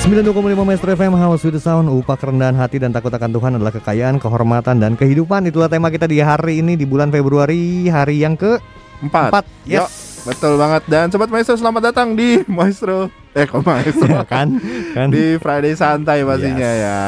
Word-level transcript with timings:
92,5 0.00 0.32
Maestro 0.58 0.90
FM 0.90 1.12
House 1.14 1.44
with 1.44 1.52
the 1.52 1.62
Sound 1.62 1.86
Upah 1.86 2.16
kerendahan 2.16 2.56
hati 2.56 2.80
dan 2.80 2.88
takut 2.88 3.12
akan 3.12 3.30
Tuhan 3.30 3.52
adalah 3.54 3.68
kekayaan, 3.70 4.16
kehormatan, 4.16 4.80
dan 4.80 4.96
kehidupan 4.96 5.44
Itulah 5.44 5.68
tema 5.68 5.92
kita 5.92 6.08
di 6.08 6.18
hari 6.18 6.64
ini 6.64 6.72
di 6.72 6.82
bulan 6.82 7.12
Februari 7.12 7.84
Hari 7.84 8.16
yang 8.18 8.32
ke 8.32 8.56
Empat. 9.00 9.28
Empat, 9.28 9.44
Yo, 9.64 9.80
yes. 9.80 10.24
betul 10.24 10.56
banget. 10.56 10.84
Dan 10.84 11.08
sobat 11.08 11.28
maestro 11.28 11.56
selamat 11.56 11.88
datang 11.88 12.12
di 12.12 12.44
maestro. 12.44 13.08
Eh, 13.32 13.44
kok 13.44 13.60
maestro? 13.60 14.12
kan 14.32 14.60
kan 14.92 15.08
di 15.08 15.36
Friday 15.36 15.72
santai 15.72 16.20
pastinya 16.20 16.68
Yes. 16.68 16.84
ya. 16.84 17.00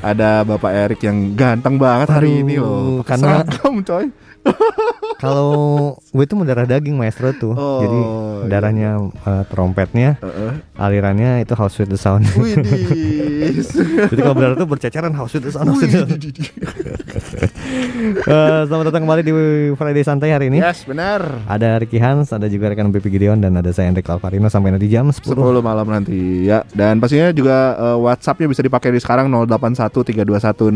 Ada 0.00 0.44
Bapak 0.44 0.68
Erik 0.68 1.00
yang 1.00 1.32
ganteng 1.32 1.80
banget 1.80 2.08
hari 2.10 2.28
Aduh, 2.30 2.42
ini 2.42 2.54
loh. 2.56 3.00
karena- 3.00 3.40
Seragam, 3.40 3.80
coy. 3.80 4.04
Kalau 5.20 5.52
gue 6.00 6.24
tuh 6.24 6.32
mendarah 6.32 6.64
daging 6.64 6.96
maestro 6.96 7.28
tuh 7.36 7.52
Oh, 7.52 7.84
Jadi 7.84 7.92
iya. 7.92 8.48
darahnya 8.48 9.12
eh, 9.12 9.44
trompetnya 9.52 10.16
Heeh. 10.16 10.64
Alirannya 10.80 11.44
itu 11.44 11.52
House 11.52 11.76
with 11.76 11.92
the 11.92 12.00
Sound. 12.00 12.24
Jadi 14.10 14.16
kalau 14.16 14.32
berdarah 14.32 14.56
tuh 14.56 14.64
berceceran 14.64 15.12
House 15.12 15.36
with 15.36 15.44
the 15.44 15.52
Sound, 15.52 15.68
house 15.68 15.84
with 15.84 15.92
the 15.92 16.00
sound. 16.00 16.16
Eh, 18.16 18.60
Selamat 18.64 18.88
datang 18.88 19.04
kembali 19.04 19.20
di 19.20 19.32
Friday 19.76 20.00
Santai 20.00 20.32
hari 20.32 20.48
ini 20.48 20.56
yes, 20.58 20.88
benar. 20.88 21.20
Ada 21.44 21.76
Ricky 21.76 22.00
Hans, 22.00 22.32
ada 22.32 22.48
juga 22.48 22.72
rekan 22.72 22.88
BP 22.88 23.12
Gideon 23.12 23.36
dan 23.38 23.52
ada 23.54 23.68
saya 23.70 23.92
Hendrik 23.92 24.08
Alvarino 24.08 24.48
sampai 24.48 24.72
nanti 24.72 24.88
jam 24.88 25.12
10. 25.12 25.20
10 25.20 25.36
malam 25.60 25.84
nanti 25.84 26.48
ya 26.48 26.64
dan 26.72 26.96
pastinya 26.96 27.28
juga 27.30 27.76
eh, 27.76 27.96
WhatsAppnya 28.00 28.48
bisa 28.48 28.64
dipakai 28.64 28.88
di 28.88 28.98
sekarang 28.98 29.28
081321000925 29.28 30.72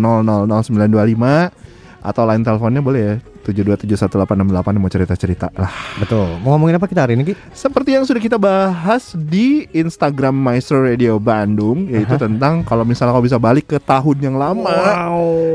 atau 2.05 2.23
line 2.29 2.45
teleponnya 2.45 2.85
boleh 2.85 3.03
ya 3.03 3.17
7271868 3.45 4.49
mau 4.75 4.89
cerita-cerita 4.89 5.53
lah 5.55 5.71
Betul. 5.97 6.41
Mau 6.41 6.57
ngomongin 6.57 6.77
apa 6.77 6.89
kita 6.89 7.05
hari 7.05 7.15
ini, 7.15 7.29
Ki? 7.29 7.35
seperti 7.53 7.93
yang 7.93 8.03
sudah 8.03 8.19
kita 8.19 8.37
bahas 8.37 9.13
di 9.15 9.69
Instagram 9.71 10.33
Maestro 10.33 10.81
Radio 10.81 11.17
Bandung 11.17 11.87
yaitu 11.87 12.17
tentang 12.17 12.65
kalau 12.65 12.83
misalnya 12.83 13.13
kau 13.13 13.23
bisa 13.23 13.37
balik 13.37 13.69
ke 13.69 13.79
tahun 13.79 14.17
yang 14.21 14.37
lama 14.37 14.73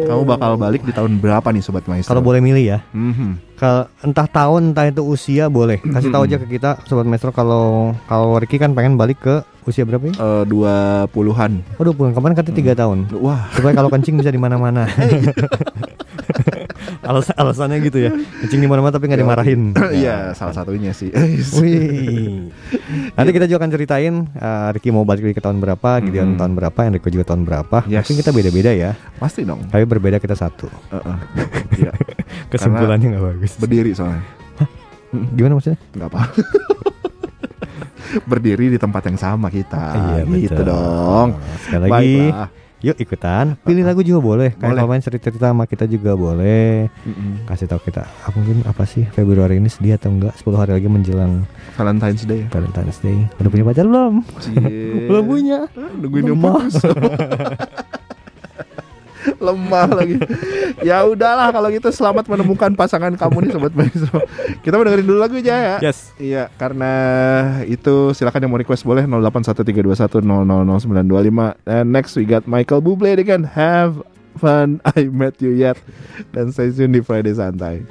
kamu 0.05 0.21
bakal 0.23 0.55
balik 0.55 0.81
di 0.81 0.93
tahun 0.93 1.17
berapa 1.17 1.45
nih 1.49 1.61
sobat 1.61 1.85
Maestro 1.85 2.11
Kalau 2.11 2.21
boleh 2.21 2.39
milih 2.39 2.65
ya. 2.65 2.79
Mhm. 2.93 3.49
Kalau 3.59 3.91
entah 3.99 4.23
tahun 4.23 4.71
entah 4.71 4.87
itu 4.87 5.03
usia 5.03 5.51
boleh. 5.51 5.83
Kasih 5.83 6.15
tahu 6.15 6.23
aja 6.23 6.39
ke 6.39 6.47
kita 6.47 6.79
sobat 6.87 7.03
Maestro 7.03 7.35
kalau 7.35 7.91
kalau 8.07 8.39
Ricky 8.39 8.55
kan 8.55 8.71
pengen 8.71 8.95
balik 8.95 9.19
ke 9.19 9.35
usia 9.67 9.83
berapa 9.83 10.01
ya? 10.01 10.13
Eh, 10.15 10.43
dua 10.47 11.05
puluhan 11.11 11.59
Waduh, 11.75 11.91
bulan 11.91 12.15
kemarin 12.15 12.33
katanya 12.33 12.57
tiga 12.57 12.73
tahun. 12.73 13.11
wah 13.19 13.51
Supaya 13.51 13.75
kalau 13.75 13.91
kencing 13.91 14.15
bisa 14.15 14.31
di 14.31 14.39
mana-mana. 14.39 14.87
Alas 17.01 17.27
alasannya 17.33 17.77
gitu 17.83 17.97
ya. 17.99 18.11
Kencing 18.43 18.61
di 18.61 18.69
mana-mana 18.69 18.93
tapi 18.93 19.09
nggak 19.09 19.21
dimarahin. 19.21 19.61
iya 19.99 20.33
salah 20.33 20.53
satunya 20.53 20.91
sih 20.91 21.09
Wih. 21.59 22.49
Nanti 23.15 23.29
kita 23.33 23.45
juga 23.45 23.65
akan 23.65 23.71
ceritain 23.71 24.13
uh, 24.35 24.69
Ricky 24.73 24.89
mau 24.89 25.03
balik 25.03 25.29
lagi 25.29 25.35
ke 25.37 25.43
tahun 25.43 25.61
berapa, 25.61 25.89
Gideon 26.03 26.35
tahun 26.35 26.53
berapa, 26.57 26.79
Enrico 26.87 27.09
juga 27.09 27.33
tahun 27.33 27.43
berapa. 27.45 27.85
Yes. 27.85 28.05
Mungkin 28.05 28.15
kita 28.21 28.31
beda-beda 28.31 28.71
ya. 28.73 28.91
pasti 29.19 29.43
dong 29.43 29.67
Tapi 29.67 29.83
berbeda 29.83 30.17
kita 30.17 30.35
satu. 30.35 30.67
Heeh. 30.91 31.17
Iya. 31.79 31.95
Kesimpulannya 32.51 33.07
nggak 33.15 33.23
bagus. 33.23 33.55
berdiri 33.55 33.95
soalnya 33.95 34.19
Gimana 35.09 35.55
maksudnya? 35.55 35.79
nggak 35.95 36.09
apa 36.11 36.21
berdiri 38.29 38.73
di 38.73 38.77
tempat 38.81 39.05
yang 39.05 39.17
sama 39.21 39.47
kita 39.53 40.17
gitu 40.33 40.49
betul. 40.53 40.65
dong 40.65 41.29
Sekali 41.61 41.79
lagi, 41.85 41.93
Baiklah. 41.93 42.49
Yuk 42.79 42.97
ikutan. 42.99 43.59
Pilih 43.63 43.83
lagu 43.83 44.01
juga 44.01 44.19
boleh. 44.23 44.49
Kayak 44.55 44.75
kalau 44.79 44.89
main 44.89 45.03
cerita-cerita 45.03 45.51
sama 45.51 45.67
kita 45.67 45.85
juga 45.85 46.15
boleh. 46.15 46.87
Mm-mm. 47.03 47.43
Kasih 47.47 47.67
tahu 47.67 47.81
kita. 47.83 48.07
Ah, 48.07 48.31
mungkin 48.31 48.63
apa 48.63 48.83
sih 48.87 49.03
Februari 49.11 49.59
ini 49.59 49.67
sedih 49.67 49.99
atau 49.99 50.11
enggak? 50.11 50.33
10 50.39 50.55
hari 50.55 50.71
lagi 50.75 50.87
menjelang 50.87 51.43
Valentine's 51.75 52.23
Day 52.23 52.47
Valentine's 52.47 52.99
Day. 53.03 53.27
Udah 53.39 53.49
punya 53.51 53.65
pacar 53.67 53.85
belum? 53.87 54.13
Belum 55.07 55.23
punya. 55.27 55.59
nungguin 55.99 56.23
dia 56.31 56.35
lemah 59.47 59.87
lagi 59.93 60.17
ya 60.85 61.03
udahlah 61.03 61.51
kalau 61.51 61.69
gitu 61.73 61.91
selamat 61.91 62.29
menemukan 62.29 62.73
pasangan 62.73 63.13
kamu 63.17 63.41
nih 63.47 63.51
sobat 63.55 63.73
maestro 63.75 64.21
kita 64.61 64.77
mau 64.77 64.85
dengerin 64.85 65.07
dulu 65.07 65.19
lagu 65.19 65.35
aja 65.39 65.57
ya 65.57 65.77
Yes. 65.79 66.11
Iya, 66.19 66.51
karena 66.59 66.91
itu 67.65 68.11
silakan 68.13 68.43
yang 68.45 68.51
mau 68.51 68.59
request 68.61 68.85
boleh 68.85 69.07
081321000925. 69.09 71.55
And 71.65 71.89
next 71.89 72.13
we 72.19 72.27
got 72.27 72.45
Michael 72.45 72.85
Bublé 72.85 73.17
dengan 73.17 73.47
Have 73.47 74.03
Fun 74.37 74.77
I 74.85 75.09
Met 75.09 75.41
You 75.41 75.55
Yet 75.55 75.79
dan 76.35 76.51
stay 76.53 76.69
tune 76.69 76.93
di 76.93 77.01
Friday 77.01 77.33
Santai. 77.33 77.89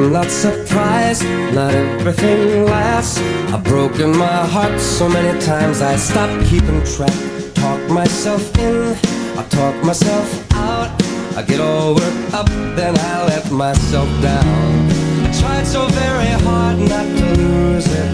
I'm 0.00 0.12
not 0.14 0.30
surprised, 0.30 1.24
not 1.54 1.74
everything 1.74 2.64
lasts. 2.64 3.18
I've 3.52 3.62
broken 3.62 4.16
my 4.16 4.46
heart 4.46 4.80
so 4.80 5.06
many 5.06 5.38
times 5.42 5.82
I 5.82 5.96
stopped 5.96 6.46
keeping 6.46 6.82
track. 6.84 7.12
Talk 7.52 7.78
myself 7.90 8.42
in, 8.58 8.96
I 9.38 9.44
talk 9.50 9.76
myself 9.84 10.26
out. 10.54 10.90
I 11.36 11.42
get 11.42 11.60
all 11.60 11.94
worked 11.94 12.32
up, 12.32 12.48
then 12.76 12.98
I 12.98 13.26
let 13.26 13.52
myself 13.52 14.08
down. 14.22 14.90
I 15.26 15.38
tried 15.38 15.66
so 15.66 15.86
very 15.88 16.32
hard 16.44 16.78
not 16.78 17.04
to 17.04 17.26
lose 17.36 17.86
it. 17.86 18.10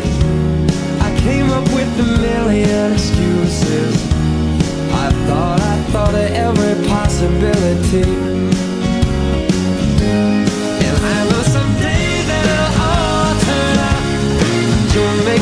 I 1.01 1.17
came 1.21 1.49
up 1.51 1.65
with 1.73 2.01
a 2.01 2.19
million 2.21 2.95
excuses. 2.95 3.95
I 4.91 5.13
thought 5.29 5.61
I 5.61 5.77
thought 5.93 6.15
of 6.15 6.31
every 6.47 6.89
possibility. 6.89 8.36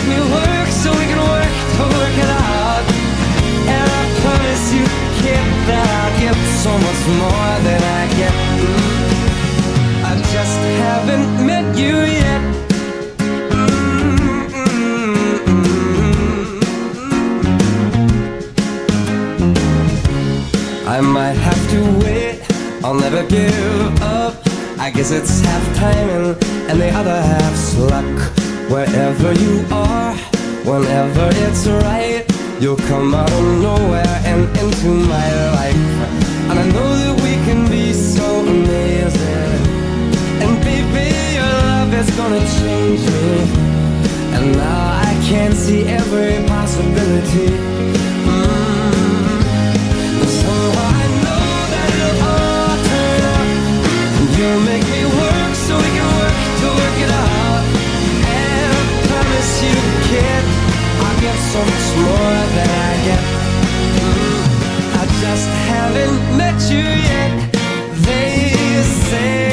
Me 0.08 0.18
work 0.38 0.68
so 0.68 0.90
we 0.92 1.04
can 1.10 1.20
work 1.34 1.54
to 1.78 1.86
work 1.96 2.16
it 2.24 2.30
out. 2.30 2.84
And 3.74 3.86
I 4.00 4.04
promise 4.22 4.64
you, 4.76 4.84
that 5.68 5.86
I'll 6.00 6.14
so 6.64 6.72
much 6.86 7.02
more 7.22 7.54
than 7.66 7.80
I 8.00 8.02
get. 8.20 8.34
I 10.10 10.12
just 10.34 10.58
haven't 10.84 11.46
met 11.46 11.66
you 11.76 11.96
yet. 12.22 12.42
I 20.86 21.00
might 21.00 21.38
have 21.48 21.62
to 21.70 21.80
wait, 22.04 22.42
I'll 22.84 22.94
never 22.94 23.26
give 23.26 24.02
up. 24.02 24.34
I 24.78 24.90
guess 24.90 25.10
it's 25.10 25.40
half 25.40 25.76
timing 25.76 26.36
and 26.68 26.80
the 26.80 26.90
other 26.90 27.20
luck. 27.20 27.43
Wherever 28.74 29.32
you 29.34 29.64
are, 29.70 30.14
whenever 30.64 31.28
it's 31.46 31.64
right, 31.68 32.24
you'll 32.60 32.76
come 32.76 33.14
out 33.14 33.30
of 33.30 33.62
nowhere 33.62 34.20
and 34.26 34.48
into 34.58 34.88
my 34.88 35.28
life. 35.52 35.76
And 36.50 36.58
I 36.58 36.66
know 36.72 36.90
that 37.02 37.14
we 37.22 37.34
can 37.46 37.70
be 37.70 37.92
so 37.92 38.40
amazing. 38.40 39.62
And 40.42 40.58
baby, 40.64 41.06
your 41.38 41.52
love 41.70 41.94
is 41.94 42.10
gonna 42.16 42.44
change 42.58 43.02
me. 43.14 44.34
And 44.34 44.56
now 44.56 45.00
I 45.08 45.20
can 45.22 45.52
see 45.52 45.84
every 45.84 46.44
possibility. 46.48 48.03
You, 59.66 59.76
kid, 60.08 60.44
I'll 61.04 61.20
get 61.20 61.38
so 61.52 61.60
much 61.72 61.88
more 62.04 62.38
than 62.56 62.70
I 62.88 62.92
get. 63.08 63.24
I 65.00 65.04
just 65.22 65.48
haven't 65.70 66.18
met 66.40 66.58
you 66.70 66.86
yet. 67.10 67.32
They 68.06 68.82
say 69.10 69.43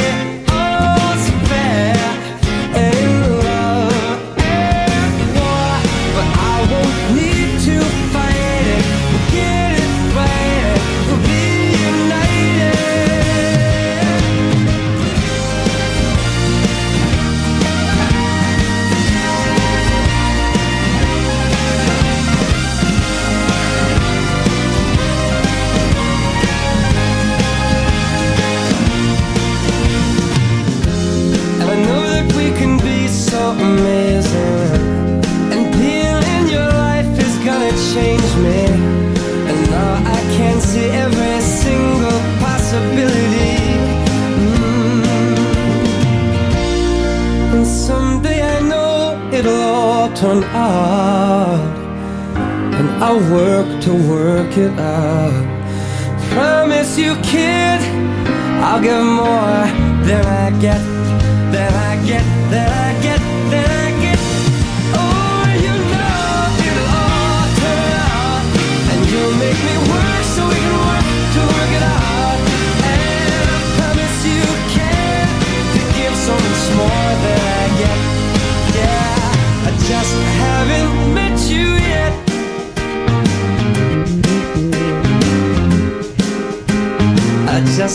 it 54.57 54.79
out. 54.79 55.20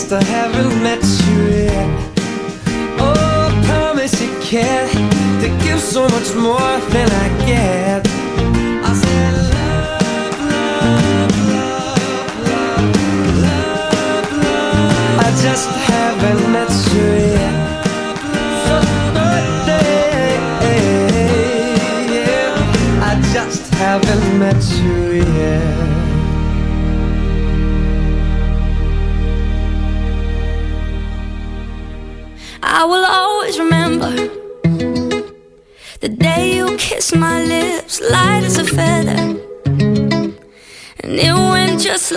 to 0.07 0.23
have 0.23 0.36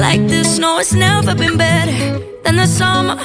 like 0.00 0.26
this. 0.28 0.58
No, 0.58 0.78
it's 0.78 0.94
never 0.94 1.34
been 1.34 1.56
better 1.58 2.18
than 2.42 2.56
the 2.56 2.66
summer 2.66 3.20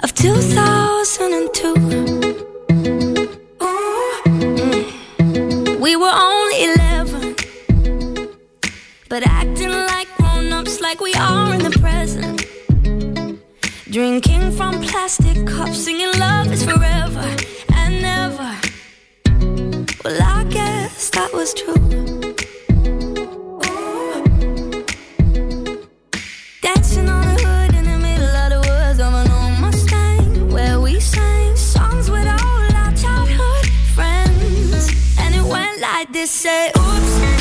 of 0.00 0.12
2002. 0.14 1.74
We 5.80 5.96
were 5.96 6.12
only 6.12 6.64
11, 6.74 7.36
but 9.08 9.22
acting 9.26 9.70
like 9.70 10.08
grown 10.16 10.52
ups, 10.52 10.80
like 10.80 11.00
we 11.00 11.14
are 11.14 11.54
in 11.54 11.62
the 11.62 11.70
present. 11.78 12.44
Drinking 13.90 14.50
from 14.52 14.80
plastic 14.80 15.46
cups, 15.46 15.84
singing 15.84 16.12
love 16.18 16.50
is 16.50 16.64
forever 16.64 17.36
and 17.74 18.02
never. 18.02 18.58
Well, 20.04 20.20
I 20.20 20.44
guess 20.50 21.10
that 21.10 21.32
was 21.32 21.54
true. 21.54 22.31
I 36.02 36.04
did 36.04 36.26
say 36.26 36.72
oops. 36.76 37.31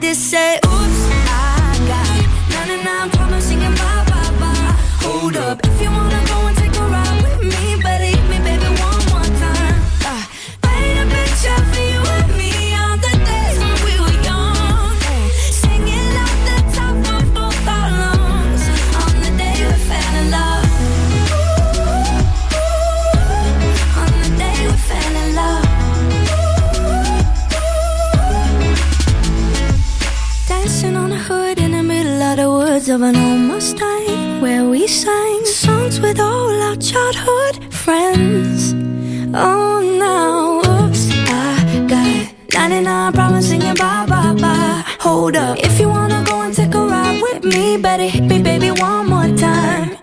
this 0.00 0.30
say 0.30 0.69
of 32.90 33.02
an 33.02 33.14
old 33.14 33.40
Mustang 33.40 34.40
where 34.40 34.68
we 34.68 34.86
sang 34.88 35.44
songs 35.44 36.00
with 36.00 36.18
all 36.18 36.50
our 36.62 36.74
childhood 36.76 37.72
friends. 37.72 38.72
Oh, 39.32 39.80
now, 39.98 40.58
oops, 40.58 41.08
I 41.28 41.86
got 41.86 42.34
99 42.52 43.12
problems 43.12 43.48
singing 43.48 43.74
bye 43.76 44.06
bye 44.06 44.34
bye. 44.34 44.82
Hold 44.98 45.36
up, 45.36 45.58
if 45.58 45.78
you 45.78 45.88
wanna 45.88 46.24
go 46.26 46.42
and 46.42 46.52
take 46.52 46.74
a 46.74 46.84
ride 46.84 47.22
with 47.22 47.44
me, 47.44 47.76
better 47.76 48.08
hit 48.08 48.24
me, 48.24 48.42
baby, 48.42 48.72
one 48.72 49.08
more 49.08 49.36
time. 49.36 49.96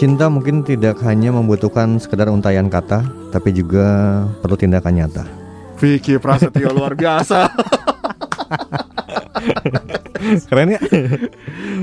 Cinta 0.00 0.32
mungkin 0.32 0.64
tidak 0.64 0.96
hanya 1.04 1.28
membutuhkan 1.28 2.00
sekedar 2.00 2.32
untayan 2.32 2.72
kata, 2.72 3.04
tapi 3.28 3.52
juga 3.52 4.24
perlu 4.40 4.56
tindakan 4.56 4.96
nyata. 4.96 5.28
Vicky 5.76 6.16
Prasetyo 6.16 6.72
luar 6.76 6.96
biasa. 6.96 7.52
Keren 10.48 10.72
ya? 10.72 10.80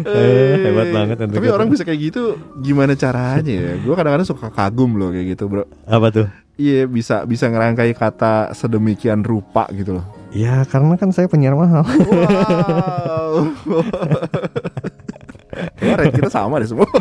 Eh, 0.01 0.53
hebat 0.65 0.89
banget 0.89 1.29
Tapi 1.29 1.45
tuh. 1.45 1.53
orang 1.53 1.69
bisa 1.69 1.85
kayak 1.85 1.99
gitu 2.09 2.41
gimana 2.57 2.97
caranya 2.97 3.53
ya? 3.53 3.73
Gue 3.85 3.93
kadang-kadang 3.93 4.25
suka 4.25 4.49
kagum 4.49 4.97
loh 4.97 5.13
kayak 5.13 5.37
gitu, 5.37 5.45
Bro. 5.45 5.69
Apa 5.85 6.09
tuh? 6.09 6.25
Iya, 6.57 6.89
bisa 6.89 7.21
bisa 7.29 7.45
ngerangkai 7.53 7.93
kata 7.93 8.49
sedemikian 8.57 9.21
rupa 9.21 9.69
gitu 9.69 10.01
loh. 10.01 10.05
Ya 10.33 10.65
karena 10.65 10.97
kan 10.97 11.13
saya 11.13 11.29
penyiar 11.29 11.53
mahal. 11.53 11.85
Wow. 11.85 13.53
Kayaknya 15.77 16.13
kita 16.13 16.29
sama 16.33 16.61
deh 16.61 16.69
semua. 16.69 16.89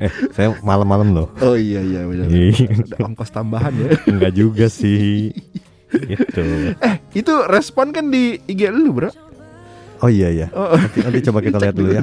eh, 0.00 0.12
saya 0.32 0.56
malam-malam 0.60 1.12
loh. 1.12 1.28
Oh 1.38 1.54
iya 1.54 1.78
iya 1.78 2.08
benar. 2.08 2.26
Iya. 2.26 2.72
Ada 2.90 2.96
ongkos 3.04 3.30
tambahan 3.30 3.72
ya. 3.76 3.88
Enggak 4.12 4.32
juga 4.34 4.66
sih. 4.66 5.30
Gitu. 5.90 6.42
Eh, 6.78 6.94
itu 7.12 7.32
respon 7.50 7.90
kan 7.90 8.08
di 8.08 8.38
IG 8.46 8.70
lu, 8.70 8.94
Bro. 8.94 9.10
Oh 10.00 10.08
iya 10.08 10.32
iya. 10.32 10.46
Oh, 10.56 10.72
Nanti, 10.72 11.04
nanti 11.04 11.20
coba 11.28 11.44
kita 11.44 11.60
lihat 11.60 11.74
dulu 11.76 11.90
ya. 11.92 12.00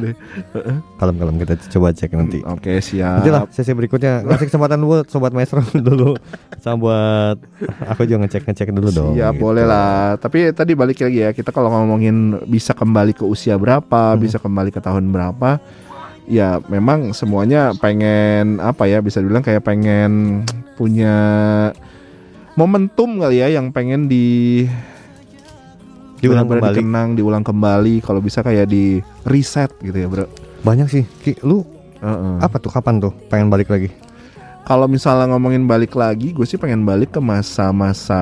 Kalem-kalem 1.01 1.35
kita 1.41 1.57
coba 1.73 1.89
cek 1.89 2.13
nanti. 2.13 2.45
Oke, 2.45 2.77
siap. 2.77 3.25
Nanti 3.25 3.31
lah 3.33 3.49
sesi 3.49 3.73
berikutnya 3.73 4.21
ngasih 4.21 4.53
kesempatan 4.53 4.77
dulu 4.77 5.01
sobat 5.09 5.33
maestro 5.33 5.65
dulu 5.89 6.13
sama 6.61 6.77
buat 6.77 7.37
aku 7.89 8.05
juga 8.05 8.27
ngecek 8.27 8.45
ngecek 8.45 8.69
dulu 8.69 8.89
dong. 8.93 9.11
Siap, 9.17 9.33
gitu. 9.33 9.41
boleh 9.41 9.65
lah. 9.65 10.13
Tapi 10.21 10.53
tadi 10.53 10.77
balik 10.77 11.01
lagi 11.01 11.25
ya, 11.25 11.33
kita 11.33 11.49
kalau 11.49 11.73
ngomongin 11.73 12.37
bisa 12.45 12.77
kembali 12.77 13.17
ke 13.17 13.25
usia 13.25 13.57
berapa, 13.57 14.13
Hmm. 14.13 14.21
bisa 14.21 14.37
kembali 14.37 14.69
ke 14.69 14.77
tahun 14.77 15.09
berapa, 15.09 15.57
ya 16.27 16.59
memang 16.67 17.15
semuanya 17.15 17.71
pengen 17.79 18.59
apa 18.59 18.85
ya, 18.85 18.99
bisa 18.99 19.23
dibilang 19.23 19.41
kayak 19.41 19.63
pengen 19.63 20.43
punya 20.75 21.15
momentum 22.59 23.23
kali 23.23 23.41
ya 23.41 23.47
yang 23.49 23.71
pengen 23.71 24.11
di 24.11 24.67
Diulang 26.17 26.49
kembali. 26.49 26.73
dikenang, 26.73 27.09
diulang 27.13 27.45
kembali, 27.45 28.01
kalau 28.01 28.17
bisa 28.25 28.41
kayak 28.41 28.65
di 28.65 28.97
reset 29.21 29.69
gitu 29.85 29.93
ya, 29.93 30.09
Bro. 30.09 30.25
Banyak 30.65 30.89
sih. 30.89 31.05
Ki, 31.21 31.37
lu 31.45 31.61
Heeh. 32.01 32.41
apa 32.41 32.57
tuh 32.57 32.73
kapan 32.73 32.97
tuh 32.97 33.13
pengen 33.29 33.53
balik 33.53 33.69
lagi? 33.69 33.93
Kalau 34.67 34.83
misalnya 34.83 35.31
ngomongin 35.31 35.63
balik 35.63 35.95
lagi, 35.95 36.35
gue 36.35 36.43
sih 36.43 36.59
pengen 36.59 36.83
balik 36.83 37.15
ke 37.15 37.23
masa-masa 37.23 38.19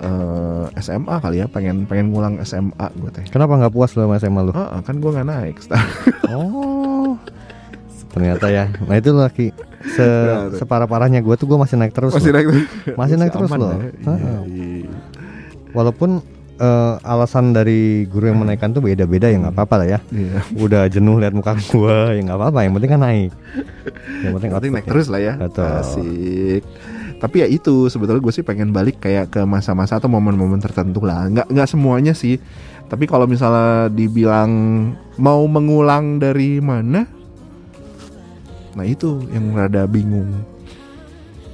eh, 0.00 0.80
SMA 0.80 1.20
kali 1.20 1.44
ya, 1.44 1.46
pengen 1.46 1.84
pengen 1.84 2.08
ngulang 2.08 2.40
SMA 2.40 2.88
gue 2.96 3.10
teh. 3.12 3.24
Kenapa 3.28 3.60
nggak 3.60 3.68
puas 3.68 3.92
lu 3.92 4.08
sama 4.08 4.16
SMA 4.16 4.40
lu? 4.48 4.52
Heeh, 4.56 4.80
kan 4.80 4.96
gue 4.96 5.10
nggak 5.12 5.28
naik. 5.28 5.56
Oh. 6.34 7.20
Ternyata 8.10 8.46
ya. 8.48 8.64
Nah 8.88 8.96
itu 8.96 9.10
lagi 9.12 9.52
se 9.84 10.06
separah 10.56 10.88
parahnya 10.88 11.20
gue 11.20 11.34
tuh 11.36 11.44
gue 11.44 11.58
masih 11.60 11.76
naik 11.76 11.92
terus. 11.92 12.16
Masih 12.16 12.32
loh. 12.32 12.36
naik, 12.40 12.46
Masih 12.96 13.16
naik 13.20 13.32
terus 13.36 13.50
loh. 13.52 13.70
ya. 13.70 13.76
Iya, 13.76 13.90
Heeh. 14.08 14.38
iya. 14.48 14.92
Walaupun 15.76 16.24
eh, 16.58 16.94
alasan 17.02 17.50
dari 17.50 18.06
guru 18.06 18.30
yang 18.30 18.38
menaikkan 18.42 18.70
tuh 18.70 18.82
beda-beda 18.82 19.26
ya 19.26 19.36
nggak 19.40 19.54
apa-apa 19.54 19.74
lah 19.82 19.86
ya. 19.86 19.98
Iya. 20.10 20.38
Udah 20.64 20.82
jenuh 20.86 21.18
lihat 21.18 21.34
muka 21.34 21.56
gua 21.70 22.12
ya 22.14 22.20
nggak 22.22 22.38
apa-apa. 22.38 22.58
Yang 22.64 22.72
penting 22.78 22.90
kan 22.90 23.00
naik. 23.02 23.30
Yang 23.30 23.34
penting 23.34 24.24
Yang 24.24 24.32
penting 24.34 24.50
naik 24.50 24.54
outputnya. 24.54 24.90
terus 24.90 25.06
lah 25.10 25.20
ya. 25.20 25.32
Betul. 25.38 25.66
Asik. 25.66 26.62
Tapi 27.14 27.36
ya 27.40 27.46
itu 27.48 27.88
sebetulnya 27.88 28.20
gue 28.20 28.34
sih 28.36 28.44
pengen 28.44 28.68
balik 28.68 29.00
kayak 29.00 29.32
ke 29.32 29.40
masa-masa 29.48 29.96
atau 29.96 30.12
momen-momen 30.12 30.60
tertentu 30.60 31.00
lah. 31.00 31.24
Nggak 31.30 31.46
nggak 31.48 31.68
semuanya 31.70 32.12
sih. 32.12 32.36
Tapi 32.84 33.08
kalau 33.08 33.24
misalnya 33.24 33.88
dibilang 33.88 34.50
mau 35.16 35.40
mengulang 35.48 36.20
dari 36.20 36.60
mana, 36.60 37.08
nah 38.76 38.84
itu 38.84 39.24
yang 39.32 39.56
rada 39.56 39.88
bingung. 39.88 40.28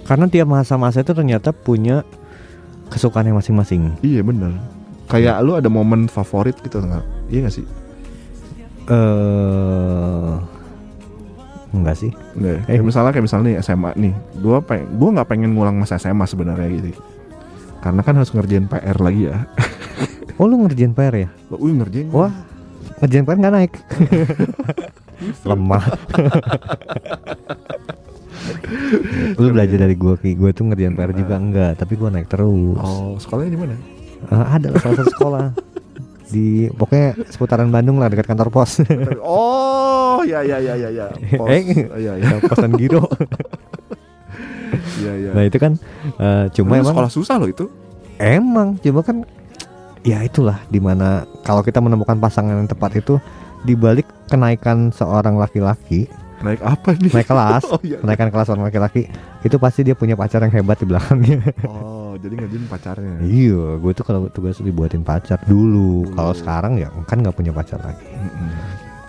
Karena 0.03 0.27
tiap 0.27 0.51
masa-masa 0.51 1.07
itu 1.07 1.15
ternyata 1.15 1.55
punya 1.55 2.03
kesukaannya 2.91 3.39
masing-masing. 3.39 3.95
Iya 4.03 4.27
bener. 4.27 4.59
Kayak 5.11 5.43
lu 5.43 5.59
ada 5.59 5.67
momen 5.67 6.07
favorit 6.07 6.55
gitu 6.63 6.79
nggak? 6.79 7.05
Iya 7.29 7.39
nggak 7.45 7.55
sih? 7.55 7.67
Eh 8.87 10.35
enggak 11.71 11.97
sih. 11.99 12.11
Nggak. 12.35 12.53
ya? 12.55 12.59
Eh. 12.59 12.65
Kayak 12.67 12.85
misalnya 12.87 13.11
kayak 13.11 13.25
misalnya 13.27 13.47
nih 13.47 13.57
SMA 13.63 13.91
nih, 13.95 14.13
gua 14.39 14.59
pengen, 14.63 14.87
gua 14.99 15.09
nggak 15.19 15.29
pengen 15.29 15.51
ngulang 15.55 15.77
masa 15.79 15.99
SMA 15.99 16.27
sebenarnya 16.27 16.69
gitu. 16.71 16.95
Karena 17.81 18.01
kan 18.05 18.15
harus 18.19 18.31
ngerjain 18.31 18.67
PR 18.67 18.97
lagi 18.99 19.31
ya. 19.31 19.39
Oh 20.41 20.49
lu 20.49 20.57
ngerjain 20.57 20.97
PR 20.97 21.13
ya? 21.13 21.29
Wih 21.53 21.77
ngerjain. 21.77 22.09
Wah 22.17 22.33
ngerjain 23.05 23.29
PR 23.29 23.37
nggak 23.37 23.55
naik. 23.61 23.73
Lemah. 25.49 25.85
lu 29.37 29.53
belajar 29.53 29.85
dari 29.85 30.01
gua 30.01 30.17
ki 30.17 30.33
gua 30.41 30.49
tuh 30.57 30.73
ngerjain 30.73 30.97
PR 30.97 31.13
juga 31.13 31.37
enggak 31.37 31.77
tapi 31.77 31.93
gua 32.01 32.09
naik 32.09 32.33
terus 32.33 32.73
Oh, 32.81 33.21
sekolahnya 33.21 33.53
di 33.53 33.61
mana? 33.61 33.77
Eh, 34.23 34.45
ada 34.47 34.69
lah 34.69 34.79
salah 34.79 34.97
satu 35.01 35.11
sekolah 35.11 35.47
di 36.33 36.47
pokoknya 36.71 37.19
seputaran 37.27 37.69
Bandung 37.69 37.99
lah 37.99 38.07
dekat 38.07 38.29
kantor 38.29 38.53
pos 38.53 38.79
oh, 39.25 40.23
ya 40.23 40.45
ya 40.45 40.61
ya 40.61 40.75
ya 40.77 40.89
ya. 40.89 41.07
Pos. 41.35 41.49
Eh. 41.51 41.63
Iya 41.97 42.13
ya. 42.17 42.29
posan 42.49 42.77
Giro 42.77 43.03
Iya 45.01 45.13
ya. 45.19 45.31
nah 45.35 45.43
itu 45.43 45.59
kan 45.59 45.73
eh, 46.17 46.45
cuma 46.55 46.79
emang 46.79 46.95
sekolah 46.95 47.11
susah 47.11 47.37
loh 47.37 47.49
itu. 47.49 47.67
Emang, 48.17 48.77
cuma 48.79 49.01
kan 49.01 49.25
ya 50.01 50.21
itulah 50.21 50.61
di 50.69 50.77
mana 50.77 51.25
kalau 51.41 51.65
kita 51.65 51.81
menemukan 51.81 52.17
pasangan 52.17 52.53
yang 52.55 52.69
tepat 52.69 53.01
itu 53.01 53.17
dibalik 53.63 54.05
kenaikan 54.29 54.89
seorang 54.91 55.37
laki-laki 55.37 56.05
Naik 56.41 56.65
apa 56.65 56.97
nih? 56.97 57.13
naik 57.13 57.29
kelas, 57.29 57.69
Oh, 57.69 57.77
iya. 57.85 58.01
kenaikan 58.01 58.33
kelas 58.33 58.49
seorang 58.49 58.65
laki-laki 58.65 59.13
itu 59.41 59.57
pasti 59.61 59.85
dia 59.85 59.93
punya 59.93 60.17
pacar 60.17 60.41
yang 60.41 60.49
hebat 60.49 60.81
di 60.81 60.89
belakangnya. 60.89 61.53
Oh, 61.69 62.00
jadi 62.21 62.35
ngerjain 62.37 62.67
pacarnya. 62.67 63.15
iya, 63.21 63.77
gue 63.77 63.93
tuh 63.93 64.05
kalau 64.05 64.29
tugas 64.29 64.57
dibuatin 64.59 65.01
pacar 65.01 65.41
dulu. 65.45 66.05
Dulu. 66.05 66.15
Kalau 66.15 66.33
sekarang 66.33 66.77
ya 66.77 66.89
kan 67.05 67.19
nggak 67.19 67.33
punya 67.33 67.51
pacar 67.51 67.81
lagi. 67.81 68.05
Mm-mm. 68.07 68.51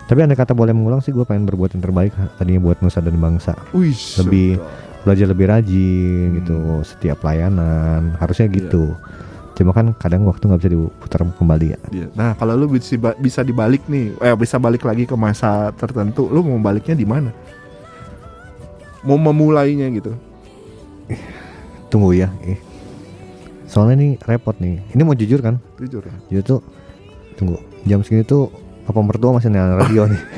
Tapi 0.02 0.18
andai 0.18 0.34
kata 0.34 0.52
boleh 0.52 0.72
mengulang 0.72 0.98
sih 0.98 1.08
gue 1.08 1.22
pengen 1.22 1.44
berbuat 1.44 1.72
yang 1.72 1.80
terbaik 1.80 2.12
tadinya 2.36 2.60
buat 2.62 2.80
nusa 2.80 2.98
dan 2.98 3.16
bangsa. 3.16 3.52
Wih, 3.70 3.92
Lebih- 4.18 4.56
sedap. 4.56 4.90
Belajar 5.02 5.26
lebih 5.26 5.46
rajin 5.50 6.26
Hmm. 6.30 6.36
gitu 6.38 6.56
setiap 6.86 7.18
pelayanan 7.18 8.14
harusnya 8.16 8.46
gitu. 8.46 8.94
Cuma 9.52 9.74
kan 9.74 9.90
kadang 9.92 10.22
waktu 10.24 10.46
nggak 10.46 10.60
bisa 10.62 10.70
diputar 10.70 11.20
kembali 11.26 11.66
ya. 11.74 11.78
Iya. 11.90 12.06
Nah, 12.14 12.38
kalau 12.38 12.54
lu 12.54 12.70
bisa 12.70 12.94
bisa 13.18 13.42
dibalik 13.42 13.82
nih, 13.84 14.14
eh 14.16 14.30
bisa 14.38 14.62
balik 14.62 14.86
lagi 14.86 15.02
ke 15.02 15.12
masa 15.12 15.74
tertentu, 15.74 16.30
lu 16.30 16.40
mau 16.40 16.54
baliknya 16.56 16.94
di 16.94 17.02
mana? 17.02 17.34
Mau 19.02 19.18
memulainya 19.18 19.90
gitu. 19.90 20.14
Tunggu 21.90 22.14
ya. 22.14 22.30
Eh. 22.40 22.56
Soalnya 23.72 23.94
ini 23.96 24.08
repot 24.20 24.52
nih. 24.58 24.84
Ini 24.92 25.00
mau 25.00 25.16
jujur 25.16 25.40
kan? 25.40 25.56
Jujur 25.80 26.04
ya. 26.04 26.12
Jujur 26.28 26.44
tuh 26.46 26.60
tunggu. 27.34 27.56
Jam 27.82 28.04
segini 28.04 28.20
tuh 28.22 28.52
papa 28.84 29.00
mertua 29.00 29.32
masih 29.32 29.48
nyalain 29.48 29.80
radio 29.80 30.04
nih. 30.04 30.22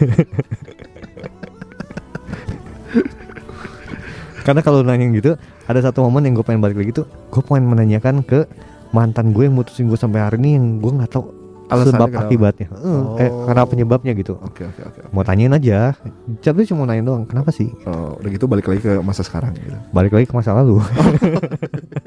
Karena 4.44 4.60
kalau 4.60 4.84
nanya 4.84 5.08
gitu, 5.10 5.40
ada 5.64 5.80
satu 5.80 6.04
momen 6.04 6.20
yang 6.22 6.36
gue 6.36 6.44
pengen 6.44 6.60
balik 6.60 6.76
lagi 6.76 6.92
tuh, 6.94 7.08
gue 7.26 7.40
pengen 7.40 7.64
menanyakan 7.66 8.20
ke 8.20 8.44
mantan 8.92 9.32
gue 9.32 9.48
yang 9.48 9.56
mutusin 9.56 9.88
gue 9.88 9.96
sampai 9.96 10.20
hari 10.20 10.36
ini 10.38 10.50
yang 10.54 10.66
gue 10.78 10.92
nggak 10.92 11.10
tahu 11.10 11.24
Alasannya 11.64 11.96
sebab 11.96 12.08
kenapa? 12.12 12.28
akibatnya, 12.28 12.66
Eh, 12.68 12.76
eh, 13.24 13.30
Oh. 13.32 13.48
karena 13.48 13.62
penyebabnya 13.64 14.12
gitu. 14.12 14.36
Oke, 14.36 14.68
oke, 14.68 14.82
oke. 14.84 15.00
Mau 15.10 15.24
tanyain 15.24 15.48
aja, 15.48 15.96
tapi 16.38 16.68
cuma 16.68 16.84
nanya 16.84 17.08
doang, 17.08 17.24
kenapa 17.24 17.48
sih? 17.48 17.72
Oh, 17.88 18.20
udah 18.20 18.28
gitu 18.28 18.44
balik 18.44 18.68
lagi 18.68 18.84
ke 18.84 19.00
masa 19.00 19.24
sekarang 19.24 19.56
gitu. 19.56 19.72
Balik 19.90 20.12
lagi 20.12 20.28
ke 20.28 20.34
masa 20.36 20.52
lalu. 20.52 20.84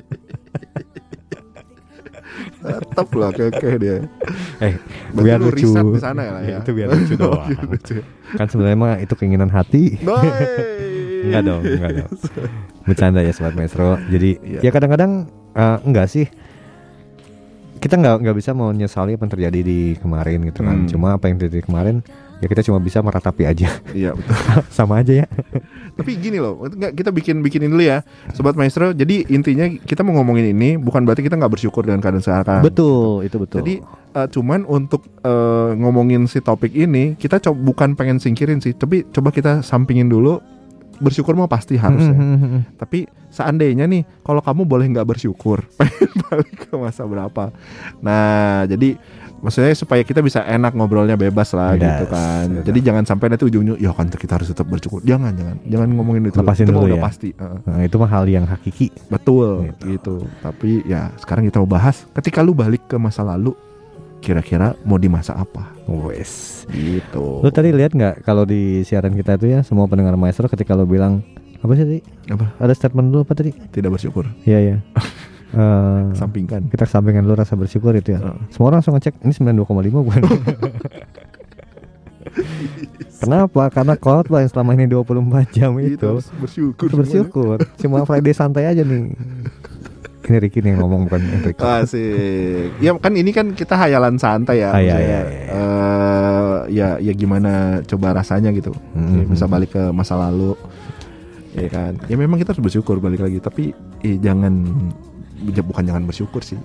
Tetap 2.69 3.07
lah 3.13 3.29
oke 3.29 3.45
dia. 3.77 3.95
eh, 4.59 4.73
Berarti 5.11 5.23
biar 5.23 5.37
lu 5.37 5.49
lucu. 5.49 5.69
di 5.89 5.99
sana 5.99 6.21
ya 6.21 6.31
lah 6.31 6.43
ya. 6.43 6.57
Itu 6.59 6.71
biar 6.71 6.87
lucu 6.89 7.13
doang. 7.15 7.47
Lucu. 7.71 7.95
kan 8.29 8.45
sebenarnya 8.45 8.77
mah 8.77 8.95
itu 8.97 9.13
keinginan 9.13 9.47
hati. 9.47 9.95
Enggak 11.23 11.41
dong, 11.43 11.61
enggak 11.61 11.91
dong. 11.97 12.09
Bercanda 12.83 13.19
ya 13.19 13.31
sobat 13.31 13.53
maestro. 13.53 13.95
Jadi 14.05 14.29
Iya. 14.39 14.59
ya 14.61 14.71
kadang-kadang 14.71 15.11
eh, 15.53 15.77
enggak 15.83 16.07
sih. 16.07 16.25
Kita 17.77 17.93
nggak 17.93 18.25
nggak 18.25 18.35
bisa 18.35 18.51
menyesali 18.51 19.13
apa 19.13 19.23
yang 19.23 19.31
terjadi 19.31 19.59
di 19.61 19.79
kemarin 19.95 20.39
gitu 20.45 20.61
kan. 20.61 20.77
Hmm. 20.81 20.89
Cuma 20.89 21.07
apa 21.13 21.29
yang 21.29 21.37
terjadi 21.37 21.61
kemarin 21.63 22.01
ya 22.37 22.45
kita 22.45 22.61
cuma 22.61 22.77
bisa 22.77 23.01
meratapi 23.01 23.43
aja. 23.45 23.69
Iya, 23.91 24.13
betul. 24.13 24.33
Sama 24.77 25.01
aja 25.01 25.25
ya. 25.25 25.27
Tapi 25.97 26.11
gini 26.21 26.37
loh, 26.37 26.61
nggak 26.61 26.93
kita 26.93 27.09
bikin 27.09 27.41
bikinin 27.41 27.73
dulu 27.73 27.81
ya, 27.81 28.05
sobat 28.37 28.53
maestro. 28.53 28.93
Jadi 28.93 29.25
intinya 29.33 29.65
kita 29.65 30.05
mau 30.05 30.13
ngomongin 30.21 30.53
ini 30.53 30.77
bukan 30.77 31.01
berarti 31.01 31.25
kita 31.25 31.33
nggak 31.35 31.57
bersyukur 31.57 31.81
dengan 31.81 32.01
keadaan 32.01 32.21
sekarang. 32.21 32.61
betul, 32.61 33.25
itu 33.25 33.37
betul. 33.41 33.65
Jadi 33.65 33.73
eh, 34.13 34.27
cuman 34.29 34.61
untuk 34.69 35.09
eh, 35.25 35.69
ngomongin 35.73 36.29
si 36.29 36.37
topik 36.39 36.73
ini 36.73 37.17
kita 37.17 37.41
coba 37.41 37.57
bukan 37.57 37.89
pengen 37.97 38.21
singkirin 38.21 38.61
sih, 38.61 38.77
tapi 38.77 39.09
coba 39.09 39.33
kita 39.33 39.65
sampingin 39.65 40.05
dulu. 40.05 40.37
Bersyukur 40.97 41.37
mah 41.37 41.45
pasti 41.45 41.77
harus 41.77 42.01
ya. 42.01 42.17
Hmm, 42.17 42.65
Tapi 42.73 43.05
seandainya 43.29 43.85
nih, 43.85 44.01
kalau 44.25 44.41
kamu 44.41 44.65
boleh 44.65 44.89
nggak 44.89 45.05
bersyukur, 45.05 45.61
pengen 45.77 46.09
balik 46.25 46.57
ke 46.57 46.73
masa 46.73 47.05
berapa? 47.05 47.53
Nah, 48.01 48.65
jadi 48.65 48.97
maksudnya 49.39 49.71
supaya 49.71 50.01
kita 50.01 50.19
bisa 50.19 50.41
enak 50.41 50.73
ngobrolnya 50.73 51.13
bebas 51.13 51.51
lah 51.51 51.73
Yes, 51.73 51.83
gitu 51.83 52.05
kan. 52.07 52.45
betul. 52.51 52.65
Jadi 52.65 52.79
jangan 52.81 53.03
sampai 53.03 53.25
nanti 53.27 53.43
ujung-ujung 53.43 53.77
ya 53.77 53.91
kan 53.91 54.07
kita 54.07 54.33
harus 54.35 54.47
tetap 54.47 54.65
bersyukur. 54.65 54.99
Jangan 55.01 55.31
jangan 55.31 55.55
jangan 55.63 55.87
ngomongin 55.91 56.21
itu. 56.25 56.35
Lepasin 56.35 56.63
itu 56.63 56.71
dulu 56.71 56.85
udah 56.87 56.97
ya. 56.97 57.03
pasti. 57.03 57.29
Nah, 57.37 57.79
itu 57.79 57.95
mah 57.95 58.09
hal 58.09 58.25
yang 58.25 58.43
hakiki. 58.43 58.87
Betul 59.07 59.69
Gitu. 59.69 59.83
gitu. 59.89 60.15
Tapi 60.39 60.81
ya 60.83 61.09
sekarang 61.15 61.43
kita 61.43 61.57
mau 61.57 61.69
bahas 61.69 62.05
ketika 62.13 62.39
lu 62.39 62.51
balik 62.51 62.85
ke 62.85 62.95
masa 62.95 63.21
lalu 63.21 63.53
kira-kira 64.17 64.73
mau 64.81 64.97
di 64.97 65.07
masa 65.07 65.33
apa 65.33 65.69
Wes. 65.85 66.65
gitu. 66.67 67.39
Lu 67.39 67.49
tadi 67.49 67.69
lihat 67.69 67.93
nggak 67.93 68.21
kalau 68.21 68.43
di 68.43 68.81
siaran 68.81 69.13
kita 69.13 69.35
itu 69.35 69.49
ya 69.49 69.61
semua 69.61 69.85
pendengar 69.85 70.15
maestro 70.15 70.47
ketika 70.47 70.73
lu 70.73 70.83
bilang 70.83 71.21
apa 71.57 71.73
sih 71.73 71.83
tadi? 71.83 71.99
apa? 72.27 72.53
Ada 72.57 72.73
statement 72.75 73.09
dulu 73.09 73.21
apa 73.23 73.33
tadi? 73.33 73.49
Tidak 73.53 73.87
bersyukur. 73.87 74.25
Iya 74.43 74.59
ya. 74.63 74.77
Eh, 75.47 76.03
Sampingkan. 76.13 76.67
kita 76.67 76.83
kesampingkan 76.83 77.23
lu 77.23 77.31
rasa 77.31 77.55
bersyukur 77.55 77.93
itu 77.93 78.11
ya. 78.11 78.19
Heeh. 78.19 78.35
Semua 78.51 78.67
orang 78.67 78.83
langsung 78.83 78.95
ngecek 78.95 79.15
ini 79.21 79.31
92,5 79.31 79.63
bukan? 80.03 80.21
Kenapa? 83.17 83.71
Karena 83.71 83.93
khotbah 83.95 84.39
yang 84.39 84.51
selama 84.51 84.75
ini 84.75 84.85
24 84.85 85.17
jam 85.49 85.71
Itu 85.75 85.95
itu 85.95 86.05
harus 86.05 86.27
bersyukur. 86.33 86.87
Bersyukur. 86.93 87.55
Cuma 87.77 88.03
Friday 88.03 88.29
santai 88.31 88.67
aja 88.67 88.83
nih. 88.83 89.11
Ini 90.27 90.43
Ricky 90.43 90.59
nih 90.59 90.75
yang 90.75 90.83
ngomong 90.83 91.07
bukan 91.07 91.23
Enrico. 91.23 91.63
Asik. 91.63 92.83
Ya 92.83 92.91
kan 92.99 93.15
ini 93.15 93.31
kan 93.31 93.55
kita 93.55 93.79
hayalan 93.79 94.19
santai 94.19 94.59
ya. 94.59 94.75
Ah, 94.75 94.83
iya, 94.83 94.91
maksudnya, 94.91 94.99
iya, 94.99 95.19
iya. 95.23 95.47
eh, 95.47 96.55
ya 96.67 96.87
ya 96.99 97.13
gimana 97.15 97.51
coba 97.87 98.11
rasanya 98.11 98.51
gitu. 98.51 98.75
Ya, 98.91 99.23
Mhm. 99.23 99.31
bisa 99.31 99.47
balik 99.47 99.71
ke 99.71 99.87
masa 99.89 100.19
lalu. 100.19 100.51
Ya 101.55 101.71
kan. 101.71 101.95
Ya 102.05 102.19
memang 102.19 102.35
kita 102.35 102.51
harus 102.51 102.59
bersyukur 102.59 102.99
balik 102.99 103.23
lagi, 103.23 103.39
tapi 103.39 103.71
eh, 104.03 104.19
jangan 104.19 104.67
ya, 104.67 104.91
bukan 105.39 105.83
jangan 105.85 106.03
bersyukur 106.05 106.41
sih. 106.41 106.57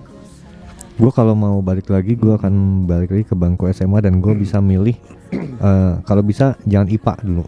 Gue 0.93 1.09
kalau 1.09 1.33
mau 1.33 1.57
balik 1.65 1.89
lagi, 1.89 2.13
gue 2.13 2.37
akan 2.37 2.85
balik 2.85 3.09
lagi 3.09 3.25
ke 3.25 3.33
bangku 3.33 3.65
SMA 3.73 4.05
dan 4.05 4.21
gue 4.21 4.33
bisa 4.37 4.61
milih. 4.61 4.93
eh, 5.33 5.93
kalau 6.05 6.21
bisa 6.21 6.53
jangan 6.69 6.85
IPA 6.89 7.13
dulu. 7.25 7.43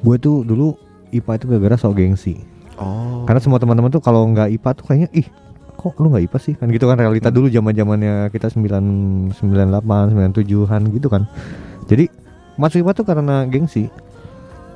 Gue 0.00 0.16
tuh 0.16 0.40
dulu 0.44 0.72
IPA 1.12 1.32
itu 1.36 1.44
gara-gara 1.52 1.76
sok 1.76 1.92
gengsi. 2.00 2.34
Oh. 2.80 3.24
Karena 3.28 3.40
semua 3.40 3.60
teman-teman 3.60 3.92
tuh 3.92 4.00
kalau 4.00 4.24
nggak 4.32 4.48
IPA 4.60 4.70
tuh 4.76 4.84
kayaknya 4.88 5.10
ih 5.16 5.28
kok 5.76 5.92
lu 6.00 6.08
nggak 6.08 6.24
IPA 6.24 6.38
sih 6.40 6.54
kan 6.56 6.66
gitu 6.72 6.88
kan 6.88 6.96
realita 6.96 7.28
dulu 7.28 7.52
zaman 7.52 7.76
zamannya 7.76 8.32
kita 8.32 8.48
9 8.48 9.36
98 9.36 10.16
97an 10.16 10.82
gitu 10.96 11.08
kan. 11.12 11.28
Jadi 11.86 12.08
masuk 12.56 12.80
IPA 12.80 12.92
tuh 12.96 13.04
karena 13.04 13.44
gengsi. 13.44 13.92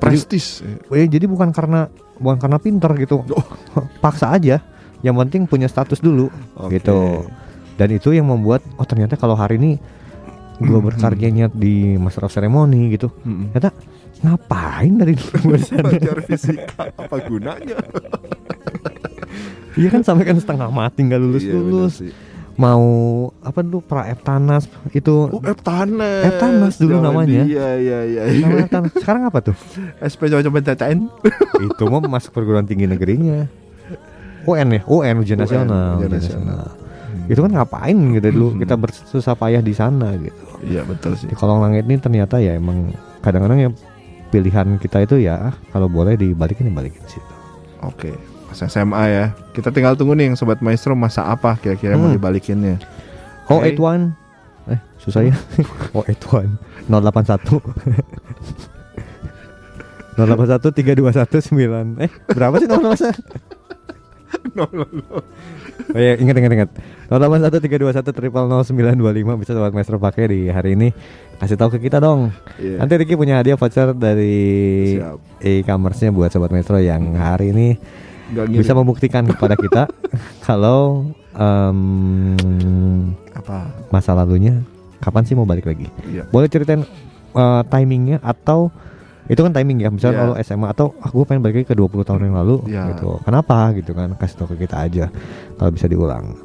prestis. 0.01 0.65
Eh, 0.89 1.05
jadi 1.05 1.29
bukan 1.29 1.53
karena 1.53 1.85
bukan 2.17 2.41
karena 2.41 2.57
pinter 2.57 2.89
gitu. 2.97 3.21
Paksa 4.03 4.33
aja. 4.33 4.57
Yang 5.01 5.15
penting 5.25 5.41
punya 5.49 5.67
status 5.67 5.99
dulu 5.99 6.29
Oke. 6.57 6.77
gitu. 6.77 7.25
Dan 7.77 7.89
itu 7.93 8.13
yang 8.13 8.29
membuat 8.29 8.61
oh 8.77 8.85
ternyata 8.85 9.17
kalau 9.17 9.33
hari 9.33 9.57
ini 9.57 9.71
gue 10.61 10.79
berkaryanya 10.79 11.49
di 11.49 11.97
Master 11.97 12.29
of 12.29 12.33
Ceremony 12.33 12.93
gitu. 12.93 13.09
Ternyata 13.25 13.73
ngapain 14.21 14.93
dari 15.01 15.17
dulu? 15.17 15.57
Belajar 15.57 16.17
fisika 16.21 16.93
apa 16.93 17.17
gunanya? 17.25 17.81
Iya 19.73 19.87
kan 19.87 20.01
sampai 20.03 20.27
kan 20.27 20.37
setengah 20.37 20.67
mati 20.67 20.99
nggak 21.07 21.21
lulus 21.21 21.43
Iya, 21.47 21.53
lulus. 21.55 21.95
Mau 22.59 22.83
apa 23.41 23.63
dulu 23.63 23.79
pra 23.81 24.05
Eptanas 24.11 24.67
itu 24.91 25.31
Oh, 25.31 25.41
Eptanas. 25.41 26.27
Eptanas 26.27 26.73
dulu 26.77 26.99
Zaman 26.99 27.05
namanya. 27.07 27.41
Iya, 27.47 27.69
iya, 27.79 27.99
iya. 28.05 28.23
Eptanas. 28.67 28.91
Sekarang 28.99 29.25
apa 29.25 29.39
tuh? 29.41 29.55
SP 30.03 30.27
coba 30.29 30.61
cacain. 30.61 31.07
itu 31.57 31.83
mau 31.87 32.03
masuk 32.03 32.35
perguruan 32.35 32.67
tinggi 32.67 32.85
negerinya. 32.85 33.47
UN 34.43 34.67
ya, 34.71 34.81
UN 34.85 35.15
ujian 35.19 35.37
UN, 35.37 35.43
nasional. 35.43 35.91
ujian 35.95 36.09
ujian 36.09 36.11
nasional. 36.11 36.65
Itu 37.27 37.39
kan 37.39 37.51
ngapain 37.51 37.97
gitu 38.11 38.27
dulu 38.29 38.47
Hmm. 38.51 38.59
kita 38.59 38.75
bersusah 38.75 39.35
payah 39.35 39.59
di 39.59 39.71
sana 39.71 40.15
gitu. 40.15 40.41
Iya, 40.61 40.81
betul 40.83 41.15
sih. 41.15 41.27
Di 41.27 41.35
kolong 41.35 41.59
langit 41.59 41.85
ini 41.85 41.95
ternyata 41.95 42.37
ya 42.37 42.53
emang 42.53 42.91
kadang-kadang 43.19 43.59
ya 43.59 43.69
pilihan 44.29 44.77
kita 44.77 45.01
itu 45.01 45.19
ya 45.19 45.51
ah, 45.51 45.55
kalau 45.69 45.85
boleh 45.85 46.15
dibalikin 46.15 46.65
dibalikin 46.65 47.03
situ. 47.05 47.33
Oke. 47.81 48.15
Pas 48.47 48.59
SMA 48.61 49.03
ya. 49.07 49.25
Kita 49.51 49.69
tinggal 49.69 49.95
tunggu 49.95 50.11
nih 50.13 50.27
yang 50.27 50.35
sobat 50.35 50.59
maestro 50.59 50.91
masa 50.91 51.23
apa 51.25 51.55
kira-kira 51.55 51.95
mau 51.95 52.07
Hmm. 52.07 52.15
dibalikinnya. 52.15 52.79
Oh, 53.47 53.59
Oke. 53.59 53.75
81 53.75 54.15
Eh, 54.67 54.77
susah 54.97 55.25
ya. 55.25 55.33
oh, 55.97 56.05
81 56.05 56.59
081 56.85 57.59
081 60.17 60.59
321 60.75 61.97
9 61.97 62.03
Eh, 62.03 62.11
berapa 62.29 62.55
sih 62.59 62.67
nomor 62.67 62.93
masa? 62.93 63.09
Oh 65.91 65.99
iya, 65.99 66.15
ingat 66.15 66.35
ingat 66.39 66.51
ingat. 66.55 66.69
081 67.11 67.51
321 67.67 68.15
triple 68.15 68.47
0925 68.47 69.41
bisa 69.43 69.51
sobat 69.51 69.73
maestro 69.75 69.99
pakai 69.99 70.23
di 70.31 70.39
hari 70.47 70.79
ini. 70.79 70.95
Kasih 71.35 71.59
tahu 71.59 71.75
ke 71.75 71.89
kita 71.89 71.99
dong. 71.99 72.31
Iya. 72.55 72.79
Nanti 72.79 72.93
Ricky 72.95 73.19
punya 73.19 73.41
hadiah 73.41 73.59
voucher 73.59 73.91
dari 73.91 74.95
e-commerce-nya 75.43 76.15
buat 76.15 76.31
sobat 76.31 76.53
maestro 76.53 76.79
yang 76.79 77.17
hari 77.19 77.51
ini 77.51 77.67
bisa 78.47 78.71
membuktikan 78.71 79.27
kepada 79.27 79.59
kita 79.59 79.83
kalau 80.47 81.11
em, 81.35 81.79
apa? 83.35 83.67
masa 83.91 84.15
lalunya 84.15 84.63
kapan 85.03 85.23
sih 85.27 85.35
mau 85.35 85.43
balik 85.43 85.67
lagi? 85.67 85.91
Iya. 86.07 86.29
Boleh 86.31 86.47
ceritain 86.47 86.87
uh, 87.35 87.63
timingnya 87.67 88.23
atau 88.23 88.71
itu 89.29 89.37
kan 89.37 89.51
timing 89.51 89.77
ya, 89.81 89.89
misalnya 89.89 90.15
Iya. 90.15 90.21
kalau 90.23 90.33
SMA 90.39 90.67
atau 90.69 90.85
aku 90.97 91.23
pengen 91.23 91.41
balik 91.41 91.61
lagi 91.61 91.67
ke 91.69 91.75
20 91.75 92.01
tahun 92.01 92.21
yang 92.31 92.37
lalu 92.41 92.55
Iya. 92.65 92.95
gitu. 92.95 93.21
Kenapa 93.21 93.69
gitu 93.73 93.91
kan? 93.93 94.13
Kasih 94.15 94.35
tahu 94.37 94.47
ke 94.55 94.65
kita 94.65 94.75
aja 94.81 95.05
kalau 95.55 95.69
bisa 95.69 95.85
diulang. 95.85 96.37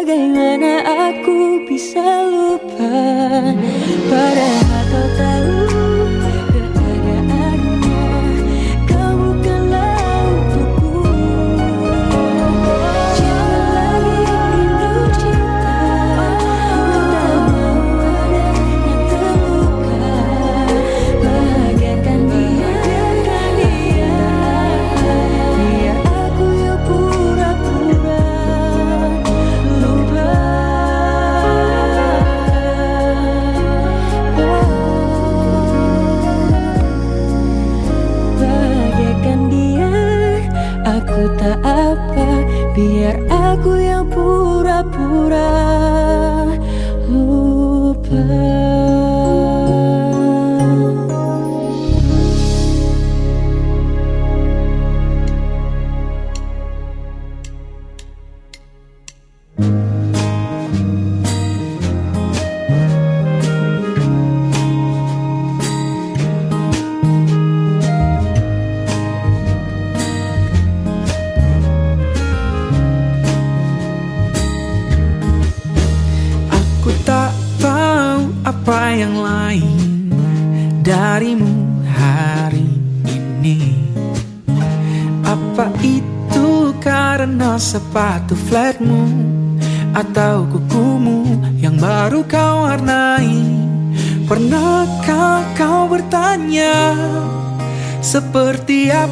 Bagaimana 0.00 0.80
aku 1.12 1.60
bisa 1.68 2.00
lupa? 2.00 2.88
Padahal 4.08 4.80
kau 4.88 5.08
tahu 5.12 5.69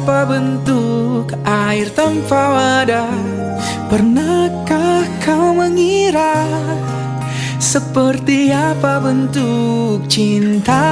Apa 0.09 0.25
bentuk 0.25 1.37
air 1.45 1.85
tanpa 1.93 2.57
wadah 2.57 3.13
Pernahkah 3.93 5.05
kau 5.21 5.53
mengira 5.53 6.49
Seperti 7.61 8.49
apa 8.49 9.05
bentuk 9.05 10.09
cinta? 10.09 10.89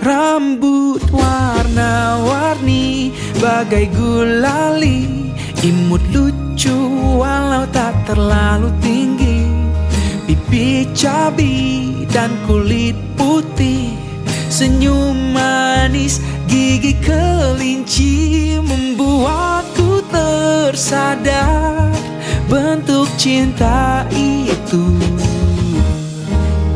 Rambut 0.00 1.04
warna-warni 1.12 3.12
Bagai 3.36 3.92
gulali 3.92 5.28
Imut 5.60 6.00
lucu 6.16 6.80
walau 7.20 7.68
tak 7.68 7.92
terlalu 8.08 8.72
tinggi. 8.80 9.44
Pipi 10.24 10.88
cabi 10.96 11.92
dan 12.08 12.32
kulit 12.48 12.96
putih 13.20 13.92
Senyum 14.48 15.36
manis 15.36 16.29
Gigi 16.50 16.98
kelinci 16.98 18.58
membuatku 18.58 20.02
tersadar. 20.10 21.94
Bentuk 22.50 23.06
cinta 23.14 24.02
itu 24.10 24.98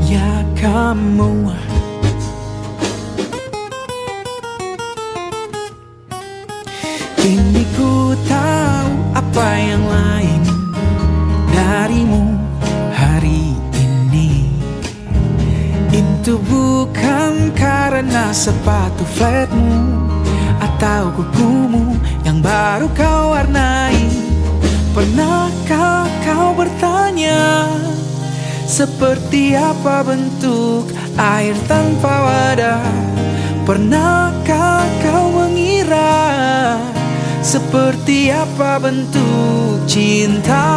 Ya 0.07 0.47
kamu. 0.55 1.51
Kini 7.19 7.67
ku 7.75 8.15
tahu 8.31 8.91
apa 9.19 9.49
yang 9.59 9.83
lain 9.83 10.43
darimu 11.51 12.39
hari 12.95 13.59
ini. 13.75 14.47
Itu 15.91 16.39
bukan 16.39 17.51
karena 17.59 18.31
sepatu 18.31 19.03
flat 19.19 19.44
kukumu 21.15 21.97
yang 22.27 22.43
baru 22.43 22.91
kau 22.93 23.33
warnai. 23.33 24.25
Pernahkah 24.95 26.07
kau 26.23 26.55
bertanya 26.55 27.67
Seperti 28.63 29.59
apa 29.59 30.07
bentuk 30.07 30.87
air 31.19 31.59
tanpa 31.67 32.15
wadah? 32.23 32.87
Pernahkah 33.67 34.87
kau 35.03 35.35
mengira 35.35 36.79
Seperti 37.43 38.31
apa 38.31 38.79
bentuk 38.79 39.83
cinta 39.91 40.71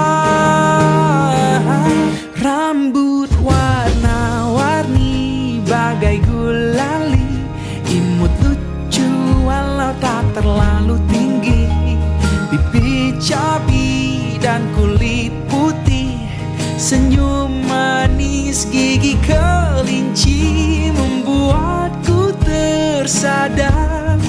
tersadar 23.07 24.19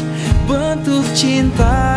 Bentuk 0.47 1.03
cinta 1.11 1.88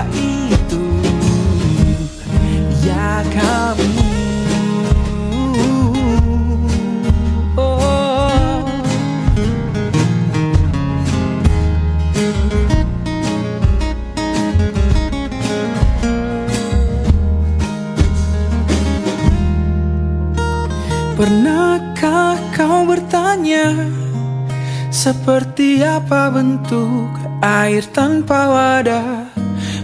Seperti 25.21 25.85
apa 25.85 26.33
bentuk 26.33 27.13
air 27.45 27.85
tanpa 27.93 28.49
wadah? 28.49 29.29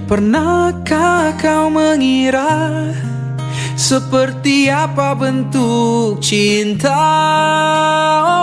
Pernahkah 0.09 1.37
kau 1.37 1.69
mengira 1.69 2.89
Seperti 3.77 4.65
apa 4.65 5.13
bentuk 5.13 6.25
cinta? 6.25 7.05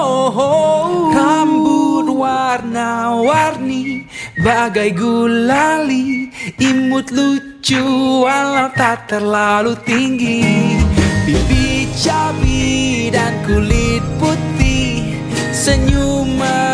Oh, 0.06 0.30
oh. 0.38 1.10
Rambut 1.10 2.14
warna-warni 2.14 4.06
Bagai 4.38 4.94
gulali 4.94 6.30
Imut 6.62 7.10
lucu 7.10 8.22
walau 8.22 8.70
tak 8.70 9.10
terlalu 9.10 9.74
tinggi. 9.82 10.46
Pipi 11.26 11.90
cabi 11.98 13.10
dan 13.10 13.34
kulit 13.42 14.06
putih 14.22 15.18
Senyum 15.50 16.38
manis 16.38 16.44
gigi 16.44 16.73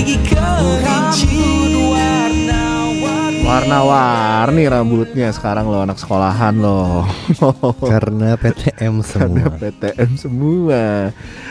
warna-warni 0.00 1.20
Warna-warni 3.44 4.62
rambutnya 4.70 5.28
sekarang 5.34 5.68
lo 5.68 5.82
anak 5.84 5.98
sekolahan 6.00 6.56
lo. 6.56 7.04
Karena 7.92 8.38
PTM 8.38 9.02
Karena 9.02 9.52
semua. 9.52 9.58
PTM 9.58 10.10
semua. 10.16 10.84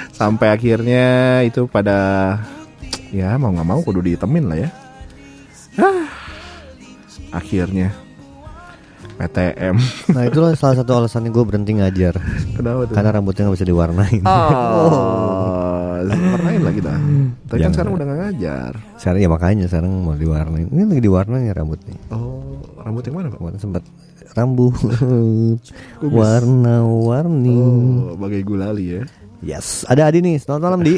Sampai 0.09 0.49
akhirnya 0.49 1.39
itu 1.45 1.67
pada 1.69 2.39
ya 3.13 3.38
mau 3.38 3.53
nggak 3.53 3.67
mau 3.67 3.79
kudu 3.83 4.01
ditemin 4.01 4.45
lah 4.47 4.57
ya. 4.57 4.69
Ah, 5.77 6.07
akhirnya 7.35 7.93
PTM. 9.19 9.75
Nah 10.15 10.23
itulah 10.25 10.55
salah 10.55 10.79
satu 10.79 10.91
alasannya 10.95 11.29
gue 11.29 11.43
berhenti 11.43 11.75
ngajar 11.75 12.15
Kenapa 12.55 12.88
tuh? 12.88 12.95
Karena 12.95 13.10
rambutnya 13.12 13.45
gak 13.45 13.55
bisa 13.60 13.67
diwarnain 13.67 14.23
Oh, 14.23 15.99
warnain 15.99 16.62
lah 16.63 16.71
kita. 16.71 16.93
Tapi 17.51 17.60
kan 17.60 17.71
sekarang 17.75 17.91
udah 17.99 18.05
nggak 18.08 18.19
ngajar. 18.23 18.71
Sekarang 18.95 19.19
ya 19.19 19.29
makanya 19.29 19.65
sekarang 19.67 19.91
mau 19.99 20.15
diwarnain 20.15 20.71
Ini 20.71 20.88
lagi 20.88 21.03
diwarnain 21.03 21.43
ya 21.45 21.53
rambutnya 21.53 21.99
Oh, 22.10 22.63
rambut 22.79 23.03
yang 23.03 23.15
mana 23.19 23.27
pak? 23.27 23.38
Kemarin 23.43 23.60
sempat 23.60 23.84
rambut 24.38 24.71
warna-warni 25.99 27.58
Oh, 27.60 28.15
bagai 28.15 28.41
gulali 28.47 28.86
ya. 28.95 29.01
Yes, 29.39 29.84
ada 29.88 30.08
Adi 30.08 30.19
nih. 30.19 30.39
Selamat 30.39 30.71
malam 30.71 30.82
Di. 30.84 30.95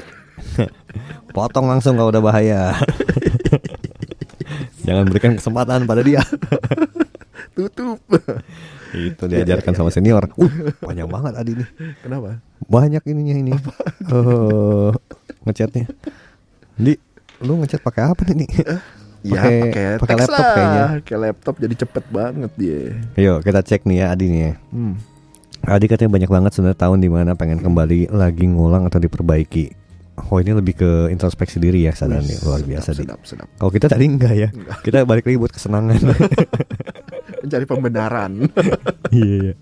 Potong 1.35 1.69
langsung 1.69 1.93
kalau 1.97 2.09
udah 2.09 2.21
bahaya. 2.21 2.73
Jangan 4.85 5.05
berikan 5.09 5.37
kesempatan 5.37 5.85
pada 5.85 6.01
dia. 6.01 6.21
Tutup. 7.51 7.99
Itu 8.91 9.23
diajarkan 9.25 9.73
sama 9.73 9.89
senior. 9.89 10.27
Uh, 10.35 10.47
panjang 10.81 11.07
banget 11.07 11.33
Adi 11.33 11.51
nih. 11.55 11.67
Kenapa? 11.99 12.39
Banyak 12.63 13.03
ininya 13.05 13.35
ini. 13.37 13.53
Eh, 14.03 14.89
ngechatnya. 15.41 15.87
Di, 16.75 16.93
lu 17.39 17.55
ngechat 17.57 17.79
pakai 17.79 18.09
apa 18.09 18.27
nih? 18.27 18.49
Ya 19.21 19.39
Pakai- 19.39 19.97
pakai 19.97 20.15
laptop 20.17 20.35
lah. 20.35 20.53
kayaknya. 20.53 20.83
Pakai 20.97 21.17
laptop 21.19 21.55
jadi 21.57 21.75
cepet 21.77 22.03
banget 22.09 22.51
dia. 22.55 22.79
Yuk 23.15 23.37
kita 23.41 23.61
cek 23.61 23.85
nih 23.85 23.97
ya 23.97 24.05
Adi 24.11 24.25
nih. 24.27 24.41
ya. 24.41 24.53
Hmm. 24.69 24.93
Adi 25.61 25.85
katanya 25.85 26.11
banyak 26.11 26.27
banget 26.27 26.51
sebenarnya 26.51 26.79
tahun 26.79 26.99
di 26.99 27.07
mana 27.07 27.31
pengen 27.33 27.61
kembali 27.61 28.09
lagi 28.09 28.45
ngulang 28.45 28.83
atau 28.83 28.97
diperbaiki. 28.97 29.77
Oh 30.23 30.37
ini 30.37 30.51
lebih 30.51 30.75
ke 30.75 30.91
introspeksi 31.07 31.57
diri 31.57 31.85
ya 31.85 31.93
sadarnya 31.93 32.35
Wih, 32.35 32.43
luar 32.43 32.61
biasa 32.61 32.91
sedap, 32.91 33.21
sedap. 33.23 33.47
Kalau 33.55 33.71
kita 33.71 33.87
tadi 33.87 34.05
enggak 34.05 34.33
ya. 34.33 34.49
Kita 34.81 35.01
balik 35.01 35.23
lagi 35.23 35.37
buat 35.37 35.49
kesenangan. 35.49 35.97
Mencari 37.41 37.65
pembenaran. 37.65 38.31
Iya. 39.11 39.51
iya. 39.51 39.53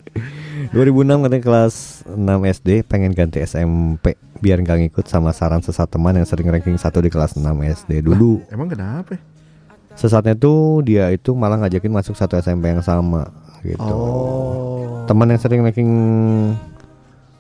2006 0.78 1.26
katanya 1.26 1.42
kelas 1.42 1.76
6 2.06 2.54
SD 2.62 2.86
pengen 2.86 3.18
ganti 3.18 3.42
SMP 3.42 4.14
biar 4.38 4.62
nggak 4.62 4.86
ngikut 4.86 5.10
sama 5.10 5.34
saran 5.34 5.66
sesat 5.66 5.90
teman 5.90 6.14
yang 6.14 6.28
sering 6.30 6.46
ranking 6.54 6.78
1 6.78 6.86
di 6.86 7.10
kelas 7.10 7.34
6 7.34 7.42
SD 7.50 8.06
dulu. 8.06 8.46
Emang 8.54 8.70
kenapa? 8.70 9.18
Sesatnya 9.98 10.38
tuh 10.38 10.86
dia 10.86 11.10
itu 11.10 11.34
malah 11.34 11.58
ngajakin 11.66 11.90
masuk 11.90 12.14
satu 12.14 12.38
SMP 12.38 12.70
yang 12.70 12.86
sama 12.86 13.34
gitu. 13.66 13.82
Oh. 13.82 15.04
Teman 15.10 15.34
yang 15.34 15.42
sering 15.42 15.66
ranking 15.66 15.92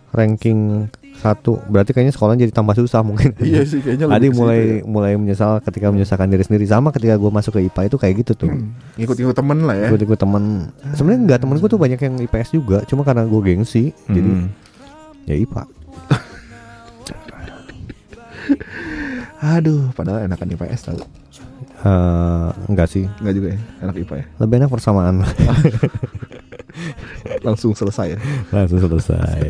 ranking 0.09 0.89
satu 1.19 1.59
berarti 1.67 1.91
kayaknya 1.91 2.11
sekolah 2.11 2.33
jadi 2.33 2.49
tambah 2.49 2.73
susah 2.73 3.01
mungkin. 3.01 3.31
Iya 3.37 3.63
sih 3.63 3.79
kayaknya 3.83 4.07
Adi 4.07 4.07
lebih 4.07 4.23
ke 4.23 4.31
situ 4.31 4.39
mulai 4.39 4.59
ya. 4.59 4.83
mulai 4.83 5.11
menyesal 5.13 5.59
ketika 5.59 5.89
menyusahkan 5.89 6.25
diri 6.25 6.41
sendiri 6.41 6.63
sama 6.63 6.89
ketika 6.89 7.13
gue 7.13 7.27
masuk 7.27 7.51
ke 7.53 7.59
IPA 7.65 7.81
itu 7.85 7.97
kayak 7.97 8.13
gitu 8.17 8.31
tuh. 8.37 8.49
Ngikut-ngikut 8.95 9.35
temen 9.35 9.57
lah 9.63 9.75
ya. 9.75 9.87
Gue 9.89 9.99
ikut 9.99 10.15
temen 10.15 10.43
Sebenarnya 10.93 11.19
enggak 11.21 11.37
temen 11.43 11.55
gue 11.55 11.67
tuh 11.67 11.77
banyak 11.77 11.99
yang 11.99 12.13
IPS 12.21 12.47
juga 12.53 12.77
Cuma 12.83 13.01
karena 13.03 13.23
gue 13.23 13.39
gengsi 13.41 13.91
Jadi 14.05 14.29
Hmm. 14.31 14.47
ya 15.23 15.35
IPA 15.35 15.61
Aduh, 19.59 19.91
padahal 19.93 20.25
enakan 20.25 20.51
IPS 20.51 20.81
tau. 20.83 20.97
Eh, 21.79 22.47
Enggak 22.67 22.87
sih 22.89 23.05
Enggak 23.19 23.33
juga 23.35 23.47
ya, 23.51 23.57
enak 23.81 23.95
IPA 23.97 24.13
ya. 24.15 24.25
Lebih 24.37 24.55
enak 24.57 24.69
persamaan 24.69 25.15
Langsung 27.47 27.71
selesai 27.71 28.15
ya. 28.15 28.17
Langsung 28.51 28.79
selesai 28.79 29.47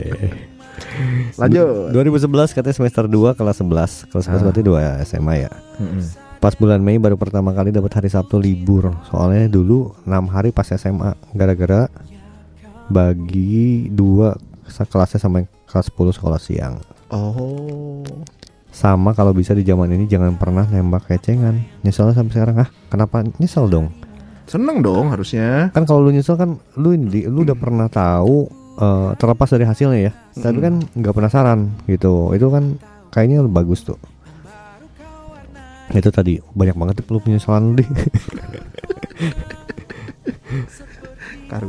Lanjut. 1.35 1.91
2011 1.91 2.29
katanya 2.51 2.75
semester 2.75 3.03
2 3.05 3.33
kelas 3.33 3.57
11 3.57 4.09
Kelas 4.09 4.25
11 4.25 4.31
Ah. 4.31 4.41
berarti 4.41 4.61
2 4.61 4.79
SMA 5.03 5.35
ya 5.39 5.51
Mm-mm. 5.77 6.03
Pas 6.39 6.53
bulan 6.53 6.79
Mei 6.79 6.95
baru 6.95 7.15
pertama 7.15 7.51
kali 7.51 7.69
dapat 7.69 7.91
hari 7.93 8.07
Sabtu 8.07 8.35
libur 8.35 8.95
Soalnya 9.05 9.45
dulu 9.45 9.91
6 10.01 10.09
hari 10.25 10.49
pas 10.49 10.67
SMA 10.67 11.11
Gara-gara 11.31 11.91
Bagi 12.87 13.87
dua 13.87 14.33
kelasnya 14.65 15.19
sampai 15.19 15.45
kelas 15.65 15.89
10 15.89 16.09
sekolah 16.11 16.37
siang 16.37 16.79
Oh. 17.09 18.05
Sama 18.69 19.11
kalau 19.11 19.31
bisa 19.31 19.51
di 19.51 19.61
zaman 19.61 19.89
ini 19.89 20.05
jangan 20.05 20.35
pernah 20.35 20.63
nembak 20.63 21.05
kecengan 21.05 21.57
Nyeselnya 21.81 22.13
sampai 22.13 22.31
sekarang 22.31 22.57
ah 22.59 22.69
kenapa 22.85 23.25
nyesel 23.35 23.65
dong 23.65 23.89
Seneng 24.45 24.79
dong 24.79 25.09
harusnya. 25.09 25.69
kan 25.69 25.83
kalau 25.83 26.01
lu 26.01 26.11
nyesel 26.11 26.33
kan 26.33 26.57
lu 26.73 26.89
ini 26.91 27.25
lu 27.25 27.43
udah 27.43 27.53
pernah 27.53 27.85
tahu 27.85 28.49
eh, 28.79 29.09
terlepas 29.15 29.49
dari 29.51 29.65
hasilnya 29.67 29.99
ya 29.99 30.11
tapi 30.33 30.59
kan 30.59 30.79
nggak 30.95 31.13
penasaran 31.13 31.59
gitu 31.85 32.31
itu 32.33 32.47
kan 32.47 32.79
kayaknya 33.11 33.43
bagus 33.43 33.83
tuh 33.83 33.99
itu 35.89 36.09
tadi 36.13 36.37
banyak 36.53 36.77
banget 36.77 37.01
tuh 37.01 37.17
lu 37.17 37.19
penyesalan 37.19 37.73
deh. 37.73 37.89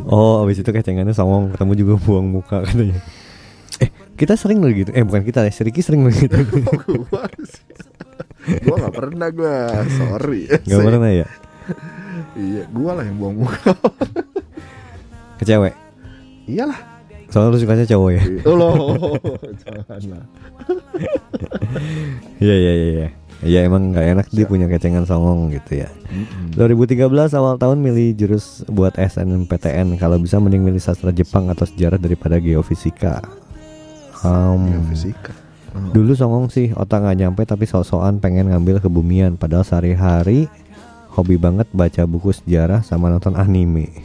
Oh, 0.05 0.45
abis 0.45 0.61
itu 0.61 0.69
kecengannya 0.69 1.17
songong 1.17 1.57
ketemu 1.57 1.73
juga 1.73 1.95
buang 2.05 2.29
muka 2.29 2.61
katanya. 2.69 3.01
Eh, 3.81 3.89
kita 4.21 4.37
sering 4.37 4.61
loh 4.61 4.69
gitu. 4.69 4.93
Eh, 4.93 5.01
bukan 5.01 5.25
kita 5.25 5.41
ya, 5.41 5.49
si 5.49 5.65
Ricky 5.65 5.81
sering 5.81 6.05
loh 6.05 6.13
gitu. 6.13 6.37
gua 8.69 8.77
nggak 8.77 8.97
pernah 8.97 9.29
gua 9.33 9.57
sorry 9.89 10.49
Gak 10.49 10.81
pernah 10.81 11.09
ya? 11.13 11.29
iya 12.37 12.65
gua 12.73 12.97
lah 12.99 13.05
yang 13.05 13.17
buang 13.21 13.37
muka 13.45 13.73
Ke 15.37 15.45
cewek. 15.45 15.73
iyalah 16.49 16.90
Soalnya 17.31 17.55
lu 17.55 17.59
sukanya 17.63 17.87
cowok 17.87 18.11
ya. 18.11 18.23
oh 18.51 18.55
loh 18.59 18.75
janganlah 19.63 20.27
Iya 22.45 22.55
iya 22.59 22.73
iya 22.75 22.89
iya. 22.91 23.09
Iya 23.41 23.59
emang 23.65 23.97
nggak 23.97 24.07
enak 24.13 24.27
dia 24.37 24.45
punya 24.45 24.69
kecengan 24.69 25.09
songong 25.09 25.49
gitu 25.57 25.81
ya. 25.81 25.89
2013 26.59 27.09
awal 27.41 27.57
tahun 27.57 27.81
milih 27.81 28.13
jurus 28.13 28.69
buat 28.69 28.93
SNMPTN 29.01 29.97
kalau 29.97 30.21
bisa 30.21 30.37
mending 30.37 30.61
milih 30.61 30.83
sastra 30.83 31.09
Jepang 31.09 31.49
atau 31.49 31.65
sejarah 31.65 31.97
daripada 31.97 32.37
geofisika. 32.37 33.25
Um, 34.21 34.85
fisika 34.93 35.33
Dulu 35.71 36.13
songong 36.19 36.51
sih 36.51 36.75
otak 36.75 37.01
nggak 37.07 37.17
nyampe 37.17 37.43
tapi 37.47 37.65
sok-sokan 37.65 38.19
pengen 38.19 38.51
ngambil 38.51 38.83
kebumian 38.83 39.39
padahal 39.39 39.63
sehari-hari 39.63 40.51
hobi 41.15 41.39
banget 41.39 41.71
baca 41.71 42.03
buku 42.05 42.35
sejarah 42.35 42.83
sama 42.83 43.09
nonton 43.09 43.39
anime. 43.39 43.89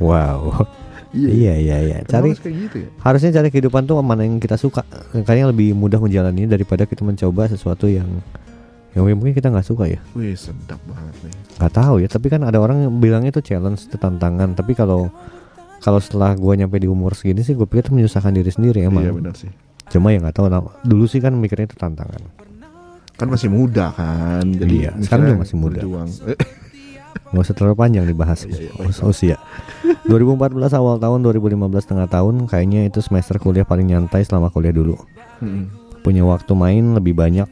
Wow. 0.00 0.64
Iya 1.10 1.54
iya. 1.58 1.76
Iya. 1.82 1.96
Kenapa 2.06 2.12
Cari 2.12 2.28
harus 2.30 2.40
kayak 2.42 2.56
gitu 2.70 2.76
ya? 2.78 2.88
harusnya 3.02 3.30
cari 3.34 3.48
kehidupan 3.50 3.82
tuh 3.86 3.96
mana 4.00 4.22
yang 4.22 4.38
kita 4.38 4.54
suka. 4.54 4.86
Kayaknya 5.12 5.46
lebih 5.50 5.74
mudah 5.74 5.98
menjalani 5.98 6.46
daripada 6.46 6.86
kita 6.86 7.02
mencoba 7.02 7.50
sesuatu 7.50 7.90
yang 7.90 8.06
yang 8.90 9.06
mungkin 9.14 9.34
kita 9.34 9.50
nggak 9.50 9.66
suka 9.66 9.86
ya. 9.86 9.98
Wih 10.14 10.34
sedap 10.34 10.78
banget 10.86 11.14
nih. 11.26 11.34
Nggak 11.58 11.72
tahu 11.74 11.94
ya 12.02 12.08
tapi 12.10 12.26
kan 12.26 12.42
ada 12.42 12.58
orang 12.58 12.86
yang 12.86 12.92
bilangnya 12.98 13.30
itu 13.34 13.42
challenge 13.42 13.86
itu 13.86 13.96
tantangan. 13.98 14.54
Tapi 14.54 14.74
kalau 14.74 15.10
kalau 15.80 15.98
setelah 16.02 16.34
gua 16.36 16.54
nyampe 16.58 16.76
di 16.76 16.86
umur 16.90 17.16
segini 17.16 17.40
sih 17.40 17.56
gue 17.56 17.64
pikir 17.64 17.88
itu 17.88 17.92
menyusahkan 17.96 18.34
diri 18.34 18.50
sendiri 18.50 18.84
emang. 18.84 19.02
Iya 19.06 19.14
benar 19.14 19.34
sih. 19.34 19.50
Cuma 19.90 20.14
ya 20.14 20.22
nggak 20.22 20.34
tahu 20.38 20.46
nah, 20.46 20.62
dulu 20.86 21.06
sih 21.10 21.18
kan 21.18 21.34
mikirnya 21.34 21.66
itu 21.66 21.78
tantangan. 21.78 22.22
Kan 23.18 23.28
masih 23.28 23.52
muda 23.52 23.92
kan 23.92 24.44
jadi 24.48 24.88
Iya, 24.88 24.92
sekarang 25.04 25.24
juga 25.28 25.40
masih 25.44 25.56
muda. 25.60 25.80
berjuang. 25.82 26.08
Nggak 27.30 27.42
usah 27.46 27.54
terlalu 27.54 27.76
panjang 27.78 28.04
dibahas. 28.06 28.42
Iya, 28.42 28.68
iya, 28.68 28.72
us- 28.82 29.02
usia. 29.06 29.36
2014 30.06 30.74
awal 30.74 30.98
tahun 30.98 31.22
2015 31.22 31.86
tengah 31.86 32.10
tahun 32.10 32.50
kayaknya 32.50 32.90
itu 32.90 32.98
semester 32.98 33.38
kuliah 33.38 33.62
paling 33.62 33.86
nyantai 33.86 34.26
selama 34.26 34.50
kuliah 34.50 34.74
dulu. 34.74 34.98
Mm-mm. 35.40 35.78
punya 36.00 36.24
waktu 36.24 36.52
main 36.56 36.96
lebih 36.96 37.12
banyak 37.12 37.46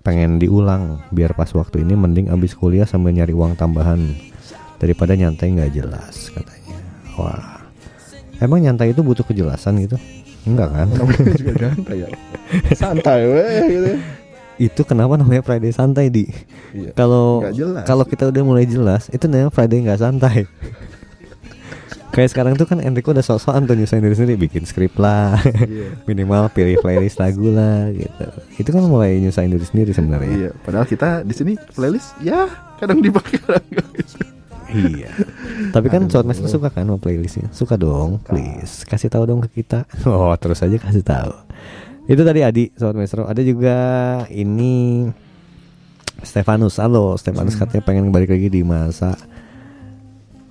pengen 0.00 0.38
diulang. 0.38 1.02
Biar 1.10 1.34
pas 1.34 1.50
waktu 1.52 1.82
ini 1.82 1.92
mending 1.94 2.30
abis 2.30 2.54
kuliah 2.54 2.86
sambil 2.86 3.12
nyari 3.12 3.34
uang 3.34 3.58
tambahan. 3.58 4.14
Daripada 4.78 5.14
nyantai 5.14 5.52
nggak 5.54 5.72
jelas 5.74 6.30
katanya. 6.32 6.76
Wah. 7.16 7.62
Emang 8.42 8.60
nyantai 8.60 8.90
itu 8.90 9.00
butuh 9.00 9.22
kejelasan 9.22 9.78
gitu? 9.80 9.94
Enggak 10.44 10.70
kan? 10.76 10.88
Namanya 10.90 11.32
juga 11.34 11.52
santai 11.72 11.96
ya? 12.04 12.08
Santai 12.80 13.20
weh 13.24 13.60
gitu 13.70 13.86
ya. 13.90 13.98
Itu 14.56 14.80
kenapa 14.82 15.14
namanya 15.14 15.40
Friday 15.40 15.70
santai 15.70 16.08
di 16.08 16.30
Iya. 16.70 16.90
kalau 16.92 17.42
kalau 17.82 18.02
kita 18.02 18.28
udah 18.28 18.42
mulai 18.42 18.64
jelas 18.64 19.06
itu 19.08 19.24
namanya 19.24 19.48
Friday 19.48 19.80
nggak 19.80 19.98
santai 19.98 20.46
kayak 22.14 22.30
sekarang 22.30 22.54
tuh 22.54 22.62
kan 22.64 22.78
Enrico 22.78 23.10
udah 23.10 23.22
sok-sokan 23.22 23.66
tuh 23.66 23.74
nyusahin 23.74 23.98
diri 24.00 24.14
sendiri 24.14 24.38
bikin 24.40 24.62
skrip 24.62 24.94
lah 24.96 25.34
Iya. 25.42 25.98
minimal 26.08 26.46
pilih 26.48 26.78
playlist 26.78 27.18
lagu 27.18 27.50
lah 27.50 27.90
gitu 27.90 28.26
itu 28.56 28.68
kan 28.68 28.82
mulai 28.84 29.18
nyusahin 29.18 29.50
diri 29.50 29.66
sendiri 29.66 29.90
sebenarnya 29.90 30.30
Iya, 30.30 30.50
padahal 30.62 30.86
kita 30.86 31.22
di 31.22 31.34
sini 31.34 31.52
playlist 31.70 32.14
ya 32.18 32.46
kadang 32.78 32.98
dipakai 32.98 33.38
gitu. 33.70 34.26
Iya. 34.74 35.06
Tapi 35.70 35.86
kan 35.86 36.10
Sobat 36.10 36.34
Master 36.34 36.50
suka 36.50 36.66
kan 36.66 36.82
sama 36.82 36.98
playlistnya? 36.98 37.46
Suka 37.54 37.78
dong, 37.78 38.18
please. 38.18 38.82
Kasih 38.82 39.06
tahu 39.06 39.22
dong 39.22 39.38
ke 39.46 39.62
kita. 39.62 39.86
Oh, 40.10 40.34
terus 40.34 40.58
aja 40.58 40.74
kasih 40.74 41.06
tahu. 41.06 41.30
Itu 42.04 42.20
tadi 42.20 42.44
Adi, 42.44 42.68
Sobat 42.76 43.00
Maestro. 43.00 43.24
Ada 43.24 43.40
juga 43.40 43.76
ini 44.28 45.08
Stefanus. 46.20 46.76
Halo, 46.76 47.16
Stefanus 47.16 47.56
katanya 47.56 47.80
pengen 47.80 48.12
balik 48.12 48.28
lagi 48.28 48.52
di 48.52 48.60
masa 48.60 49.16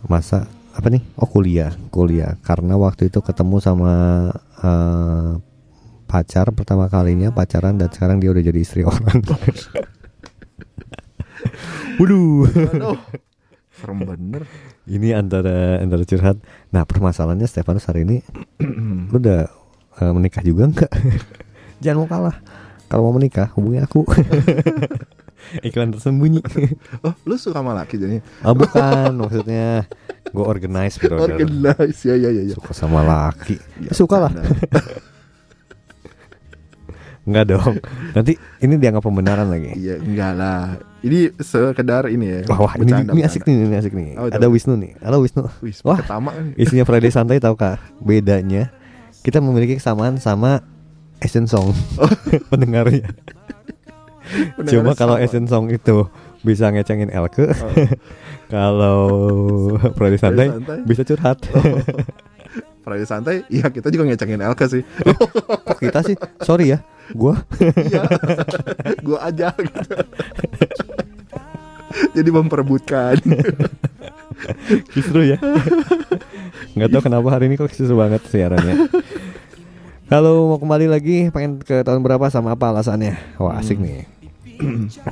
masa 0.10 0.50
apa 0.74 0.90
nih? 0.90 1.06
Oh, 1.14 1.30
kuliah, 1.30 1.78
kuliah. 1.94 2.42
Karena 2.42 2.74
waktu 2.74 3.14
itu 3.14 3.22
ketemu 3.22 3.62
sama 3.62 3.94
eh, 4.66 5.32
pacar 6.10 6.50
pertama 6.58 6.90
kalinya 6.90 7.30
pacaran 7.30 7.78
dan 7.78 7.94
sekarang 7.94 8.18
dia 8.18 8.34
udah 8.34 8.42
jadi 8.42 8.58
istri 8.58 8.82
orang. 8.82 9.22
Waduh. 12.02 12.50
Aduh, 12.50 12.98
serem 13.78 14.02
bener. 14.02 14.50
Ini 14.90 15.22
antara 15.22 15.78
antara 15.86 16.02
curhat. 16.02 16.42
Nah 16.74 16.82
permasalahannya 16.82 17.46
Stefanus 17.46 17.86
hari 17.86 18.10
ini, 18.10 18.26
lu 19.14 19.22
udah 19.22 19.46
eh, 20.02 20.12
menikah 20.18 20.42
juga 20.42 20.66
nggak? 20.74 20.94
Jangan 21.84 21.98
mau 22.00 22.08
kalah. 22.08 22.38
Kalau 22.88 23.10
mau 23.10 23.14
menikah 23.20 23.52
hubungi 23.60 23.84
aku. 23.84 24.08
Iklan 25.68 25.92
tersembunyi. 25.92 26.40
Oh, 27.04 27.12
lu 27.28 27.36
suka 27.36 27.60
sama 27.60 27.76
laki 27.76 28.00
jadinya? 28.00 28.24
oh 28.48 28.56
bukan, 28.56 29.12
maksudnya 29.20 29.84
gue 30.32 30.46
organize 30.46 30.96
bro. 31.04 31.20
Organize 31.20 32.00
ya 32.08 32.16
ya 32.16 32.32
ya 32.32 32.44
ya. 32.48 32.56
Suka 32.56 32.72
sama 32.72 33.04
laki. 33.04 33.60
Ya, 33.84 33.92
Suka 33.92 34.24
lah. 34.24 34.32
Enggak 37.28 37.46
dong. 37.52 37.76
Nanti 38.16 38.40
ini 38.64 38.80
dianggap 38.80 39.04
pembenaran 39.04 39.52
lagi. 39.52 39.76
Iya, 39.76 40.00
enggak 40.00 40.34
lah. 40.40 40.80
Ini 41.04 41.36
sekedar 41.44 42.08
ini 42.08 42.26
ya. 42.40 42.40
Wah, 42.48 42.72
wah 42.72 42.74
ini, 42.80 42.96
ini 43.12 43.22
asik 43.28 43.44
nih, 43.44 43.68
ini 43.68 43.76
asik 43.76 43.92
nih. 43.92 44.16
Oh, 44.16 44.32
Ada? 44.32 44.48
Wisnu 44.48 44.80
nih. 44.80 44.96
Halo 45.04 45.20
Wisnu. 45.20 45.44
Wih, 45.60 45.76
Wah. 45.84 46.00
pertama 46.00 46.32
kan. 46.32 46.56
Isinya 46.56 46.88
Friday 46.88 47.12
Santai 47.12 47.44
tahu 47.44 47.60
kak 47.60 47.84
Bedanya 48.00 48.72
Kita 49.20 49.44
memiliki 49.44 49.76
kesamaan 49.76 50.16
sama 50.24 50.64
Asian 51.24 51.48
Song. 51.48 51.72
Pendengarnya. 52.52 53.08
Cuma 54.68 54.92
kalau 54.94 55.16
Asian 55.16 55.48
Song 55.48 55.72
itu 55.72 56.08
Bisa 56.44 56.68
ngecengin 56.68 57.08
Elke. 57.08 57.48
Kalau 58.54 59.00
Friday 59.96 60.20
Santai 60.20 60.52
Santai. 60.52 60.78
Bisa 60.84 61.02
curhat. 61.08 61.40
Friday 62.84 63.08
santai, 63.08 63.36
iya 63.48 63.72
kita 63.72 63.88
juga 63.88 64.12
ngecengin 64.12 64.44
Elke 64.44 64.68
sih. 64.68 64.84
Kok 65.72 65.80
kita 65.80 66.04
sih? 66.04 66.20
Sorry 66.44 66.76
ya 66.76 66.84
Gua. 67.16 67.40
Iya, 67.60 68.04
gua 69.04 69.20
aja 69.28 69.56
gitu. 69.56 69.96
Jadi 72.16 72.30
memperebutkan. 72.32 73.16
Justru 74.92 75.32
ya. 75.32 75.40
Nggak 76.76 76.90
tahu 76.92 77.02
kenapa 77.08 77.28
hari 77.32 77.52
ini 77.52 77.56
kok 77.60 77.72
seru 77.76 78.00
banget 78.00 78.24
siarannya 78.28 78.88
Kalau 80.12 80.52
mau 80.52 80.60
kembali 80.60 80.92
lagi. 80.92 81.32
Pengen 81.32 81.64
ke 81.64 81.80
tahun 81.84 82.04
berapa 82.04 82.28
sama 82.28 82.52
apa 82.56 82.76
alasannya? 82.76 83.16
Wah 83.40 83.56
asik 83.60 83.80
nih. 83.80 84.04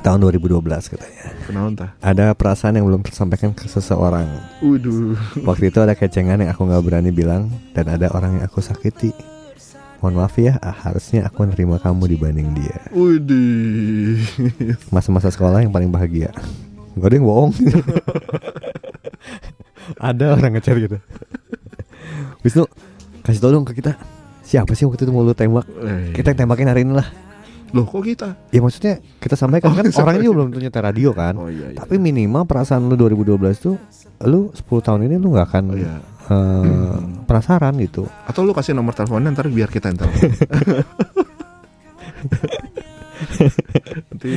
Tahun 0.04 0.18
2012 0.20 0.60
katanya. 0.92 1.24
Kenapa 1.48 1.66
entah? 1.68 1.90
Ada 2.00 2.36
perasaan 2.36 2.76
yang 2.76 2.86
belum 2.88 3.00
tersampaikan 3.04 3.56
ke 3.56 3.68
seseorang. 3.68 4.28
Waduh. 4.60 5.16
Waktu 5.48 5.72
itu 5.72 5.78
ada 5.80 5.96
kecengan 5.96 6.40
yang 6.40 6.52
aku 6.52 6.64
nggak 6.68 6.84
berani 6.84 7.10
bilang 7.10 7.50
Dan 7.72 7.88
ada 7.88 8.12
orang 8.12 8.38
yang 8.40 8.44
aku 8.44 8.60
sakiti. 8.60 9.12
Mohon 10.02 10.14
maaf 10.18 10.34
ya, 10.34 10.58
ah, 10.58 10.74
harusnya 10.74 11.30
aku 11.30 11.46
nerima 11.46 11.78
kamu 11.78 12.10
dibanding 12.10 12.58
dia. 12.58 12.74
Waduh. 12.90 14.18
Masa-masa 14.90 15.30
sekolah 15.30 15.62
yang 15.62 15.70
paling 15.70 15.94
bahagia. 15.94 16.34
Gak 16.98 17.06
ada 17.06 17.14
yang 17.16 17.26
bohong. 17.26 17.52
Ada 19.98 20.38
orang 20.38 20.58
ngechat 20.58 20.78
gitu. 20.78 20.98
Wisnu, 22.42 22.66
kasih 23.22 23.40
tau 23.42 23.54
dong 23.54 23.66
ke 23.66 23.78
kita 23.78 23.94
Siapa 24.52 24.76
sih 24.76 24.84
waktu 24.84 25.02
itu 25.02 25.10
mau 25.10 25.24
lu 25.24 25.32
tembak 25.32 25.64
Eh, 25.80 26.12
Kita 26.12 26.30
yang 26.30 26.44
tembakin 26.44 26.68
hari 26.68 26.84
ini 26.84 26.92
lah 26.92 27.08
Loh 27.72 27.88
kok 27.88 28.04
kita? 28.04 28.36
Ya 28.52 28.60
maksudnya 28.60 29.00
kita 29.16 29.32
sampaikan 29.32 29.72
Oh, 29.72 29.74
kan 29.74 29.88
orangnya 30.04 30.20
juga 30.22 30.34
belum 30.36 30.46
tentu 30.50 30.60
nyetel 30.60 30.82
radio 30.84 31.10
kan 31.10 31.34
Oh 31.34 31.48
iya 31.48 31.72
iya. 31.72 31.78
Tapi 31.80 31.96
minimal 31.96 32.44
perasaan 32.44 32.84
lu 32.84 32.94
2012 32.94 33.32
tuh 33.56 33.80
Lu 34.22 34.52
10 34.52 34.60
tahun 34.60 35.08
ini 35.08 35.16
lu 35.16 35.32
gak 35.32 35.48
akan 35.48 35.64
Oh 35.66 35.78
iya. 35.80 35.96
eh, 36.28 36.96
penasaran 37.24 37.72
gitu 37.80 38.04
Atau 38.28 38.44
lu 38.44 38.52
kasih 38.52 38.76
nomor 38.76 38.92
teleponnya 38.92 39.32
ntar 39.32 39.48
biar 39.48 39.66
kita 39.66 39.88
yang 39.88 39.98
telepon. 39.98 40.30
Nanti 44.12 44.30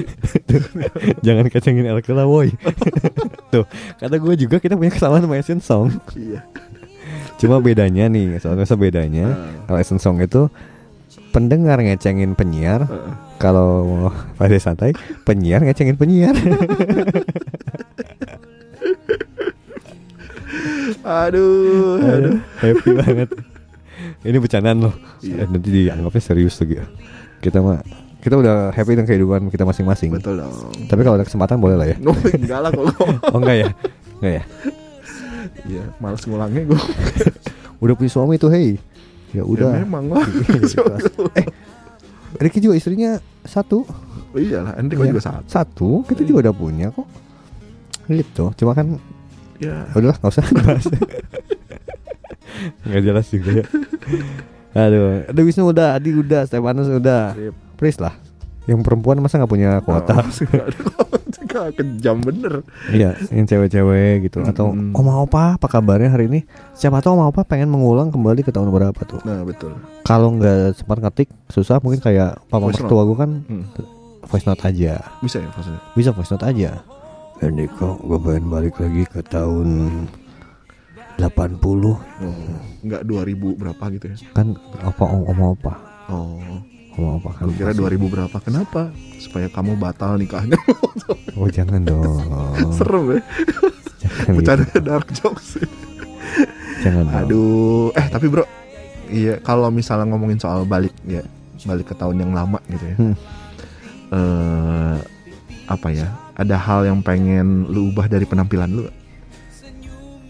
Jangan 1.25 1.45
kecengin 1.49 1.85
Elke 1.85 2.11
lah 2.11 2.25
woi 2.25 2.53
Tuh 3.53 3.65
Kata 3.97 4.15
gue 4.15 4.33
juga 4.37 4.57
kita 4.57 4.73
punya 4.73 4.89
kesamaan 4.89 5.21
sama 5.21 5.35
Asian 5.35 5.59
Song 5.59 5.89
iya. 6.15 6.45
Cuma 7.35 7.59
bedanya 7.59 8.07
nih 8.07 8.39
Soalnya 8.39 8.65
bedanya 8.75 9.25
Ah. 9.27 9.37
Kalau 9.65 9.77
Asian 9.77 9.99
Song 9.99 10.17
itu 10.19 10.47
Pendengar 11.31 11.77
ngecengin 11.77 12.31
penyiar 12.33 12.87
Heeh. 12.87 13.13
Kalau 13.37 14.07
pada 14.33 14.55
santai 14.55 14.95
Penyiar 15.23 15.59
ngecengin 15.61 15.95
penyiar 15.95 16.31
Aduh, 21.03 21.99
aduh. 22.01 22.35
Happy 22.57 22.89
banget 22.93 23.29
Ini 24.23 24.37
bercandaan 24.37 24.77
loh 24.81 24.93
Iya. 25.21 25.43
Eh, 25.43 25.47
Nanti 25.47 25.69
dianggapnya 25.69 26.21
serius 26.23 26.55
lagi 26.57 26.79
ya 26.79 26.85
Kita 27.39 27.59
mah 27.59 27.81
Kita 28.19 28.35
udah 28.35 28.71
happy 28.71 28.95
dengan 28.95 29.05
kehidupan 29.05 29.41
kita 29.49 29.63
masing-masing 29.63 30.09
Betul 30.11 30.41
dong. 30.41 30.53
Tapi 30.87 31.01
kalau 31.03 31.15
ada 31.15 31.25
kesempatan 31.25 31.59
boleh 31.59 31.75
lah 31.75 31.87
ya 31.87 31.97
Oh, 32.09 32.15
enggak 32.31 32.59
lah 32.59 32.69
kok. 32.71 32.85
Oh 33.29 33.37
enggak 33.37 33.57
ya 33.57 33.69
Enggak 34.17 34.33
ya 34.33 34.43
Iya, 35.65 35.83
males 35.97 36.23
ngulangnya 36.23 36.61
gue. 36.65 36.81
Udah 37.83 37.93
punya 37.93 38.11
suami 38.11 38.35
tuh, 38.35 38.49
hei. 38.49 38.79
Ya 39.31 39.43
udah. 39.43 39.75
Ya, 39.75 39.83
memang 39.83 40.07
lah. 40.07 40.23
eh, 41.39 41.45
Ricky 42.39 42.59
juga 42.59 42.79
istrinya 42.79 43.19
satu. 43.43 43.83
Oh 44.31 44.39
iyalah, 44.39 44.79
Enrico 44.79 45.03
Iya. 45.03 45.11
juga 45.11 45.21
saat. 45.23 45.43
Satu, 45.47 46.07
kita 46.07 46.23
juga 46.23 46.47
udah 46.47 46.55
punya 46.55 46.87
kok. 46.91 47.03
Gitu. 48.07 48.51
Cuma 48.55 48.71
kan 48.71 48.95
Ya, 49.55 49.87
udahlah 49.91 50.19
nggak 50.19 50.31
usah 50.35 50.45
bahas. 50.59 50.83
Nggak 52.83 53.01
jelas 53.03 53.25
juga 53.27 53.49
ya. 53.59 53.65
Aduh, 54.75 55.23
ada 55.27 55.41
Wisnu 55.41 55.63
udah, 55.67 55.95
Adi 55.95 56.11
udah, 56.11 56.43
Stefanus 56.43 56.91
udah. 56.91 57.31
Sip. 57.35 57.55
Please 57.75 57.99
lah. 57.99 58.15
Yang 58.67 58.83
perempuan 58.83 59.19
masa 59.19 59.39
nggak 59.39 59.51
punya 59.51 59.79
kuota? 59.79 60.19
Oh. 60.19 60.27
kejam 61.77 62.17
bener. 62.19 62.61
Iya, 62.87 63.15
yang 63.29 63.45
cewek-cewek 63.45 64.25
gitu 64.25 64.41
atau 64.41 64.69
Mm-mm. 64.69 64.91
Oma 64.93 65.19
Opa 65.19 65.55
apa 65.55 65.67
kabarnya 65.67 66.09
hari 66.09 66.25
ini? 66.25 66.39
Siapa 66.71 66.99
tahu 66.99 67.15
Oma 67.15 67.29
Opa 67.29 67.43
pengen 67.43 67.67
mengulang 67.67 68.09
kembali 68.09 68.41
ke 68.41 68.49
tahun 68.49 68.69
berapa 68.69 68.97
tuh. 69.01 69.21
Nah, 69.21 69.41
betul. 69.41 69.73
Kalau 70.01 70.31
nggak 70.31 70.75
sempat 70.75 70.97
ngetik 70.99 71.29
susah 71.47 71.79
mungkin 71.79 71.99
kayak 71.99 72.39
papa 72.45 72.63
Voice 72.63 72.77
mertua 72.77 73.03
gue 73.03 73.17
kan 73.17 73.31
Hmm. 73.45 73.65
voice 74.25 74.43
note 74.43 74.63
aja. 74.63 74.97
Bisa 75.19 75.37
ya 75.37 75.47
maksudnya? 75.47 75.81
Bisa 75.93 76.09
voice 76.09 76.29
note 76.29 76.45
aja. 76.45 76.71
Ini 77.37 77.67
kok 77.69 77.99
gue 77.99 78.17
pengen 78.17 78.47
balik 78.47 78.75
lagi 78.75 79.03
ke 79.03 79.21
tahun 79.21 79.67
80 81.15 81.71
Oh, 81.85 81.95
nggak 82.81 83.01
2000 83.01 83.55
berapa 83.55 83.83
gitu 83.89 84.05
ya? 84.09 84.17
kan 84.31 84.51
apa 84.77 85.03
Oma 85.05 85.45
Opa. 85.49 85.73
Oh, 86.07 86.59
Oma 86.95 87.19
Opa 87.19 87.29
kan. 87.33 87.51
kira 87.51 87.71
pasti- 87.71 87.81
2000 87.81 88.07
berapa? 88.07 88.37
Kenapa? 88.39 88.81
Supaya 89.17 89.47
kamu 89.47 89.75
batal 89.75 90.15
nikahnya. 90.15 90.55
Oh 91.35 91.51
jangan 91.51 91.83
dong. 91.83 92.23
Serem 92.71 93.11
ya. 93.11 93.19
jangan 93.99 94.23
gitu. 94.23 94.37
Bercanda 94.39 94.77
dark 94.79 95.07
jokes. 95.11 95.59
Jangan 96.79 97.03
dong. 97.03 97.17
Aduh, 97.19 97.87
eh 97.91 98.07
tapi 98.07 98.31
bro, 98.31 98.47
iya 99.05 99.35
kalau 99.37 99.67
misalnya 99.67 100.07
ngomongin 100.07 100.39
soal 100.39 100.63
balik 100.63 100.95
ya, 101.03 101.19
balik 101.61 101.91
ke 101.91 101.93
tahun 101.93 102.23
yang 102.23 102.31
lama 102.31 102.55
gitu 102.65 102.85
ya. 102.87 102.95
Hmm. 102.95 103.15
Eh, 104.07 104.97
apa 105.67 105.87
ya? 105.91 106.07
Ada 106.33 106.55
hal 106.55 106.87
yang 106.87 107.03
pengen 107.03 107.67
lu 107.67 107.91
ubah 107.91 108.07
dari 108.07 108.23
penampilan 108.23 108.71
lu? 108.71 108.87
gak? 108.87 108.95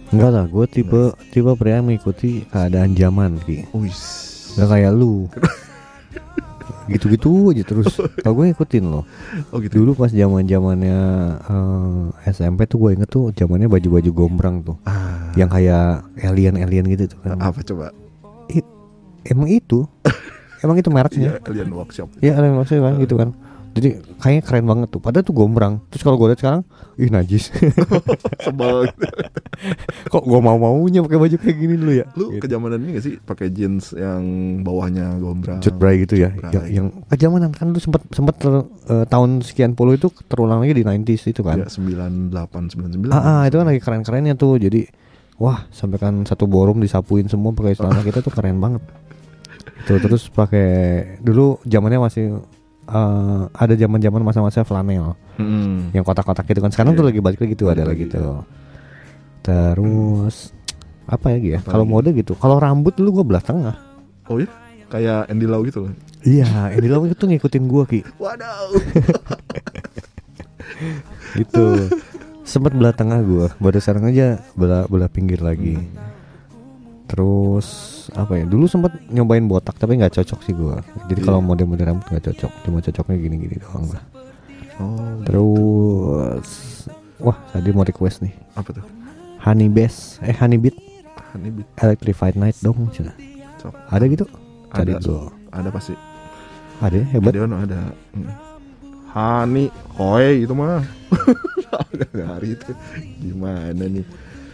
Enggak 0.10 0.30
lah, 0.32 0.46
gue 0.48 0.66
tipe 0.66 1.02
tipe 1.30 1.52
pria 1.54 1.78
yang 1.78 1.86
mengikuti 1.86 2.50
keadaan 2.50 2.98
zaman 2.98 3.38
Ki. 3.42 3.62
Wis. 3.72 4.02
Gak 4.56 4.72
kayak 4.72 4.90
lu 4.90 5.30
Gitu-gitu 6.86 7.50
aja 7.54 7.64
terus. 7.66 7.98
Kalau 8.24 8.34
gue 8.38 8.54
ngikutin 8.54 8.84
loh. 8.86 9.04
Oh 9.50 9.58
gitu. 9.58 9.82
Dulu 9.82 9.98
pas 9.98 10.14
zaman 10.14 10.46
zamannya 10.46 10.98
eh, 12.26 12.32
SMP 12.32 12.70
tuh 12.70 12.78
gue 12.82 12.90
inget 13.00 13.10
tuh 13.10 13.34
zamannya 13.34 13.66
baju-baju 13.66 14.10
gombrang 14.14 14.62
tuh. 14.62 14.78
Ah, 14.86 15.34
Yang 15.34 15.50
kayak 15.60 15.86
alien-alien 16.22 16.86
gitu 16.94 17.18
tuh 17.18 17.20
kan. 17.26 17.38
Apa 17.42 17.60
coba? 17.66 17.90
Emang 19.26 19.50
itu. 19.50 19.90
Emang 20.64 20.78
itu 20.78 20.90
Iya, 20.90 20.96
mereknya 20.98 21.32
alien 21.46 21.70
workshop. 21.74 22.08
Iya 22.22 22.38
alien 22.42 22.54
maksudnya 22.58 22.82
kan 22.90 22.94
gitu 23.02 23.16
kan 23.18 23.30
Jadi 23.76 24.00
kayaknya 24.24 24.42
keren 24.42 24.66
banget 24.66 24.88
tuh 24.88 25.04
Padahal 25.04 25.28
tuh 25.28 25.36
gombrang 25.36 25.84
Terus 25.92 26.00
kalau 26.00 26.16
gue 26.16 26.32
lihat 26.32 26.40
sekarang 26.40 26.62
Ih 26.96 27.12
najis 27.12 27.52
Sebel. 28.48 28.88
Kok 30.12 30.24
gue 30.24 30.40
mau-maunya 30.40 31.04
pakai 31.04 31.20
baju 31.20 31.36
kayak 31.36 31.58
gini 31.60 31.76
dulu 31.76 31.92
ya 31.92 32.08
lu 32.16 32.32
gitu. 32.32 32.48
kejamanan 32.48 32.80
ini 32.80 32.96
gak 32.96 33.04
sih 33.04 33.16
pakai 33.20 33.52
jeans 33.52 33.92
yang 33.92 34.24
bawahnya 34.64 35.20
gombrang? 35.20 35.60
Cut 35.60 35.76
Bray 35.76 36.08
gitu 36.08 36.16
ya 36.16 36.32
Cut 36.32 36.56
yang, 36.56 36.66
yang 36.72 36.88
kejamanan 37.12 37.52
kan 37.52 37.76
lu 37.76 37.80
sempat 37.80 38.00
sempat 38.12 38.40
ter- 38.40 38.64
eh, 38.88 39.06
tahun 39.12 39.44
sekian 39.44 39.76
puluh 39.76 40.00
itu 40.00 40.08
terulang 40.26 40.64
lagi 40.64 40.72
di 40.72 40.84
90s 40.84 41.24
itu 41.28 41.44
kan 41.44 41.60
Ya, 41.60 41.68
98 41.68 42.32
99. 42.80 43.12
Ah, 43.12 43.20
ah, 43.20 43.42
itu 43.44 43.56
kan 43.56 43.68
lagi 43.68 43.82
keren-kerennya 43.84 44.36
tuh. 44.36 44.56
Jadi 44.56 44.88
wah, 45.36 45.68
sampai 45.68 46.00
kan 46.00 46.24
satu 46.24 46.48
borum 46.48 46.80
disapuin 46.80 47.28
semua 47.28 47.52
pakai 47.52 47.76
celana 47.76 48.00
kita 48.08 48.24
tuh 48.24 48.32
keren 48.32 48.56
banget. 48.60 48.84
Tuh 49.84 50.00
terus 50.00 50.32
pakai 50.32 50.68
dulu 51.20 51.60
zamannya 51.64 52.00
masih 52.00 52.40
eh, 52.86 53.42
ada 53.50 53.74
zaman-zaman 53.74 54.22
masa-masa 54.22 54.62
flanel 54.62 55.14
Mm-mm. 55.38 55.92
yang 55.92 56.04
kotak-kotak 56.04 56.46
gitu 56.46 56.62
kan. 56.62 56.70
Sekarang 56.70 56.94
Iya. 56.94 57.00
tuh 57.02 57.06
lagi 57.10 57.20
balik 57.20 57.40
lagi 57.42 57.54
tuh 57.54 57.68
ada 57.70 57.84
lagi 57.84 58.06
tuh. 58.06 58.46
Terus 59.42 60.54
apa 61.06 61.34
ya? 61.34 61.62
Apa 61.62 61.70
Kalau 61.72 61.86
mode 61.86 62.10
gitu. 62.12 62.34
Kalau 62.34 62.58
rambut 62.58 62.94
dulu 62.94 63.22
gua 63.22 63.26
belah 63.26 63.44
tengah. 63.44 63.76
Oh 64.26 64.42
ya? 64.42 64.50
Kayak 64.86 65.30
Andy 65.30 65.46
Lau 65.46 65.62
gitu 65.62 65.86
loh. 65.86 65.94
Iya, 66.26 66.74
ini 66.74 66.90
lo 66.90 67.06
itu 67.06 67.22
ngikutin 67.22 67.64
gua 67.70 67.86
Ki. 67.86 68.02
Waduh. 68.24 68.74
Gitu. 71.36 71.66
Sempet 72.46 72.74
belah 72.74 72.94
tengah 72.94 73.22
gua. 73.22 73.48
Baru 73.58 73.78
sekarang 73.78 74.10
aja 74.10 74.42
belah 74.54 74.86
belah 74.90 75.10
pinggir 75.10 75.42
lagi. 75.42 75.78
Terus 77.06 77.68
apa 78.12 78.36
ya? 78.36 78.46
Dulu 78.46 78.66
sempet 78.66 78.92
nyobain 79.08 79.46
botak 79.46 79.78
tapi 79.78 79.96
nggak 79.96 80.14
cocok 80.16 80.40
sih 80.42 80.54
gua. 80.54 80.82
Jadi 81.06 81.22
Iya. 81.22 81.28
kalau 81.28 81.40
mode-mode 81.40 81.82
rambut 81.82 82.06
nggak 82.06 82.26
cocok. 82.26 82.52
Cuma 82.64 82.78
cocoknya 82.80 83.16
gini-gini 83.16 83.56
doang 83.58 83.86
lah. 83.90 84.04
Oh, 84.76 85.22
Terus 85.24 86.50
wah 87.18 87.38
tadi 87.50 87.70
mau 87.70 87.82
request 87.82 88.22
nih. 88.22 88.34
apa 88.54 88.70
tuh? 88.72 88.86
Honey 89.40 89.70
Bass, 89.70 90.18
eh 90.20 90.34
Honey 90.34 90.58
Beat 90.58 90.74
Honey 91.32 91.54
Beat. 91.54 91.68
Electrified 91.78 92.36
Night 92.36 92.58
dong. 92.60 92.90
Cina. 92.90 93.14
Ada 93.88 94.06
gitu? 94.06 94.26
Cari 94.70 94.94
Ada. 94.94 95.02
gua. 95.02 95.30
Ada 95.52 95.70
pasti. 95.70 95.94
Ada 96.82 97.00
hebat. 97.08 97.32
Ada 97.38 97.56
ada. 97.56 97.80
Hmm. 98.12 98.34
Hani, 99.16 99.72
Hoi 99.96 100.44
itu 100.44 100.52
mah. 100.52 100.84
Hari 102.12 102.52
itu. 102.52 102.72
Gimana 103.22 103.72
nih? 103.88 104.04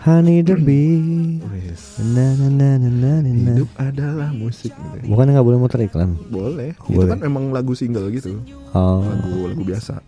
Honey 0.02 0.42
the 0.42 0.58
Bee. 0.58 1.38
Wes. 1.54 2.02
Na 2.02 2.34
na 2.34 2.50
na 2.50 2.70
na 2.82 2.90
na 2.90 3.12
na 3.22 3.30
na. 3.30 3.52
Hidup 3.54 3.70
adalah 3.78 4.34
musik 4.34 4.74
gitu. 4.74 5.06
Bukan 5.14 5.30
nggak 5.30 5.46
boleh 5.46 5.60
muter 5.62 5.78
iklan. 5.86 6.18
Boleh. 6.34 6.74
Itu 6.90 6.98
Boleh. 6.98 7.14
kan 7.14 7.22
emang 7.22 7.54
lagu 7.54 7.78
single 7.78 8.10
gitu. 8.10 8.42
Oh. 8.74 9.06
Lagu 9.06 9.54
lagu 9.54 9.62
biasa. 9.62 10.02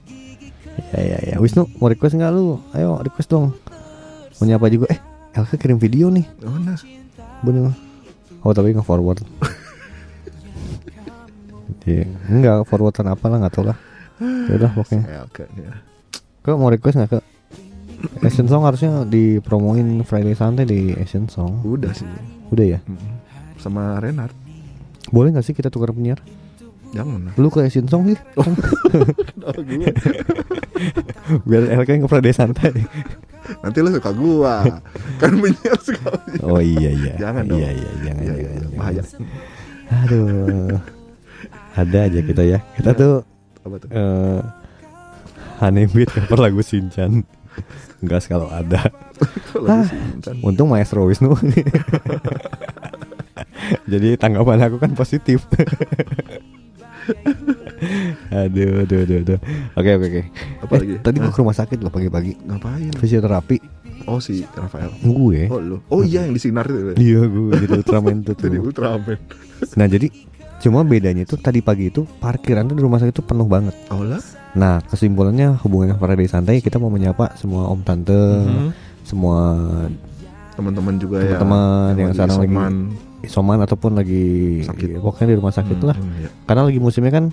Ya 0.97 1.01
ya 1.13 1.17
ya. 1.21 1.35
Wisnu 1.37 1.69
mau 1.77 1.93
request 1.93 2.17
nggak 2.17 2.33
lu? 2.33 2.57
Ayo 2.73 2.97
request 3.05 3.29
dong. 3.29 3.53
Mau 4.41 4.45
nyapa 4.49 4.65
juga? 4.73 4.89
Eh, 4.89 4.97
Elka 5.37 5.61
kirim 5.61 5.77
video 5.77 6.09
nih. 6.09 6.25
Oh 6.41 6.57
nah. 6.57 6.73
Bener. 7.45 7.69
Oh 8.41 8.49
tapi 8.49 8.73
nggak 8.73 8.89
forward. 8.89 9.21
Iya, 11.83 12.07
enggak 12.31 12.63
forwardan 12.65 13.11
apa 13.11 13.25
lah 13.27 13.37
nggak 13.45 13.53
tahu 13.53 13.69
lah. 13.69 13.77
Ya 14.49 14.57
udah 14.57 14.71
pokoknya. 14.73 15.05
Elke 15.21 15.45
ya. 15.53 15.85
Kau 16.41 16.57
mau 16.57 16.73
request 16.73 16.97
nggak 16.97 17.11
ke 17.13 17.19
Asian 18.21 18.45
Song 18.45 18.63
harusnya 18.63 19.03
dipromoin 19.03 20.03
Friday 20.03 20.33
Santai 20.33 20.63
di 20.63 20.91
Asian 20.93 21.27
Song. 21.27 21.63
Udah 21.63 21.91
sih. 21.91 22.07
Udah 22.49 22.65
ya. 22.67 22.79
Mm-mm. 22.83 23.13
Sama 23.55 23.95
Renard. 23.97 24.35
Boleh 25.07 25.31
nggak 25.31 25.43
sih 25.43 25.51
kita 25.51 25.67
tukar 25.67 25.91
penyiar? 25.91 26.19
Jangan. 26.91 27.33
Lu 27.35 27.47
ke 27.47 27.63
Asian 27.63 27.87
Song 27.87 28.05
sih. 28.05 28.19
Oh. 28.35 28.45
Biar 31.47 31.63
yang 31.81 32.03
ke 32.03 32.09
Friday 32.09 32.33
Santai. 32.33 32.71
Nanti 33.59 33.77
lu 33.79 33.89
suka 33.89 34.11
gua. 34.11 34.63
kan 35.17 35.33
menyiar 35.33 35.79
sekali. 35.79 36.39
Oh 36.43 36.59
iya 36.59 36.91
iya. 36.91 37.13
Jangan 37.17 37.43
dong. 37.45 37.59
Iya 37.59 37.69
iya 37.71 37.89
jangan. 38.03 38.23
Iya, 38.23 38.33
iya, 38.35 38.49
jangan. 38.53 38.77
bahaya. 38.77 39.01
Aduh. 40.03 40.75
Ada 41.73 41.99
aja 42.05 42.19
kita 42.21 42.43
ya. 42.45 42.59
Kita 42.77 42.91
Iya. 42.93 42.99
tuh 42.99 43.13
Apa 43.63 43.75
tuh? 43.79 43.87
eh 43.89 44.39
Honeybeat 45.59 46.09
cover 46.11 46.39
lagu 46.41 46.59
Shinchan. 46.59 47.23
Enggak 47.99 48.25
kalau 48.25 48.47
ada. 48.47 48.89
Kalau 49.47 49.67
Ah. 49.69 49.87
Untung 50.41 50.67
Maestro 50.67 51.03
Wisnu. 51.03 51.33
Jadi 53.85 54.15
tanggapan 54.15 54.59
aku 54.61 54.77
kan 54.77 54.91
positif. 54.91 55.47
aduh, 58.29 58.83
aduh, 58.83 58.99
aduh, 59.03 59.17
aduh. 59.19 59.39
Oke, 59.73 59.89
oke, 59.93 60.05
oke. 60.05 60.21
Apa 60.61 60.73
Eh, 60.73 60.79
lagi? 60.79 60.93
tadi 60.99 61.17
gua 61.19 61.31
ke 61.31 61.39
rumah 61.39 61.53
sakit 61.53 61.77
loh 61.77 61.91
pagi-pagi. 61.91 62.33
Ngapain? 62.41 62.91
Fisioterapi. 62.95 63.57
Oh 64.03 64.19
si 64.19 64.43
Rafael. 64.49 64.91
Gue. 64.99 65.47
Oh 65.47 65.59
lu. 65.59 65.77
Oh 65.87 66.01
iya 66.01 66.23
yang 66.23 66.31
di 66.31 66.41
sinar 66.41 66.67
itu. 66.67 66.91
Iya, 66.97 67.23
gue 67.23 67.55
jadi 67.57 67.73
Ultraman 67.77 68.19
tuh. 68.27 68.35
Jadi. 68.35 68.57
Ultraman. 68.57 69.17
Nah, 69.75 69.87
jadi 69.87 70.07
cuma 70.63 70.79
bedanya 70.81 71.21
itu 71.21 71.35
tadi 71.35 71.59
pagi 71.59 71.91
itu 71.91 72.07
parkiran 72.17 72.63
tuh 72.63 72.73
di 72.73 72.81
rumah 72.81 72.97
sakit 72.97 73.11
itu 73.11 73.21
penuh 73.21 73.43
banget. 73.43 73.75
Oh 73.89 73.99
lah. 73.99 74.23
Nah, 74.53 74.79
kesimpulannya 74.81 75.59
hubungan 75.59 75.91
Friday 75.93 76.25
santai 76.25 76.57
kita 76.57 76.77
mau 76.77 76.87
menyapa 76.87 77.35
semua 77.35 77.67
om 77.67 77.81
tante, 77.81 78.15
Mhm. 78.39 78.69
semua 79.03 79.37
Teman-teman 80.53 80.95
juga 80.95 81.17
ya. 81.19 81.35
Teman-teman 81.35 81.93
yang 81.97 82.11
sekarang 82.13 82.37
lagi 82.39 82.55
isoman. 83.23 83.57
ataupun 83.59 83.91
lagi 83.93 84.61
Sakit. 84.61 85.01
pokoknya 85.01 85.27
di 85.27 85.37
rumah 85.37 85.49
sakit 85.49 85.75
Hmm, 85.75 85.87
lah. 85.89 85.97
iya. 86.15 86.29
Karena 86.45 86.61
lagi 86.63 86.77
musimnya 86.77 87.11
kan 87.11 87.25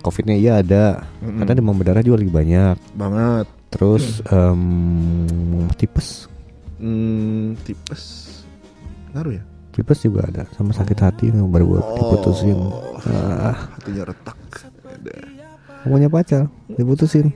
covidnya 0.00 0.34
iya 0.34 0.58
ada, 0.58 1.06
Mm-mm. 1.22 1.38
karena 1.38 1.52
demam 1.54 1.72
berdarah 1.72 2.02
juga 2.02 2.18
lagi 2.18 2.32
banyak. 2.34 2.76
banget. 2.92 3.46
Terus 3.70 4.20
em, 4.26 4.62
tipes, 5.74 6.26
Hmm, 6.76 7.54
tipes. 7.62 8.02
Ngaruh 9.10 9.38
ya? 9.38 9.42
pipes 9.74 10.06
juga 10.06 10.30
ada 10.30 10.46
sama 10.54 10.70
sakit 10.70 10.98
oh. 10.98 11.04
hati 11.04 11.24
yang 11.34 11.50
baru 11.50 11.76
buat 11.76 11.82
oh, 11.82 11.98
ah. 13.10 13.56
hatinya 13.74 14.06
retak. 14.06 14.38
Ada. 14.86 16.08
pacar 16.08 16.42
diputusin. 16.70 17.34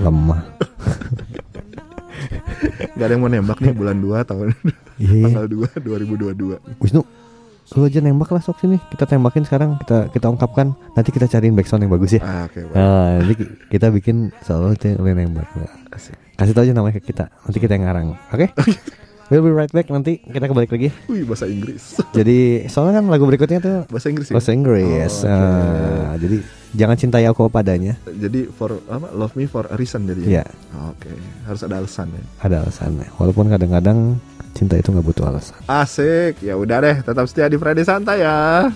Lemah. 0.00 0.40
Gak 2.96 3.04
ada 3.04 3.12
yang 3.12 3.20
mau 3.20 3.28
nembak 3.28 3.60
nih 3.60 3.76
bulan 3.76 4.00
2 4.00 4.24
tahun. 4.24 4.56
Yeah. 4.96 5.28
tanggal 5.28 5.44
2 5.52 5.84
dua. 6.32 6.56
Wisnu 6.80 7.04
lu 7.74 7.82
aja 7.82 7.98
nembak 7.98 8.30
lah 8.30 8.38
sok 8.38 8.62
sini. 8.62 8.78
Kita 8.94 9.10
tembakin 9.10 9.42
sekarang 9.42 9.74
kita 9.82 10.08
kita 10.14 10.30
ungkapkan. 10.30 10.72
Nanti 10.94 11.10
kita 11.10 11.26
cariin 11.26 11.58
backsound 11.58 11.82
yang 11.82 11.92
bagus 11.92 12.14
ya. 12.14 12.22
Ah, 12.22 12.46
okay, 12.46 12.62
baik. 12.62 12.78
nah, 12.78 13.08
nanti 13.18 13.34
kita 13.68 13.86
bikin 13.90 14.30
selalu 14.46 14.78
yang 15.02 15.18
nembak. 15.26 15.50
Kasih 16.38 16.54
tau 16.54 16.62
aja 16.62 16.72
namanya 16.72 17.02
ke 17.02 17.10
kita. 17.10 17.26
Nanti 17.42 17.58
kita 17.58 17.74
yang 17.74 17.84
ngarang 17.90 18.06
oke? 18.14 18.46
Okay? 18.46 18.48
We'll 19.26 19.42
be 19.42 19.50
right 19.50 19.70
back 19.74 19.90
nanti 19.90 20.22
kita 20.22 20.46
kembali 20.46 20.70
lagi. 20.70 20.88
Wih 21.10 21.26
bahasa 21.26 21.50
Inggris. 21.50 21.98
Jadi 22.18 22.70
soalnya 22.70 23.02
kan 23.02 23.10
lagu 23.10 23.26
berikutnya 23.26 23.58
tuh 23.58 23.76
bahasa 23.90 24.06
Inggris. 24.06 24.30
Ya? 24.30 24.34
Bahasa 24.38 24.50
Inggris. 24.54 25.12
Oh, 25.18 25.26
okay. 25.26 25.34
uh, 25.34 26.12
jadi 26.22 26.36
jangan 26.78 26.96
cintai 26.96 27.24
aku 27.26 27.50
padanya. 27.50 27.98
Jadi 28.06 28.46
for 28.54 28.78
apa? 28.86 29.10
Love 29.10 29.34
me 29.34 29.50
for 29.50 29.66
a 29.66 29.74
reason 29.74 30.06
jadi. 30.06 30.22
Iya. 30.22 30.36
Yeah. 30.46 30.48
Oke, 30.94 31.10
okay. 31.10 31.16
harus 31.42 31.60
ada 31.66 31.74
alasan 31.82 32.06
ya. 32.14 32.22
Ada 32.38 32.56
alasan 32.62 33.02
ya. 33.02 33.08
Walaupun 33.18 33.50
kadang-kadang 33.50 33.98
cinta 34.54 34.78
itu 34.78 34.94
nggak 34.94 35.06
butuh 35.10 35.26
alasan. 35.26 35.58
Asik. 35.66 36.38
Ya 36.46 36.54
udah 36.54 36.78
deh, 36.86 36.96
tetap 37.02 37.26
setia 37.26 37.50
di 37.50 37.58
Friday 37.58 37.82
Santai 37.82 38.22
ya. 38.22 38.70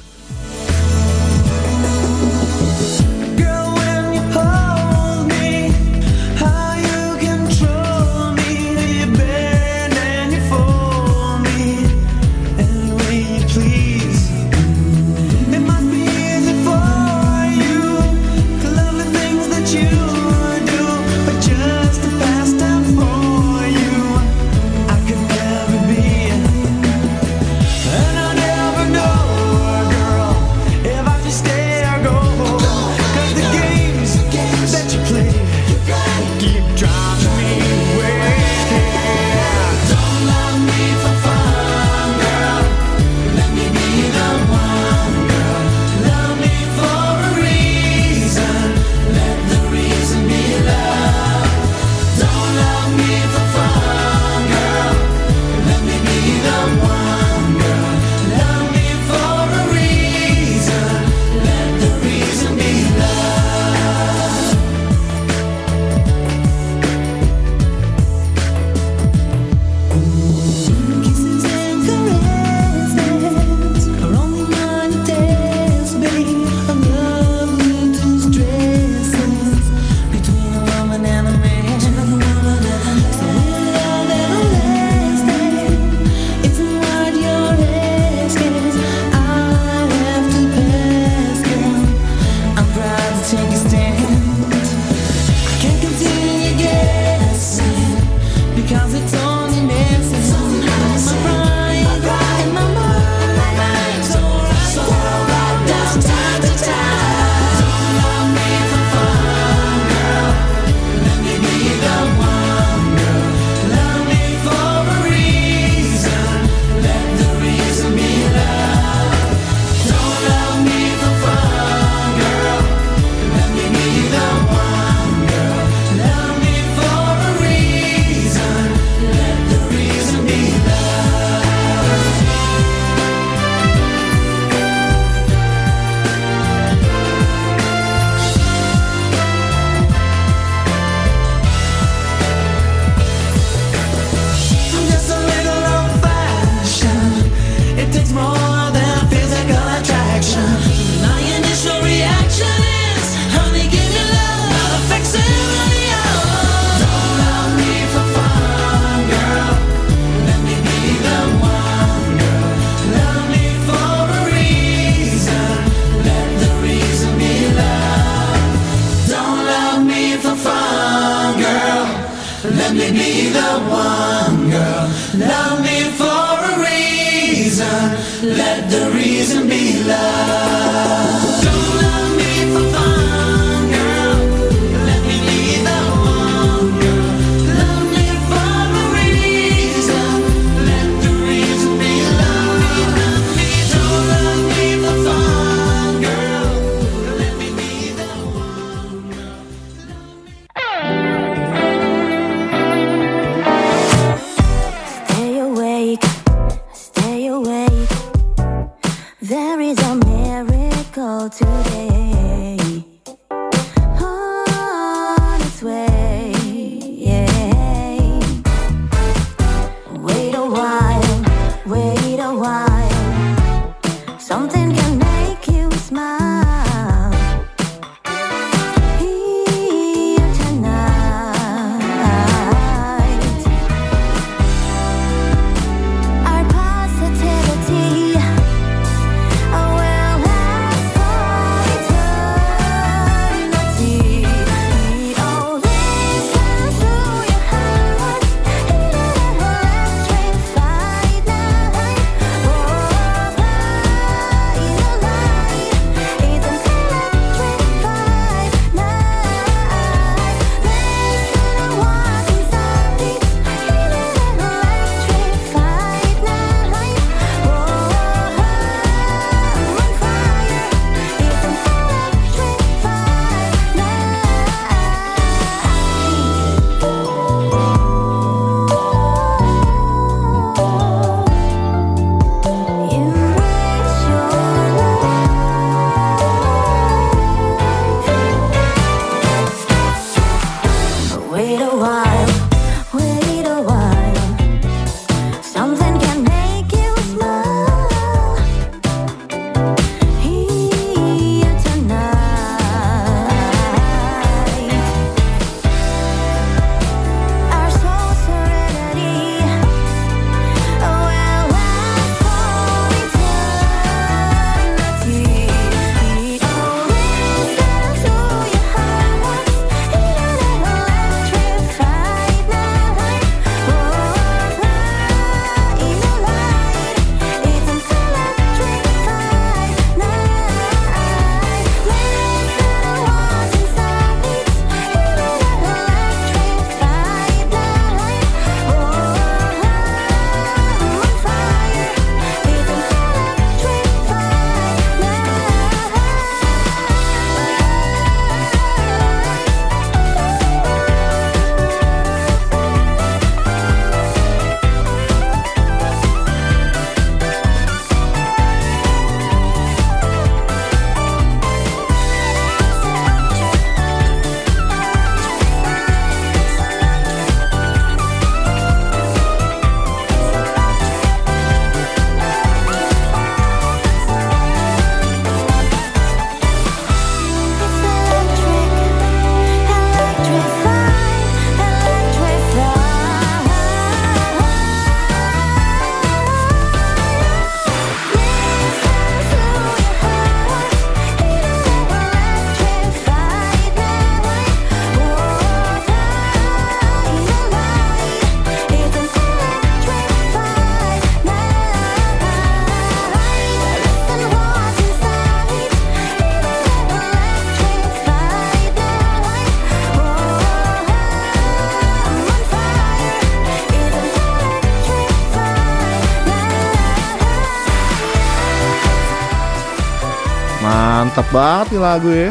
Mantap 421.20 421.36
banget 421.36 421.66
nih 421.76 421.82
lagu 421.84 422.08
ya. 422.08 422.30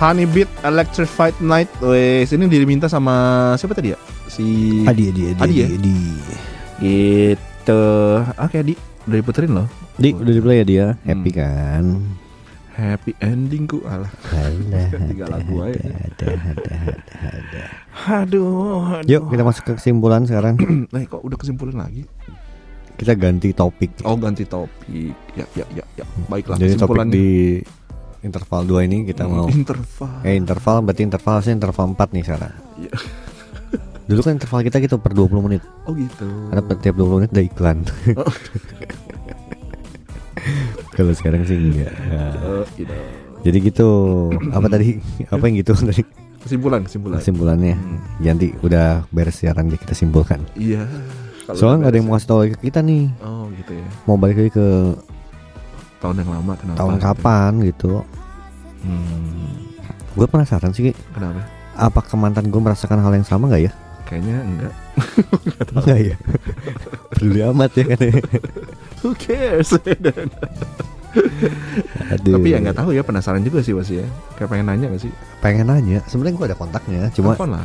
Honey 0.00 0.24
Beat 0.24 0.48
Electrified 0.64 1.36
Night. 1.36 1.68
Wes, 1.84 2.32
ini 2.32 2.48
diminta 2.48 2.88
sama 2.88 3.12
siapa 3.60 3.76
tadi 3.76 3.92
ya? 3.92 4.00
Si 4.24 4.80
Adi 4.88 5.12
Adi 5.12 5.22
Adi 5.28 5.40
Adi 5.44 5.52
ya? 5.60 5.66
Adi. 5.68 6.00
Gitu. 6.80 7.84
Oke, 8.40 8.56
Adi. 8.56 8.72
Udah 9.04 9.16
diputerin 9.20 9.52
loh. 9.52 9.68
Di 10.00 10.16
udah 10.16 10.32
di 10.32 10.40
play 10.40 10.56
ya 10.56 10.64
dia. 10.64 10.86
Happy 11.04 11.28
kan? 11.28 12.00
Happy 12.72 13.12
ending 13.20 13.68
ku 13.68 13.84
alah. 13.84 14.08
Tiga 15.12 15.28
lagu 15.28 15.60
aja. 15.60 15.84
ada, 15.84 16.24
ada, 16.40 16.52
ada, 16.56 17.26
ada. 17.36 17.62
Aduh, 18.24 18.96
aduh. 18.96 19.12
Yuk 19.12 19.28
kita 19.28 19.44
masuk 19.44 19.62
ke 19.68 19.72
kesimpulan 19.76 20.24
sekarang. 20.24 20.56
Nah, 20.88 21.04
kok 21.12 21.20
udah 21.20 21.36
kesimpulan 21.36 21.84
lagi? 21.84 22.08
Kita 22.96 23.12
ganti 23.12 23.52
topik. 23.52 24.00
Oh, 24.08 24.16
ganti 24.16 24.48
topik. 24.48 25.12
Ya, 25.36 25.44
ya, 25.52 25.68
ya, 25.76 25.84
ya. 26.00 26.04
Baiklah, 26.32 26.56
Jadi 26.56 26.80
topik 26.80 26.96
kesimpulannya. 26.96 27.12
di 27.12 27.28
interval 28.20 28.60
2 28.64 28.86
ini 28.86 28.98
kita 29.04 29.24
mau 29.24 29.48
interval. 29.48 30.20
Eh 30.22 30.34
interval 30.34 30.76
berarti 30.82 31.02
interval 31.02 31.32
harusnya 31.36 31.54
interval 31.56 31.84
4 31.92 32.08
nih 32.10 32.24
sekarang. 32.24 32.52
Iya. 32.76 32.92
Dulu 34.10 34.20
kan 34.20 34.32
interval 34.34 34.60
kita 34.62 34.76
gitu 34.78 34.96
per 34.98 35.12
20 35.12 35.46
menit. 35.46 35.62
Oh 35.86 35.94
gitu. 35.94 36.26
Karena 36.50 36.62
per 36.62 36.76
tiap 36.78 36.94
20 36.94 37.18
menit 37.22 37.30
ada 37.30 37.42
iklan. 37.42 37.78
Kalau 40.90 41.12
sekarang 41.14 41.42
sih 41.44 41.56
enggak. 41.56 41.92
Nah, 42.10 42.32
Oh, 42.42 42.64
gitu. 42.74 42.94
jadi 43.40 43.58
gitu. 43.62 43.88
Apa 44.52 44.66
tadi? 44.68 44.98
Apa 45.28 45.44
yang 45.46 45.56
gitu 45.60 45.72
tadi? 45.72 46.02
Kesimpulan, 46.40 46.80
kesimpulan. 46.84 47.18
Kesimpulannya. 47.20 47.76
Ganti 48.18 48.52
udah 48.60 49.04
beres 49.12 49.36
siaran 49.36 49.68
deh 49.68 49.76
kita 49.76 49.92
simpulkan. 49.92 50.40
Iya. 50.56 50.84
Soalnya 51.50 51.86
nggak 51.86 51.90
ada 51.92 51.98
yang 51.98 52.06
mau 52.06 52.14
kasih 52.16 52.28
tahu 52.28 52.38
lagi 52.40 52.52
ke 52.56 52.62
kita 52.66 52.80
nih. 52.80 53.04
Oh, 53.20 53.48
gitu 53.54 53.72
ya. 53.76 53.86
Mau 54.06 54.16
balik 54.16 54.36
lagi 54.38 54.52
ke 54.52 54.66
Tahun 56.00 56.14
yang 56.16 56.30
lama 56.32 56.52
kenapa? 56.56 56.78
tahun 56.80 56.94
gitu? 56.96 57.04
kapan 57.04 57.50
gitu. 57.62 57.92
Hmm, 58.80 59.68
Gue 60.16 60.26
penasaran 60.26 60.72
sih. 60.72 60.96
Kenapa? 61.12 61.44
Apakah 61.76 62.16
mantan 62.16 62.48
gue 62.48 62.60
merasakan 62.60 62.98
hal 63.00 63.12
yang 63.14 63.24
sama 63.24 63.46
nggak 63.46 63.68
ya? 63.68 63.72
Kayaknya 64.08 64.36
enggak. 64.42 64.74
Enggak 65.78 65.98
ya. 66.02 66.16
Peduli 67.14 67.40
amat 67.46 67.70
ya 67.78 67.84
kan. 67.94 67.98
ya. 68.02 68.12
Who 69.06 69.14
cares? 69.14 69.70
Aduh. 72.10 72.34
Tapi 72.34 72.48
ya 72.50 72.58
nggak 72.58 72.74
tahu 72.74 72.90
ya 72.90 73.06
penasaran 73.06 73.42
juga 73.42 73.62
sih 73.62 73.70
pasti 73.70 74.02
ya. 74.02 74.06
Kayak 74.34 74.50
pengen 74.50 74.66
nanya 74.66 74.86
gak 74.90 75.02
sih? 75.06 75.12
pengen 75.40 75.72
nanya 75.72 76.04
sebenarnya 76.04 76.36
gue 76.36 76.46
ada 76.52 76.58
kontaknya 76.58 77.00
cuma 77.14 77.32
Telepon 77.32 77.56
lah. 77.56 77.64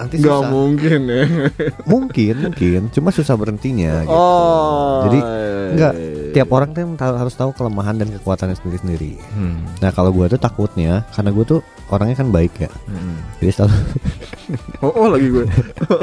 Nanti 0.00 0.16
Nggak 0.16 0.32
susah 0.34 0.48
mungkin 0.48 1.00
ya. 1.04 1.22
mungkin 1.92 2.34
mungkin 2.42 2.80
cuma 2.88 3.10
susah 3.10 3.34
berhentinya 3.34 4.00
gitu. 4.00 4.16
Oh. 4.16 5.04
Jadi, 5.04 5.18
iya, 5.18 5.68
enggak, 5.70 5.92
iya, 5.94 6.08
iya. 6.08 6.32
tiap 6.32 6.48
orang 6.48 6.70
tuh 6.70 6.82
tahu- 6.94 7.18
harus 7.18 7.34
tahu 7.34 7.50
kelemahan 7.52 7.94
dan 7.94 8.08
kekuatannya 8.10 8.54
sendiri-sendiri 8.54 9.20
Hmm. 9.30 9.68
nah 9.78 9.90
kalau 9.90 10.08
gue 10.08 10.24
tuh 10.26 10.38
takutnya 10.38 11.04
karena 11.10 11.30
gue 11.30 11.44
tuh 11.44 11.60
orangnya 11.86 12.16
kan 12.16 12.28
baik 12.28 12.54
ya 12.56 12.70
hmm. 12.86 13.16
jadi 13.38 13.50
selalu 13.52 13.76
Oh, 14.82 14.92
oh 14.96 15.08
lagi 15.10 15.28
gue. 15.28 15.44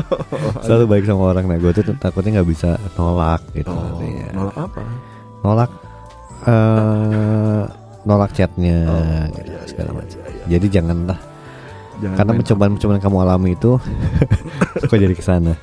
selalu 0.64 0.86
baik 0.88 1.04
sama 1.04 1.24
orang 1.28 1.46
nah 1.46 1.58
gue 1.58 1.72
tuh 1.74 1.84
takutnya 1.96 2.38
nggak 2.38 2.50
bisa 2.50 2.70
nolak 2.94 3.42
gitu 3.52 3.68
Oh, 3.68 3.82
nantinya. 3.82 4.28
nolak 4.32 4.56
apa? 4.62 4.82
nolak 5.40 5.72
eh 6.44 7.64
nolak 8.04 8.32
chatnya 8.32 8.78
Oh, 8.86 9.00
gitu, 9.34 9.42
iya, 9.44 9.58
iya, 9.58 9.60
segala 9.66 9.90
iya, 9.90 9.98
macam 9.98 10.18
iya, 10.18 10.30
iya. 10.30 10.44
jadi 10.50 10.68
janganlah 10.72 11.20
Jangan 11.98 12.16
karena 12.16 12.32
pencobaan-pencobaan 12.36 13.02
kamu 13.02 13.18
alami 13.20 13.50
itu 13.52 13.72
kok 14.84 14.96
jadi 14.96 15.12
ke 15.12 15.22
sana 15.22 15.58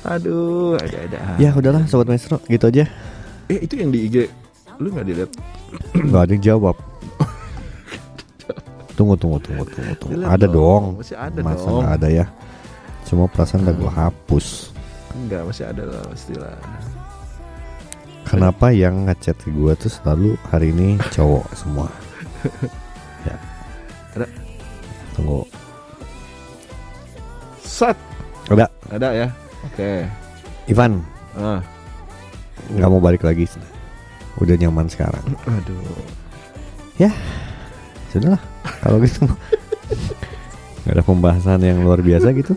Aduh, 0.00 0.74
ada-ada. 0.74 1.36
ya 1.36 1.50
udahlah 1.52 1.84
sobat 1.84 2.08
maestro 2.08 2.40
gitu 2.46 2.66
aja 2.66 2.88
Eh, 3.46 3.62
itu 3.62 3.74
yang 3.76 3.88
di 3.88 4.04
IG 4.04 4.16
lu 4.76 4.88
nggak 4.88 5.04
dilihat? 5.04 5.30
nggak 6.08 6.20
ada 6.20 6.32
yang 6.32 6.44
jawab 6.44 6.76
tunggu 8.96 9.14
tunggu 9.14 9.38
tunggu 9.38 9.64
tunggu 9.66 9.94
tunggu 9.96 10.14
Dilihat 10.16 10.32
ada 10.32 10.46
dong 10.46 10.84
Masih 10.96 11.14
ada 11.14 11.38
masa 11.40 11.62
dong. 11.64 11.78
nggak 11.78 11.92
ada 11.94 12.08
ya 12.08 12.26
cuma 13.04 13.24
perasaan 13.24 13.62
udah 13.62 13.74
gue 13.74 13.92
hapus 13.92 14.46
Enggak, 15.10 15.42
masih 15.44 15.64
ada 15.64 15.82
lah 15.82 16.02
pastilah. 16.04 16.54
kenapa 18.22 18.66
yang 18.70 18.94
ngechat 19.04 19.34
ke 19.36 19.48
gue 19.48 19.72
tuh 19.74 19.88
selalu 19.88 20.30
hari 20.46 20.68
ini 20.68 20.94
cowok 21.10 21.48
semua. 21.54 21.88
tunggu. 25.18 25.42
Sat. 27.58 27.98
ada. 28.48 28.70
Ada 28.94 29.08
ya? 29.12 29.28
Oke. 29.66 30.06
Ivan. 30.70 31.02
Ah, 31.34 31.60
nggak 32.70 32.88
mau 32.90 33.02
balik 33.02 33.26
lagi. 33.26 33.50
Udah 34.38 34.54
nyaman 34.54 34.86
sekarang. 34.86 35.22
Aduh. 35.50 36.06
sudahlah. 38.08 38.40
Kalau 38.82 38.98
gitu 39.02 39.26
nggak 40.88 40.94
ada 40.94 41.04
pembahasan 41.04 41.60
yang 41.60 41.84
luar 41.84 42.00
biasa 42.00 42.32
gitu. 42.32 42.56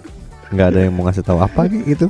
Nggak 0.56 0.68
ada 0.72 0.80
yang 0.88 0.94
mau 0.96 1.04
ngasih 1.04 1.26
tahu 1.26 1.44
apa 1.44 1.68
gitu. 1.68 2.08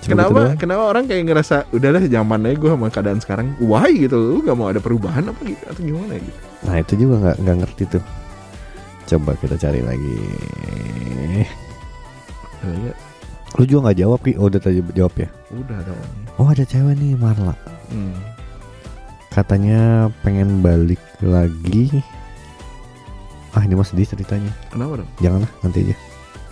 gitu 0.00 0.08
Kenapa? 0.16 0.32
doang. 0.32 0.56
kenapa 0.56 0.82
orang 0.88 1.04
kayak 1.04 1.22
ngerasa 1.28 1.56
udahlah 1.76 2.00
zaman 2.08 2.48
aja 2.48 2.56
gue 2.56 2.70
sama 2.72 2.88
keadaan 2.88 3.20
sekarang. 3.20 3.46
Why? 3.60 3.92
gitu. 3.92 4.16
Lu 4.16 4.40
gak 4.40 4.56
mau 4.56 4.72
ada 4.72 4.80
perubahan 4.80 5.28
apa 5.28 5.40
gitu? 5.44 5.62
Atau 5.68 5.82
gimana 5.84 6.16
gitu? 6.16 6.38
Nah 6.64 6.74
itu 6.80 6.92
juga 6.96 7.14
nggak 7.20 7.36
nggak 7.44 7.56
ngerti 7.60 7.82
tuh 7.92 8.02
coba 9.06 9.34
kita 9.36 9.56
cari 9.56 9.80
lagi. 9.82 10.16
Lu 13.58 13.64
juga 13.68 13.90
nggak 13.90 13.98
jawab 14.00 14.20
ki? 14.24 14.32
Oh, 14.40 14.48
udah 14.48 14.60
tadi 14.62 14.80
jawab 14.94 15.14
ya? 15.18 15.28
Udah 15.52 15.78
dong 15.84 16.00
oh 16.40 16.48
ada 16.48 16.64
cewek 16.64 16.96
nih 16.96 17.12
Marla. 17.18 17.52
Hmm. 17.92 18.16
katanya 19.32 20.08
pengen 20.24 20.60
balik 20.60 21.00
lagi. 21.20 21.88
Ah 23.52 23.64
ini 23.64 23.76
mah 23.76 23.84
sedih 23.84 24.08
ceritanya. 24.08 24.52
Kenapa 24.72 25.04
dong 25.04 25.10
janganlah 25.20 25.50
nanti 25.60 25.78
aja. 25.88 25.96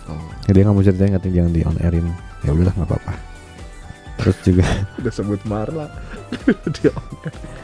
Oh, 0.09 0.17
Ya, 0.45 0.51
dia 0.57 0.61
nggak 0.65 0.75
mau 0.75 0.85
ceritain 0.85 1.13
katanya 1.13 1.33
jangan 1.41 1.51
di 1.53 1.61
on 1.63 1.77
airin 1.81 2.07
ya 2.41 2.51
udahlah 2.51 2.73
nggak 2.73 2.89
apa-apa 2.89 3.13
terus 4.21 4.37
juga 4.41 4.65
udah 5.01 5.11
sebut 5.11 5.41
Marla 5.43 5.89
dia 6.77 6.93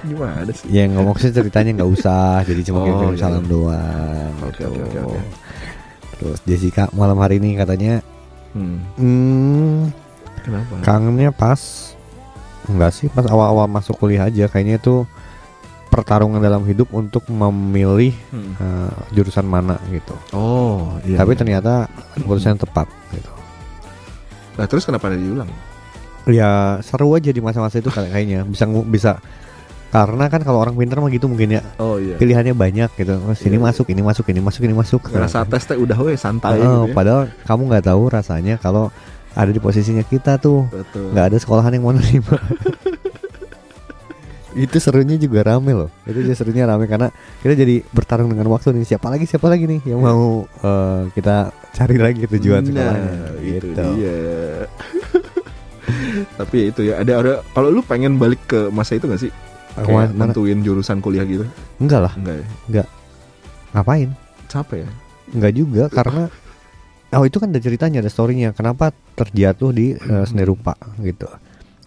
gimana 0.02 0.50
sih 0.50 0.68
yang 0.68 0.94
ngomong 0.94 1.16
sih 1.16 1.30
ceritanya 1.30 1.78
nggak 1.78 1.92
usah 1.92 2.42
jadi 2.42 2.62
cuma 2.66 2.82
Oh, 2.82 2.86
kirim 2.86 3.14
iya, 3.14 3.22
salam 3.22 3.44
iya. 3.44 3.50
doang 3.50 4.34
Oke, 4.44 4.52
gitu. 4.58 4.68
oke, 4.68 4.82
oke, 4.84 5.00
oke. 5.06 5.20
terus 6.18 6.38
Jessica 6.44 6.84
malam 6.92 7.18
hari 7.18 7.38
ini 7.38 7.54
katanya 7.54 8.02
hmm. 8.52 8.78
hmm, 8.98 9.78
kenapa 10.42 10.74
kangennya 10.82 11.30
pas 11.30 11.94
enggak 12.66 12.92
sih 12.92 13.08
pas 13.08 13.24
awal-awal 13.24 13.66
masuk 13.66 13.96
kuliah 13.96 14.26
aja 14.26 14.50
kayaknya 14.50 14.76
itu 14.78 15.06
pertarungan 15.88 16.44
dalam 16.44 16.68
hidup 16.68 16.92
untuk 16.92 17.24
memilih 17.32 18.12
Hmm. 18.28 18.54
eh, 18.60 18.92
jurusan 19.14 19.46
mana 19.46 19.80
gitu 19.88 20.12
oh 20.34 21.00
iya 21.06 21.16
tapi 21.16 21.32
iya. 21.32 21.40
ternyata 21.40 21.74
keputusan 22.14 22.60
tepat 22.60 22.92
gitu 23.14 23.32
nah 24.58 24.66
terus 24.66 24.84
kenapa 24.84 25.08
ada 25.08 25.16
diulang 25.16 25.48
ya 26.30 26.50
seru 26.82 27.12
aja 27.12 27.30
di 27.30 27.40
masa-masa 27.40 27.78
itu 27.78 27.88
kayak- 27.88 28.12
kayaknya. 28.12 28.40
Bisa 28.44 28.64
bisa. 28.68 29.12
Karena 29.88 30.28
kan 30.28 30.44
kalau 30.44 30.60
orang 30.60 30.76
pintar 30.76 31.00
mah 31.00 31.08
gitu 31.08 31.26
mungkin 31.26 31.48
ya. 31.50 31.64
Oh 31.78 31.96
iya. 31.96 32.16
Pilihannya 32.16 32.52
banyak 32.52 32.92
gitu. 32.94 33.16
Oh, 33.18 33.32
sini 33.32 33.56
Iya. 33.56 33.64
masuk 33.64 33.88
ini 33.88 34.02
masuk 34.02 34.26
ini 34.28 34.40
masuk 34.40 34.62
ini 34.62 34.74
masuk. 34.74 35.02
Ngerasa 35.08 35.48
tes 35.48 35.64
teh 35.64 35.76
udah 35.76 35.96
weh 35.98 36.14
santai 36.14 36.60
Oh, 36.60 36.84
gitu 36.86 36.92
ya. 36.92 36.94
padahal 36.94 37.22
kamu 37.44 37.62
nggak 37.72 37.86
tahu 37.88 38.02
rasanya 38.08 38.56
kalau 38.58 38.92
ada 39.32 39.48
di 39.48 39.58
posisinya 39.58 40.02
kita 40.02 40.36
tuh. 40.38 40.68
Nggak 40.92 41.26
ada 41.32 41.38
sekolahan 41.40 41.72
yang 41.72 41.84
mau 41.84 41.92
nerima. 41.92 42.36
Itu 44.58 44.82
serunya 44.82 45.16
juga 45.16 45.46
rame 45.46 45.70
loh. 45.70 45.90
Itu 46.02 46.18
juga 46.20 46.34
serunya 46.34 46.66
rame 46.66 46.90
karena 46.90 47.14
kita 47.40 47.54
jadi 47.54 47.86
bertarung 47.88 48.26
dengan 48.28 48.50
waktu 48.50 48.74
nih. 48.74 48.90
Siapa 48.90 49.08
lagi 49.08 49.24
siapa 49.24 49.46
lagi 49.46 49.70
nih 49.70 49.86
yang 49.86 50.02
mau 50.02 50.44
eh, 50.50 51.02
kita 51.14 51.54
cari 51.78 51.96
lagi 51.96 52.26
tujuan 52.26 52.66
sekolahnya? 52.66 52.98
nah, 52.98 53.38
itu 53.38 53.54
gitu. 53.70 53.84
dia 53.94 54.18
tapi 56.38 56.56
ya 56.62 56.66
itu 56.70 56.82
ya 56.86 56.94
ada 57.02 57.14
ada 57.18 57.34
kalau 57.52 57.74
lu 57.74 57.82
pengen 57.82 58.16
balik 58.16 58.40
ke 58.46 58.70
masa 58.70 58.96
itu 58.96 59.10
gak 59.10 59.20
sih? 59.20 59.32
Aku 59.78 59.90
kayak 59.90 60.14
mana- 60.14 60.34
nentuin 60.34 60.62
jurusan 60.62 61.02
kuliah 61.02 61.26
gitu? 61.26 61.46
Enggak 61.78 62.02
lah. 62.10 62.14
Enggak 62.18 62.46
ya? 62.46 62.86
Ngapain? 63.74 64.10
Capek 64.48 64.86
ya? 64.86 64.90
Enggak 65.34 65.54
juga 65.54 65.84
karena 65.92 66.24
oh 67.14 67.24
itu 67.26 67.38
kan 67.38 67.50
ada 67.50 67.62
ceritanya 67.62 67.98
ada 68.00 68.10
storynya. 68.10 68.54
Kenapa 68.54 68.90
terjatuh 69.14 69.70
di 69.74 69.94
eh, 69.94 70.24
seni 70.26 70.46
rupa 70.46 70.74
gitu. 71.02 71.28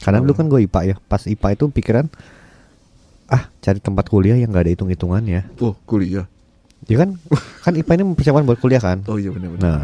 Karena 0.01 0.23
dulu 0.23 0.33
kan 0.35 0.47
gue 0.49 0.61
IPA 0.65 0.81
ya. 0.87 0.97
Pas 0.99 1.23
IPA 1.25 1.49
itu 1.55 1.65
pikiran 1.71 2.07
ah 3.31 3.47
cari 3.63 3.79
tempat 3.79 4.11
kuliah 4.11 4.35
yang 4.35 4.51
nggak 4.51 4.67
ada 4.67 4.73
hitung 4.75 4.91
hitungannya 4.91 5.47
oh 5.63 5.79
kuliah? 5.87 6.27
Ya 6.91 6.99
kan? 6.99 7.15
Kan 7.65 7.79
IPA 7.79 7.93
ini 8.01 8.05
mempersiapkan 8.15 8.43
buat 8.43 8.59
kuliah 8.59 8.83
kan? 8.83 9.05
Oh 9.07 9.19
iya 9.19 9.31
benar-benar. 9.31 9.63
Nah 9.63 9.81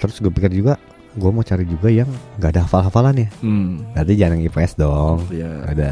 terus 0.00 0.16
gue 0.16 0.32
pikir 0.32 0.48
juga 0.52 0.80
gue 1.16 1.30
mau 1.30 1.42
cari 1.42 1.66
juga 1.66 1.90
yang 1.90 2.06
nggak 2.38 2.50
ada 2.54 2.60
hafal 2.66 2.86
hafalannya 2.86 3.28
hmm. 3.42 3.96
Berarti 3.96 4.12
jangan 4.14 4.38
yang 4.38 4.46
IPS 4.46 4.72
dong. 4.78 5.18
Iya. 5.30 5.50
ada. 5.66 5.90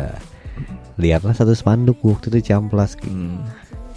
Lihatlah 0.98 1.34
satu 1.34 1.54
spanduk 1.54 2.02
waktu 2.02 2.34
itu 2.34 2.50
camplas 2.54 2.98
hmm. 2.98 3.38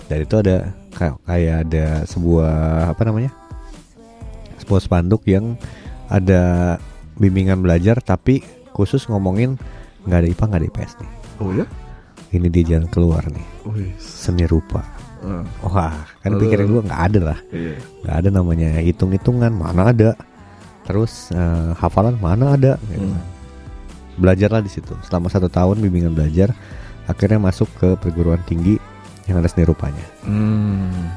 dari 0.06 0.26
itu 0.26 0.36
ada 0.38 0.70
kayak 0.94 1.18
kayak 1.26 1.58
ada 1.70 1.86
sebuah 2.06 2.54
apa 2.94 3.02
namanya? 3.06 3.32
Sebuah 4.62 4.82
spanduk 4.82 5.26
yang 5.26 5.58
ada 6.10 6.78
bimbingan 7.18 7.62
belajar 7.62 7.98
tapi 8.02 8.46
khusus 8.74 9.06
ngomongin 9.10 9.58
nggak 10.06 10.20
ada 10.26 10.28
IPA 10.30 10.44
nggak 10.46 10.62
ada 10.62 10.70
IPS 10.70 10.94
nih. 11.02 11.12
Oh 11.42 11.52
ya 11.54 11.66
ini 12.32 12.48
dia 12.48 12.64
jalan 12.76 12.88
keluar 12.88 13.24
nih. 13.28 13.48
Wih. 13.68 13.92
seni 14.00 14.48
rupa. 14.48 14.84
Eh, 15.22 15.44
wah 15.68 15.94
kan 16.26 16.32
pikiran 16.40 16.66
gue 16.66 16.82
nggak 16.88 17.04
ada 17.12 17.20
lah. 17.34 17.40
Iya. 17.54 17.76
nggak 18.02 18.16
ada 18.26 18.30
namanya 18.34 18.70
hitung-hitungan 18.82 19.52
mana 19.54 19.92
ada 19.92 20.10
terus 20.84 21.30
eh, 21.30 21.72
hafalan 21.76 22.18
mana 22.18 22.54
ada 22.54 22.76
gitu. 22.88 23.06
Hmm. 23.06 23.22
belajarlah 24.14 24.60
di 24.60 24.68
situ 24.68 24.94
selama 25.02 25.28
satu 25.28 25.48
tahun 25.48 25.80
bimbingan 25.80 26.12
belajar 26.12 26.52
akhirnya 27.06 27.40
masuk 27.40 27.68
ke 27.76 27.96
perguruan 27.96 28.42
tinggi 28.44 28.78
yang 29.26 29.38
ada 29.38 29.48
seni 29.48 29.64
rupanya 29.64 30.04
Hmm. 30.22 31.10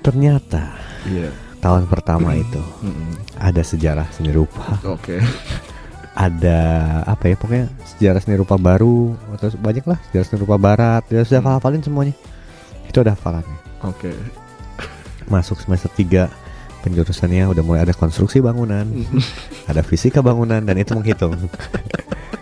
ternyata 0.00 0.76
Iya. 1.02 1.28
tahun 1.58 1.84
pertama 1.86 2.32
itu 2.34 2.60
Mm-mm. 2.80 3.16
ada 3.36 3.60
sejarah 3.60 4.08
seni 4.10 4.30
rupa 4.30 4.76
Oke. 4.82 5.20
ada 6.16 6.60
apa 7.04 7.24
ya 7.26 7.36
pokoknya 7.36 7.66
sejarah 7.86 8.20
seni 8.20 8.34
rupa 8.34 8.56
baru 8.56 9.14
terus 9.36 9.54
banyak 9.54 9.84
lah 9.84 9.96
sejarah 10.06 10.26
seni 10.26 10.38
rupa 10.38 10.56
barat 10.56 11.02
ya 11.08 11.22
sudah 11.22 11.40
Hmm. 11.40 11.56
hafalin 11.56 11.80
semuanya 11.80 12.14
itu 12.84 12.98
ada 12.98 13.12
hafalannya 13.12 13.58
Oke. 13.82 14.12
masuk 15.26 15.56
semester 15.58 15.88
3 15.90 16.26
penjurusannya 16.80 17.44
udah 17.50 17.62
mulai 17.64 17.80
ada 17.84 17.94
konstruksi 17.94 18.40
bangunan 18.40 18.86
ada 19.70 19.80
fisika 19.84 20.20
bangunan 20.24 20.60
dan 20.64 20.76
itu 20.80 20.96
menghitung. 20.96 21.36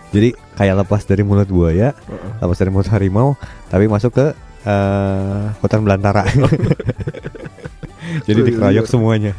Jadi 0.09 0.33
kayak 0.57 0.85
lepas 0.85 1.05
dari 1.05 1.21
mulut 1.21 1.45
buaya 1.45 1.93
lepas 2.41 2.57
dari 2.57 2.73
mulut 2.73 2.89
harimau 2.89 3.37
tapi 3.69 3.85
masuk 3.85 4.09
ke 4.15 4.25
eh, 4.65 5.43
hutan 5.61 5.85
belantara. 5.85 6.25
Jadi 8.25 8.39
dikeroyok 8.41 8.89
semuanya. 8.89 9.37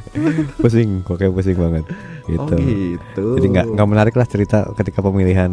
Pusing 0.63 1.03
kok 1.03 1.19
kayak 1.19 1.35
pusing 1.35 1.59
banget. 1.59 1.85
Gitu 2.31 2.39
Oh 2.39 2.55
gitu. 2.55 3.25
jadi 3.41 3.47
nggak 3.51 3.67
nggak 3.75 3.89
menarik 3.91 4.15
lah 4.15 4.27
cerita 4.29 4.71
ketika 4.79 5.03
pemilihan 5.03 5.51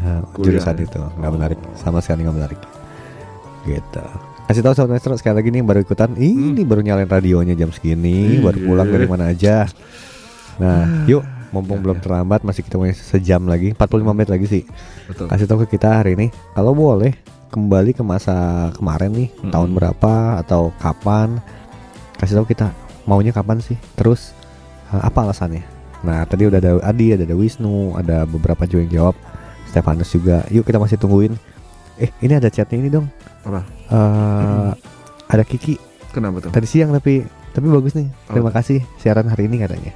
uh, 0.00 0.24
Kuliah. 0.32 0.56
jurusan 0.56 0.76
itu. 0.80 1.00
Nggak 1.20 1.32
menarik 1.36 1.58
sama 1.76 2.00
sekali 2.00 2.24
nggak 2.24 2.36
menarik. 2.40 2.60
Gitu 3.68 4.04
kasih 4.50 4.66
tahu 4.66 4.74
sobat 4.74 4.98
maestro 4.98 5.14
sekali 5.14 5.38
lagi 5.38 5.48
nih 5.48 5.62
yang 5.62 5.68
baru 5.70 5.80
ikutan. 5.80 6.10
Ini 6.12 6.58
baru 6.66 6.82
nyalain 6.82 7.06
radionya 7.06 7.54
jam 7.54 7.70
segini 7.70 8.34
Iya. 8.34 8.50
baru 8.50 8.58
pulang 8.66 8.88
dari 8.90 9.06
mana 9.06 9.30
aja. 9.30 9.70
Nah 10.58 11.06
yuk 11.06 11.22
mumpung 11.50 11.78
belum 11.78 12.02
terlambat 12.02 12.42
masih 12.42 12.62
kita 12.62 12.74
punya 12.74 12.90
sejam 12.90 13.46
lagi 13.46 13.70
45 13.74 14.10
menit 14.10 14.26
lagi 14.26 14.46
sih. 14.46 14.62
Betul. 15.06 15.30
kasih 15.30 15.46
tahu 15.46 15.58
ke 15.66 15.78
kita 15.78 16.02
hari 16.02 16.18
ini 16.18 16.26
kalau 16.50 16.74
boleh 16.74 17.14
kembali 17.50 17.94
ke 17.94 18.02
masa 18.02 18.70
kemarin 18.74 19.10
nih 19.10 19.28
Mm-mm. 19.38 19.50
tahun 19.54 19.70
berapa 19.70 20.42
atau 20.42 20.74
kapan. 20.78 21.38
Kasih 22.18 22.42
tahu 22.42 22.46
kita 22.50 22.74
maunya 23.06 23.30
kapan 23.30 23.62
sih? 23.62 23.78
Terus 23.94 24.34
eh, 24.90 24.98
apa 24.98 25.30
alasannya? 25.30 25.62
Nah 26.02 26.26
tadi 26.26 26.50
udah 26.50 26.58
ada 26.58 26.72
Adi 26.82 27.14
ada, 27.14 27.22
ada 27.22 27.38
Wisnu 27.38 27.94
ada 27.94 28.26
beberapa 28.26 28.66
juga 28.66 28.82
yang 28.82 28.92
jawab. 28.92 29.14
Stefanus 29.70 30.10
juga. 30.10 30.42
Yuk 30.50 30.66
kita 30.66 30.82
masih 30.82 30.98
tungguin. 30.98 31.38
Eh 32.02 32.10
ini 32.18 32.34
ada 32.34 32.50
chatnya 32.50 32.78
ini 32.82 32.90
dong. 32.90 33.06
Apa? 33.46 33.62
Eh, 33.90 34.70
ada 35.26 35.42
Kiki 35.42 35.74
Kenapa 36.10 36.38
tuh? 36.40 36.50
tadi 36.50 36.64
siang 36.64 36.90
tapi 36.90 37.22
tapi 37.50 37.66
bagus 37.66 37.92
nih 37.92 38.06
terima 38.24 38.48
Oh. 38.48 38.54
kasih 38.54 38.82
siaran 38.96 39.26
hari 39.26 39.46
ini 39.46 39.58
katanya 39.58 39.90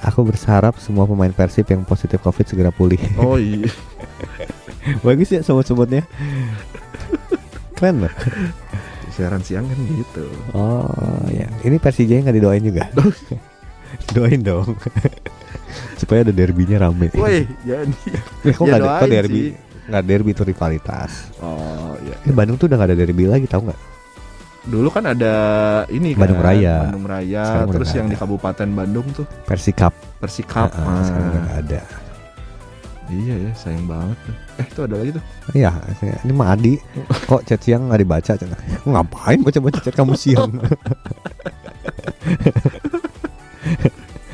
aku 0.00 0.22
berharap 0.24 0.74
semua 0.76 1.02
pemain 1.04 1.30
Persib 1.30 1.66
yang 1.66 1.82
positif 1.82 2.18
covid 2.18 2.42
segera 2.44 2.70
pulih 2.70 2.98
Oh 3.16 3.34
iya. 3.34 3.70
bagus 5.06 5.30
ya 5.30 5.40
sobat-sobatnya 5.40 6.02
keren 7.76 8.02
loh 8.02 8.14
Siaran 9.10 9.38
siang 9.40 9.66
kan 9.66 9.78
gitu. 9.88 10.24
oh 10.50 10.88
ya 11.28 11.46
ini 11.62 11.76
Persija 11.76 12.18
nggak 12.18 12.34
didoain 12.34 12.64
juga 12.64 12.90
doain 14.14 14.40
dong 14.40 14.74
supaya 15.94 16.22
ada 16.22 16.32
derbynya 16.32 16.80
rame 16.80 17.12
Woi, 17.12 17.46
jadi. 17.62 17.92
Eh, 18.42 18.50
kok 18.50 18.64
ya 18.64 18.76
ada- 18.76 18.98
kok 18.98 19.06
derby 19.06 19.54
sih. 19.54 19.71
Nggak 19.88 20.02
derby 20.06 20.30
itu 20.30 20.42
rivalitas 20.46 21.32
Oh 21.42 21.94
iya. 22.06 22.16
eh, 22.22 22.34
Bandung 22.34 22.56
tuh 22.58 22.70
udah 22.70 22.76
nggak 22.78 22.90
ada 22.94 22.98
derby 22.98 23.24
lagi 23.26 23.46
tahu 23.46 23.70
nggak 23.70 23.80
Dulu 24.62 24.94
kan 24.94 25.02
ada 25.10 25.34
ini 25.90 26.14
kan. 26.14 26.22
Bandung 26.22 26.38
Raya. 26.38 26.86
Bandung 26.86 27.10
Raya. 27.10 27.42
Sekarang 27.42 27.70
terus 27.74 27.90
yang 27.98 28.06
ada. 28.06 28.14
di 28.14 28.16
Kabupaten 28.22 28.68
Bandung 28.70 29.06
tuh 29.10 29.26
Persikap 29.42 29.90
Persikap. 30.22 30.70
Ah, 30.78 30.86
ah, 30.86 31.02
sekarang 31.02 31.26
udah 31.34 31.42
nggak 31.42 31.60
ada 31.66 31.82
Iya 33.12 33.34
ya, 33.36 33.52
sayang 33.52 33.84
banget. 33.84 34.16
Eh, 34.56 34.66
itu 34.72 34.80
ada 34.88 34.96
lagi 34.96 35.10
tuh. 35.12 35.24
Iya, 35.52 35.70
ini 36.24 36.32
mah 36.32 36.56
Adi. 36.56 36.80
Kok 37.28 37.44
chat 37.44 37.60
siang 37.60 37.92
nggak 37.92 38.00
dibaca? 38.00 38.32
Cen? 38.40 38.48
Ngapain 38.88 39.38
baca-baca 39.44 39.78
chat 39.84 39.92
kamu 39.92 40.16
siang? 40.16 40.48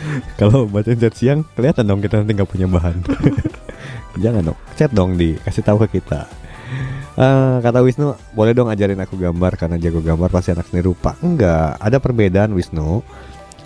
Kalau 0.39 0.71
baca 0.71 0.93
chat 0.95 1.15
siang, 1.15 1.43
kelihatan 1.59 1.91
dong 1.91 1.99
kita 1.99 2.23
nanti 2.23 2.33
nggak 2.39 2.51
punya 2.51 2.67
bahan. 2.71 3.03
Jangan 4.19 4.43
dong, 4.45 4.59
chat 4.75 4.91
dong 4.91 5.15
di 5.15 5.39
kasih 5.39 5.63
tahu 5.63 5.87
ke 5.87 6.01
kita. 6.01 6.27
Eh, 7.15 7.57
kata 7.59 7.81
Wisnu, 7.81 8.15
boleh 8.31 8.53
dong 8.53 8.69
ajarin 8.69 8.99
aku 8.99 9.15
gambar 9.15 9.57
karena 9.57 9.75
jago 9.75 9.99
gambar 9.99 10.29
pasti 10.29 10.53
anak 10.53 10.67
seni 10.67 10.83
rupa. 10.83 11.15
Enggak, 11.19 11.79
ada 11.79 11.97
perbedaan 11.99 12.53
Wisnu 12.53 13.03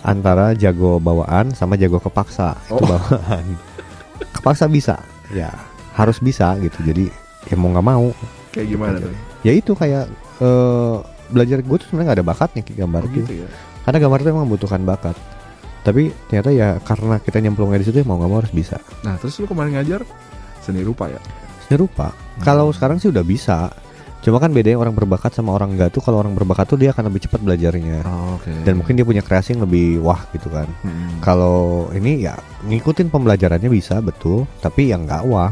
antara 0.01 0.53
jago 0.53 0.97
bawaan 0.97 1.53
sama 1.53 1.75
jago 1.75 1.97
kepaksa. 1.97 2.57
Itu 2.65 2.77
Oh. 2.77 2.87
bawaan. 2.87 3.45
Kepaksa 4.31 4.65
bisa, 4.65 4.95
ya 5.29 5.53
harus 5.93 6.17
bisa 6.17 6.57
gitu. 6.57 6.81
Jadi 6.81 7.05
ya 7.45 7.55
mau 7.55 7.69
nggak 7.69 7.85
mau. 7.85 8.09
Kayak 8.49 8.67
gimana 8.69 8.95
tuh? 8.97 9.13
Ya 9.41 9.51
itu 9.51 9.73
kayak 9.73 10.09
eh, 10.39 10.95
belajar 11.29 11.59
gue 11.59 11.77
tuh 11.77 11.87
sebenarnya 11.87 12.07
nggak 12.09 12.19
ada 12.21 12.27
bakatnya 12.27 12.61
ke 12.61 12.73
gambar 12.73 13.01
Oh, 13.03 13.09
gitu. 13.11 13.25
gitu 13.25 13.33
ya. 13.43 13.49
Karena 13.83 13.97
gambar 13.99 14.17
itu 14.17 14.29
emang 14.29 14.45
membutuhkan 14.47 14.81
bakat. 14.81 15.15
Tapi 15.83 16.09
ternyata 16.25 16.49
ya 16.49 16.79
karena 16.79 17.19
kita 17.19 17.37
nyemplungnya 17.37 17.75
di 17.75 17.85
situ 17.85 17.99
ya 17.99 18.07
mau 18.07 18.15
nggak 18.15 18.31
mau 18.31 18.39
harus 18.39 18.49
bisa. 18.49 18.79
Nah, 19.03 19.19
terus 19.19 19.35
lu 19.37 19.45
kemarin 19.45 19.75
ngajar 19.75 20.01
seni 20.63 20.81
rupa 20.81 21.11
ya? 21.11 21.19
Seni 21.67 21.75
rupa. 21.75 22.15
Kalau 22.41 22.71
sekarang 22.71 22.97
sih 22.97 23.11
udah 23.11 23.21
bisa. 23.21 23.69
Cuma 24.23 24.39
kan 24.39 24.55
bedanya 24.55 24.79
orang 24.79 24.95
berbakat 24.95 25.35
sama 25.35 25.51
orang 25.51 25.75
enggak 25.75 25.91
tuh 25.91 25.99
kalau 25.99 26.23
orang 26.23 26.31
berbakat 26.31 26.63
tuh 26.63 26.79
dia 26.79 26.95
akan 26.95 27.11
lebih 27.11 27.27
cepat 27.27 27.43
belajarnya. 27.43 28.07
Oh, 28.07 28.39
Oke. 28.39 28.55
Dan 28.63 28.79
mungkin 28.79 28.95
dia 28.95 29.03
punya 29.03 29.19
kreasi 29.19 29.51
yang 29.51 29.67
lebih 29.67 29.99
wah 29.99 30.23
gitu 30.31 30.47
kan. 30.47 30.71
Hmm. 30.79 31.19
Kalau 31.19 31.91
ini 31.91 32.23
ya 32.23 32.39
ngikutin 32.63 33.11
pembelajarannya 33.11 33.67
bisa 33.67 33.99
betul, 33.99 34.47
tapi 34.63 34.95
yang 34.95 35.03
enggak 35.03 35.27
wah. 35.27 35.51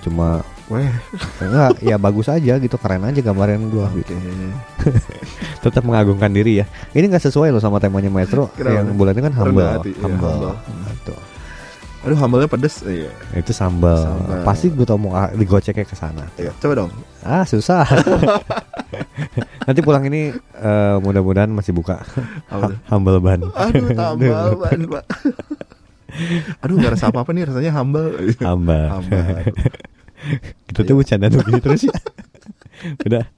Cuma 0.00 0.40
Weh, 0.68 0.84
enggak 1.44 1.80
ya 1.80 1.96
bagus 1.96 2.28
aja 2.28 2.60
gitu, 2.60 2.76
keren 2.76 3.00
aja 3.08 3.20
gambaran 3.24 3.72
gua 3.72 3.88
gitu. 3.96 4.12
oke. 4.12 4.92
Tetap 5.64 5.80
mengagungkan 5.80 6.28
diri 6.28 6.60
ya. 6.60 6.68
Ini 6.92 7.08
enggak 7.08 7.24
sesuai 7.24 7.48
loh 7.56 7.60
sama 7.60 7.80
temanya 7.80 8.12
Maestro 8.12 8.52
Kenapa? 8.52 8.76
yang 8.76 8.86
bulan 8.92 9.16
ini 9.16 9.22
kan 9.24 9.34
humble. 9.36 9.64
Hati, 9.80 9.96
iya, 9.96 10.00
humble. 10.04 10.28
humble. 10.28 10.54
Nah, 10.60 10.94
tuh. 11.08 11.18
Aduh, 12.08 12.16
hambalnya 12.24 12.48
pedes. 12.48 12.80
Iya. 12.88 13.12
Itu 13.36 13.52
sambal. 13.52 14.00
Sambal. 14.00 14.40
Pasti 14.40 14.72
gue 14.72 14.88
tau 14.88 14.96
mau 14.96 15.12
ah, 15.12 15.28
digoceknya 15.28 15.84
ke 15.84 15.92
sana. 15.92 16.24
Iya, 16.40 16.56
coba 16.56 16.72
dong. 16.84 16.90
Ah 17.20 17.44
susah. 17.44 17.84
Nanti 19.68 19.84
pulang 19.84 20.00
ini 20.08 20.32
eh, 20.40 20.96
mudah-mudahan 21.04 21.52
masih 21.52 21.76
buka 21.76 22.00
humble 22.90 23.20
ban. 23.20 23.44
Aduh, 23.52 23.92
tambal 23.92 24.56
ban, 24.56 24.80
Pak. 24.88 25.04
Aduh, 26.64 26.74
nggak 26.80 26.96
rasa 26.96 27.12
apa-apa 27.12 27.36
nih 27.36 27.44
rasanya 27.44 27.76
hambal. 27.76 28.08
Hamba. 28.40 28.80
Hambal. 28.96 29.52
Kita 30.72 30.80
tuh 30.88 30.96
bercanda 30.96 31.28
tuh 31.28 31.44
gini 31.44 31.60
terus 31.60 31.84
ya. 31.84 31.96
Udah. 33.04 33.28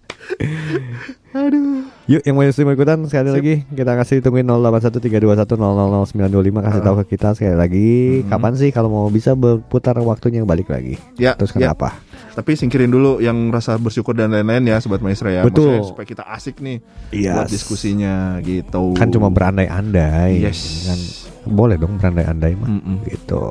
Aduh. 1.31 1.87
Yuk 2.11 2.27
yang 2.27 2.35
mau 2.35 2.43
mau 2.43 2.75
ikutan 2.75 2.99
sekali 3.07 3.31
lagi 3.31 3.55
kita 3.71 3.95
kasih 3.95 4.19
tungguin 4.19 4.43
081321000925 4.43 6.11
kasih 6.59 6.83
tahu 6.83 6.95
ke 7.01 7.15
kita 7.15 7.29
sekali 7.39 7.55
lagi 7.55 7.91
Hmm. 8.21 8.29
kapan 8.29 8.53
sih 8.59 8.75
kalau 8.75 8.91
mau 8.91 9.07
bisa 9.07 9.39
berputar 9.39 9.95
waktunya 10.03 10.43
balik 10.43 10.69
lagi. 10.69 10.99
Ya, 11.15 11.39
Terus 11.39 11.55
ya. 11.55 11.71
kenapa? 11.71 12.03
Tapi 12.35 12.59
singkirin 12.59 12.91
dulu 12.91 13.23
yang 13.23 13.37
rasa 13.51 13.79
bersyukur 13.79 14.15
dan 14.15 14.35
lain-lain 14.35 14.67
ya, 14.67 14.83
sobat 14.83 14.99
maestro 15.01 15.31
ya. 15.31 15.47
Betul. 15.47 15.71
Maksudnya 15.79 15.87
supaya 15.87 16.07
kita 16.09 16.25
asik 16.27 16.59
nih 16.59 16.79
Yes. 17.15 17.35
buat 17.37 17.47
diskusinya 17.47 18.15
gitu. 18.43 18.99
Kan 18.99 19.15
cuma 19.15 19.31
berandai-andai. 19.31 20.35
Yes. 20.41 20.91
Kan 20.91 20.99
boleh 21.47 21.79
dong 21.79 21.95
berandai-andai 21.95 22.59
mah. 22.59 22.69
Mm-mm. 22.71 22.97
Gitu. 23.07 23.43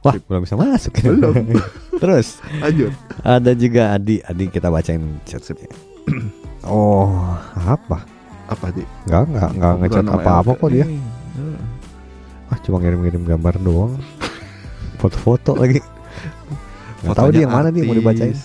Wah, 0.00 0.16
belum 0.16 0.40
bisa 0.44 0.56
masuk. 0.60 0.92
Belum. 1.04 1.34
Terus 2.02 2.40
Lanjut. 2.60 2.92
ada 3.20 3.52
juga 3.52 3.82
Adi, 3.94 4.24
Adi 4.24 4.44
kita 4.48 4.72
bacain 4.72 5.20
chat 5.28 5.44
Oh, 6.64 7.08
apa? 7.56 8.04
Apa 8.48 8.66
sih? 8.74 8.84
Enggak, 9.08 9.22
enggak, 9.32 9.50
enggak 9.56 9.72
ngechat 9.80 10.04
apa-apa 10.08 10.52
kok 10.60 10.70
dia. 10.72 10.84
Hmm. 10.84 11.56
Ah, 12.50 12.58
cuma 12.60 12.82
ngirim-ngirim 12.82 13.22
gambar 13.24 13.54
doang. 13.62 13.94
Foto-foto 15.00 15.56
lagi. 15.56 15.80
Nggak 17.00 17.16
tahu 17.16 17.28
dia 17.32 17.48
yang 17.48 17.54
mana 17.54 17.72
dia 17.72 17.80
mau 17.88 17.96
dibacain. 17.96 18.36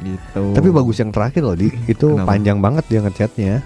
Gitu. 0.00 0.42
Tapi 0.56 0.68
bagus 0.72 0.96
yang 1.04 1.12
terakhir 1.12 1.44
loh, 1.44 1.52
Di. 1.52 1.68
Itu 1.84 2.16
Kenapa? 2.16 2.32
panjang 2.32 2.58
banget 2.64 2.84
dia 2.88 3.00
ngechatnya. 3.04 3.60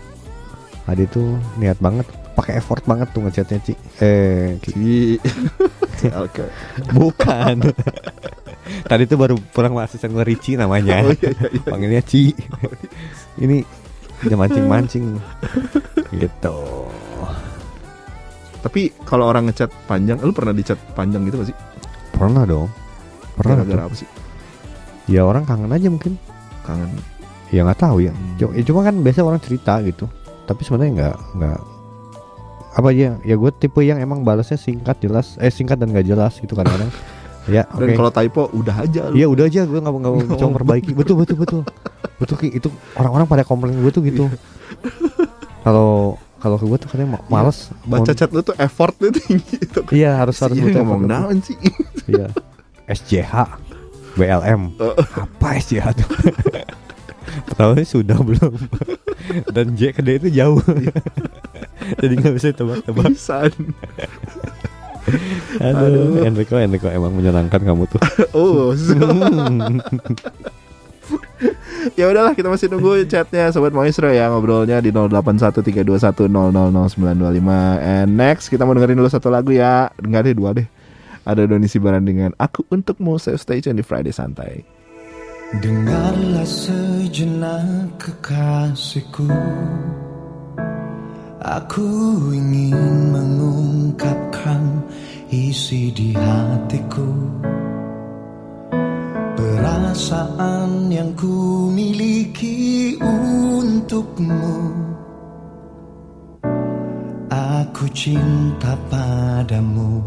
Adi 0.89 1.05
tuh 1.07 1.37
niat 1.61 1.79
banget, 1.79 2.09
pakai 2.35 2.59
effort 2.59 2.83
banget 2.83 3.13
tuh 3.15 3.23
ngechatnya, 3.23 3.59
Ci. 3.63 3.75
Eh, 3.99 4.59
Ki. 4.63 5.19
Oke. 6.25 6.47
bukan. 6.95 7.57
Tadi 8.91 9.03
tuh 9.09 9.19
baru 9.19 9.35
pulang 9.51 9.75
sama 9.75 9.83
asisten 9.89 10.15
gue 10.15 10.23
Ricci 10.23 10.55
namanya. 10.55 11.03
Oh 11.03 11.11
iya 11.11 11.31
iya. 11.35 11.49
iya. 11.51 11.67
Panggilnya 11.67 12.03
Ci. 12.05 12.31
Ini 13.43 13.65
udah 14.23 14.37
mancing-mancing. 14.39 15.19
gitu. 16.15 16.59
Tapi 18.63 18.91
kalau 19.03 19.31
orang 19.31 19.51
ngechat 19.51 19.71
panjang, 19.87 20.19
lu 20.23 20.31
pernah 20.35 20.55
dicat 20.55 20.79
panjang 20.95 21.27
gitu 21.27 21.43
gak 21.43 21.49
sih? 21.51 21.57
Pernah 22.15 22.45
dong. 22.47 22.69
Pernah 23.39 23.63
Gara-gara 23.63 23.83
apa 23.91 23.97
sih? 23.97 24.09
Ya 25.09 25.25
orang 25.25 25.47
kangen 25.49 25.73
aja 25.73 25.89
mungkin. 25.89 26.19
kangen 26.67 26.91
Ya 27.49 27.65
nggak 27.65 27.81
tahu 27.81 28.05
ya. 28.05 28.13
Hmm. 28.13 28.37
Cuma, 28.37 28.53
ya 28.53 28.63
cuma 28.69 28.81
kan 28.85 28.95
biasa 29.01 29.25
orang 29.25 29.41
cerita 29.41 29.81
gitu. 29.81 30.05
Tapi 30.45 30.61
sebenarnya 30.67 30.93
nggak 30.93 31.17
nggak 31.41 31.59
apa 32.71 32.89
ya 32.91 33.17
ya 33.23 33.35
gue 33.35 33.51
tipe 33.53 33.81
yang 33.81 33.99
emang 33.99 34.23
balasnya 34.23 34.57
singkat 34.57 34.99
jelas 34.99 35.37
eh 35.39 35.49
singkat 35.49 35.77
dan 35.77 35.91
gak 35.91 36.05
jelas 36.05 36.37
gitu 36.37 36.53
kadang-kadang. 36.53 36.91
Ya 37.49 37.65
oke. 37.65 37.81
dan 37.81 37.97
kalau 37.97 38.13
typo 38.13 38.43
udah 38.53 38.85
aja 38.85 39.09
lu. 39.09 39.17
Iya 39.17 39.25
udah 39.25 39.49
aja 39.49 39.65
gue 39.65 39.81
nggak 39.81 39.89
mau 39.89 40.01
nggak 40.05 40.13
mau 40.21 40.37
coba 40.37 40.53
perbaiki. 40.61 40.93
Betul 40.93 41.17
betul 41.17 41.41
betul. 41.41 41.61
Betul 42.21 42.37
Ki. 42.37 42.53
itu 42.53 42.69
orang-orang 42.93 43.25
pada 43.25 43.41
komplain 43.41 43.73
gue 43.73 43.89
tuh 43.89 44.05
gitu. 44.05 44.29
Kalau 45.65 46.21
kalau 46.39 46.61
ke 46.61 46.69
gue 46.69 46.77
tuh 46.77 46.89
katanya 46.93 47.17
ma- 47.17 47.25
males. 47.33 47.73
Iya. 47.73 47.89
baca 47.89 48.13
chat 48.13 48.29
lu 48.37 48.45
tuh 48.45 48.53
effortnya 48.53 49.09
tinggi 49.11 49.65
itu 49.65 49.81
iya 49.91 50.21
harus 50.21 50.37
harus 50.39 50.61
Ini 50.61 50.65
butuh 50.69 50.81
ngomong 50.85 51.03
effort. 51.03 51.13
naon 51.25 51.37
sih? 51.41 51.57
Iya. 52.05 52.29
SJH 52.85 53.33
BLM 54.13 54.63
apa 55.17 55.49
SJH 55.57 55.87
tuh? 55.97 56.09
Tahu 57.57 57.81
sudah 57.81 58.19
belum. 58.21 58.55
Dan 59.57 59.73
J 59.73 59.97
ke 59.97 60.05
D 60.05 60.21
itu 60.21 60.29
jauh 60.37 60.61
jadi 62.03 62.15
nggak 62.19 62.35
bisa 62.35 62.53
tebak-tebak 62.53 63.15
pisan. 63.15 63.53
Aduh 65.65 66.21
Enrico 66.21 66.61
Enrico 66.61 66.93
emang 66.93 67.17
menyenangkan 67.17 67.65
kamu 67.65 67.89
tuh. 67.89 68.01
Oh. 68.37 68.77
Ya 71.97 72.05
udahlah 72.05 72.37
kita 72.37 72.53
masih 72.53 72.69
nunggu 72.69 73.09
chatnya 73.09 73.49
sobat 73.49 73.73
maestro 73.73 74.13
ya 74.13 74.29
ngobrolnya 74.29 74.85
di 74.85 74.93
081321000925 74.93 76.29
and 77.81 78.13
next 78.13 78.53
kita 78.53 78.69
mau 78.69 78.77
dengerin 78.77 79.01
dulu 79.01 79.09
satu 79.09 79.33
lagu 79.33 79.57
ya. 79.57 79.89
Enggak 79.97 80.29
deh 80.29 80.37
dua 80.37 80.53
deh. 80.53 80.69
Ada 81.25 81.49
Doni 81.49 81.65
Sibaran 81.65 82.05
dengan 82.05 82.37
aku 82.37 82.69
untukmu 82.69 83.17
save 83.17 83.41
station 83.41 83.81
di 83.81 83.85
Friday 83.85 84.13
santai. 84.13 84.61
Dengarlah 85.65 86.45
sejenak 86.45 87.97
kekasihku 87.97 89.33
Aku 91.39 91.87
ingin 92.35 93.15
mengungkapkan 93.15 94.83
isi 95.31 95.95
di 95.95 96.11
hatiku. 96.11 97.07
Perasaan 99.39 100.91
yang 100.91 101.15
ku 101.15 101.71
miliki 101.71 102.99
untukmu. 102.99 104.75
Aku 107.31 107.87
cinta 107.95 108.75
padamu. 108.91 110.03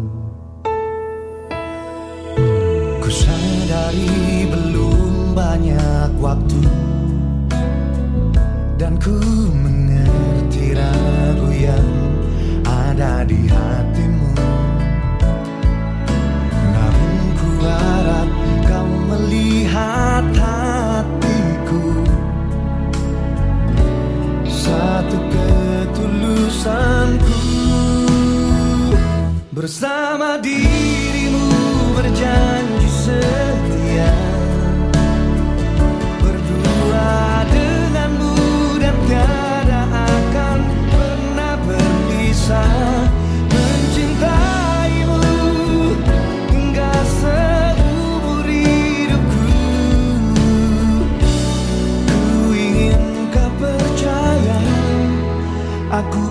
Ku 3.00 3.08
sadari 3.08 4.52
belum 4.52 5.32
banyak 5.32 6.12
waktu. 6.20 6.64
Dan 8.76 9.00
ku 9.00 9.16
mengerti 9.64 9.91
ragu 10.76 11.48
yang 11.56 11.88
ada 12.68 13.24
di 13.24 13.48
hatimu. 13.48 14.36
Namun 16.76 17.16
ku 17.40 17.50
harap 17.64 18.28
kau 18.68 18.92
melihat 19.08 20.28
hatiku. 20.36 22.04
Satu 24.50 25.18
ketulusanku 25.32 27.40
Bersama 29.52 30.40
dirimu 30.42 31.46
berjanji 31.94 32.90
setia 32.90 34.31
Aku 56.02 56.31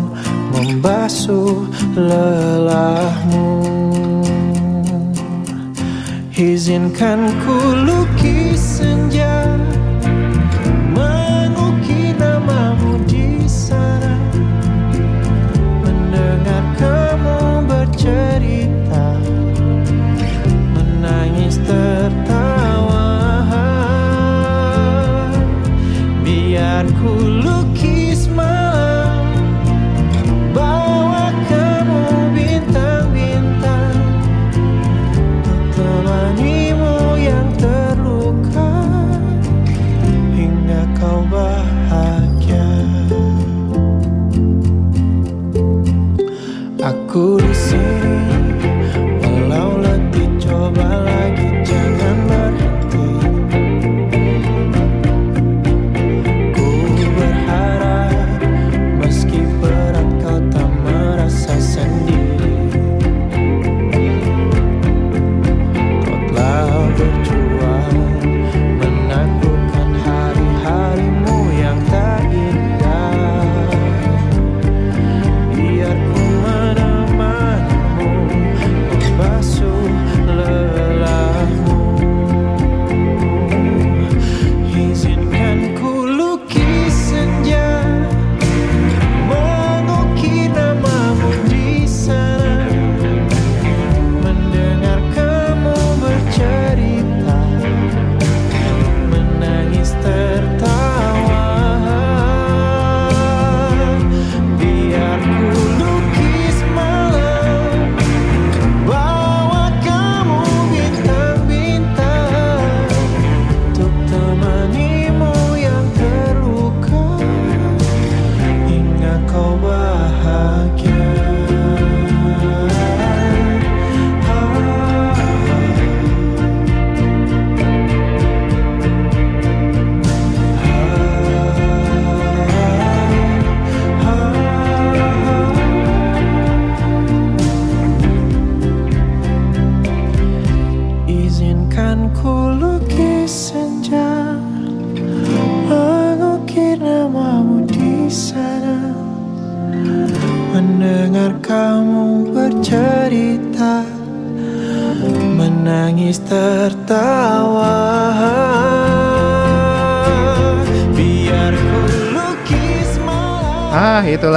Membasuh 0.81 1.69
lelahmu. 1.93 3.53
Izinkan 6.33 7.21
ku 7.45 7.53
lukis 7.85 8.20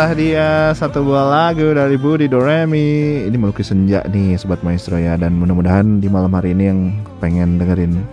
Ah 0.04 0.12
itulah 0.12 0.20
dia 0.20 0.48
satu 0.76 1.00
buah 1.00 1.32
lagu 1.32 1.72
dari 1.72 1.96
Budi 1.96 2.28
Doremi 2.28 3.24
Ini 3.24 3.36
melukis 3.40 3.72
senja 3.72 4.04
nih 4.04 4.36
Sobat 4.36 4.60
Maestro 4.60 5.00
ya 5.00 5.16
Dan 5.16 5.40
mudah-mudahan 5.40 5.96
di 5.96 6.12
malam 6.12 6.28
hari 6.36 6.52
ini 6.52 6.68
yang 6.68 6.92
pengen 7.24 7.56
dengerin 7.56 8.04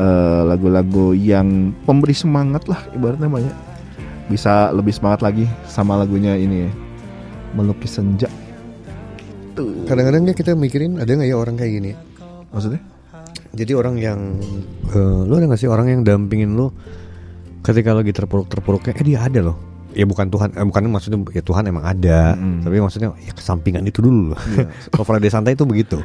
eh, 0.00 0.42
Lagu-lagu 0.48 1.12
yang 1.12 1.76
pemberi 1.84 2.16
semangat 2.16 2.64
lah 2.72 2.80
ibaratnya 2.96 3.28
banyak 3.28 3.52
Bisa 4.32 4.72
lebih 4.72 4.96
semangat 4.96 5.20
lagi 5.20 5.44
sama 5.68 6.00
lagunya 6.00 6.40
ini 6.40 6.64
ya 6.64 6.72
Melukis 7.52 8.00
senja 8.00 8.32
Kadang-kadang 9.60 10.24
ya 10.24 10.32
kita 10.32 10.56
mikirin 10.56 11.04
ada 11.04 11.20
nggak 11.20 11.28
ya 11.28 11.36
orang 11.36 11.60
kayak 11.60 11.72
gini? 11.84 11.92
Maksudnya? 12.48 12.80
Jadi 13.52 13.76
orang 13.76 14.00
yang 14.00 14.40
eh, 14.88 15.20
lu 15.28 15.36
ada 15.36 15.52
gak 15.52 15.60
sih 15.60 15.68
orang 15.68 15.92
yang 15.92 16.00
dampingin 16.00 16.56
lu 16.56 16.72
ketika 17.60 17.92
lagi 17.92 18.08
terpuruk-terpuruknya 18.16 18.96
eh 18.96 19.04
dia 19.04 19.20
ada 19.20 19.52
loh. 19.52 19.69
Ya 19.90 20.06
bukan 20.06 20.30
Tuhan, 20.30 20.54
eh, 20.54 20.62
bukan 20.62 20.86
maksudnya 20.86 21.18
ya 21.34 21.42
Tuhan 21.42 21.66
emang 21.66 21.82
ada, 21.82 22.38
Mm. 22.38 22.62
tapi 22.62 22.76
maksudnya 22.78 23.10
ya 23.18 23.34
kesampingan 23.34 23.82
itu 23.82 23.98
dulu 23.98 24.34
loh. 24.34 24.40
Kalau 24.94 25.02
Friday 25.02 25.30
santai 25.34 25.58
itu 25.58 25.66
begitu. 25.66 25.98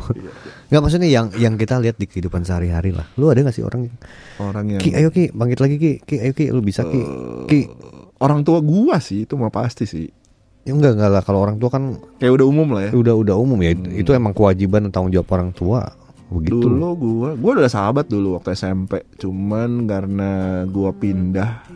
Nggak 0.74 0.82
maksudnya 0.82 1.06
yang 1.06 1.30
yang 1.38 1.54
kita 1.54 1.78
lihat 1.78 2.02
di 2.02 2.10
kehidupan 2.10 2.42
sehari-hari 2.42 2.90
lah. 2.90 3.06
Lu 3.22 3.30
ada 3.30 3.46
gak 3.46 3.54
sih 3.54 3.62
orang 3.62 3.86
yang 3.86 3.96
Orang 4.42 4.66
yang 4.74 4.82
Ki 4.82 4.90
ayo 4.98 5.14
Ki 5.14 5.30
bangkit 5.30 5.60
lagi 5.62 5.76
Ki. 5.78 5.92
Ki 6.02 6.16
ayo 6.18 6.34
Ki 6.34 6.50
lu 6.50 6.66
bisa 6.66 6.82
Ki. 6.82 7.02
Ki. 7.46 7.62
Orang 8.18 8.42
tua 8.42 8.58
gua 8.66 8.98
sih 8.98 9.30
itu 9.30 9.38
mah 9.38 9.54
pasti 9.54 9.86
sih. 9.86 10.10
Ya 10.66 10.74
enggak 10.74 10.98
enggak 10.98 11.12
lah. 11.14 11.22
Kalau 11.22 11.46
orang 11.46 11.62
tua 11.62 11.70
kan 11.70 12.02
Kayak 12.18 12.42
udah 12.42 12.46
umum 12.50 12.68
lah 12.74 12.90
ya. 12.90 12.92
Udah 12.98 13.14
udah 13.14 13.36
umum 13.38 13.60
ya. 13.62 13.78
Itu 13.94 14.18
emang 14.18 14.34
kewajiban 14.34 14.90
dan 14.90 14.92
tanggung 14.92 15.14
jawab 15.14 15.30
orang 15.30 15.54
tua. 15.54 15.86
Begitu. 16.26 16.58
Dulu 16.58 16.90
gua, 16.98 17.30
gua 17.38 17.52
udah 17.62 17.70
sahabat 17.70 18.10
dulu 18.10 18.42
waktu 18.42 18.58
SMP. 18.58 19.06
Cuman 19.22 19.86
karena 19.86 20.66
gua 20.66 20.90
pindah 20.90 21.70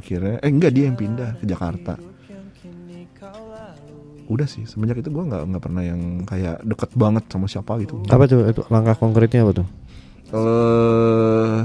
akhirnya 0.00 0.40
eh 0.40 0.50
enggak 0.50 0.72
dia 0.72 0.84
yang 0.88 0.96
pindah 0.96 1.36
ke 1.38 1.44
Jakarta. 1.44 1.94
Udah 4.30 4.46
sih, 4.46 4.62
semenjak 4.64 5.02
itu 5.02 5.10
gua 5.10 5.26
nggak 5.26 5.42
nggak 5.52 5.62
pernah 5.62 5.82
yang 5.82 6.22
kayak 6.24 6.62
deket 6.64 6.90
banget 6.94 7.24
sama 7.28 7.46
siapa 7.50 7.76
gitu. 7.82 8.00
apa 8.08 8.24
tuh 8.30 8.46
itu 8.46 8.62
langkah 8.70 8.94
konkretnya 8.94 9.42
apa 9.42 9.52
tuh 9.62 9.66
Eh 10.30 11.60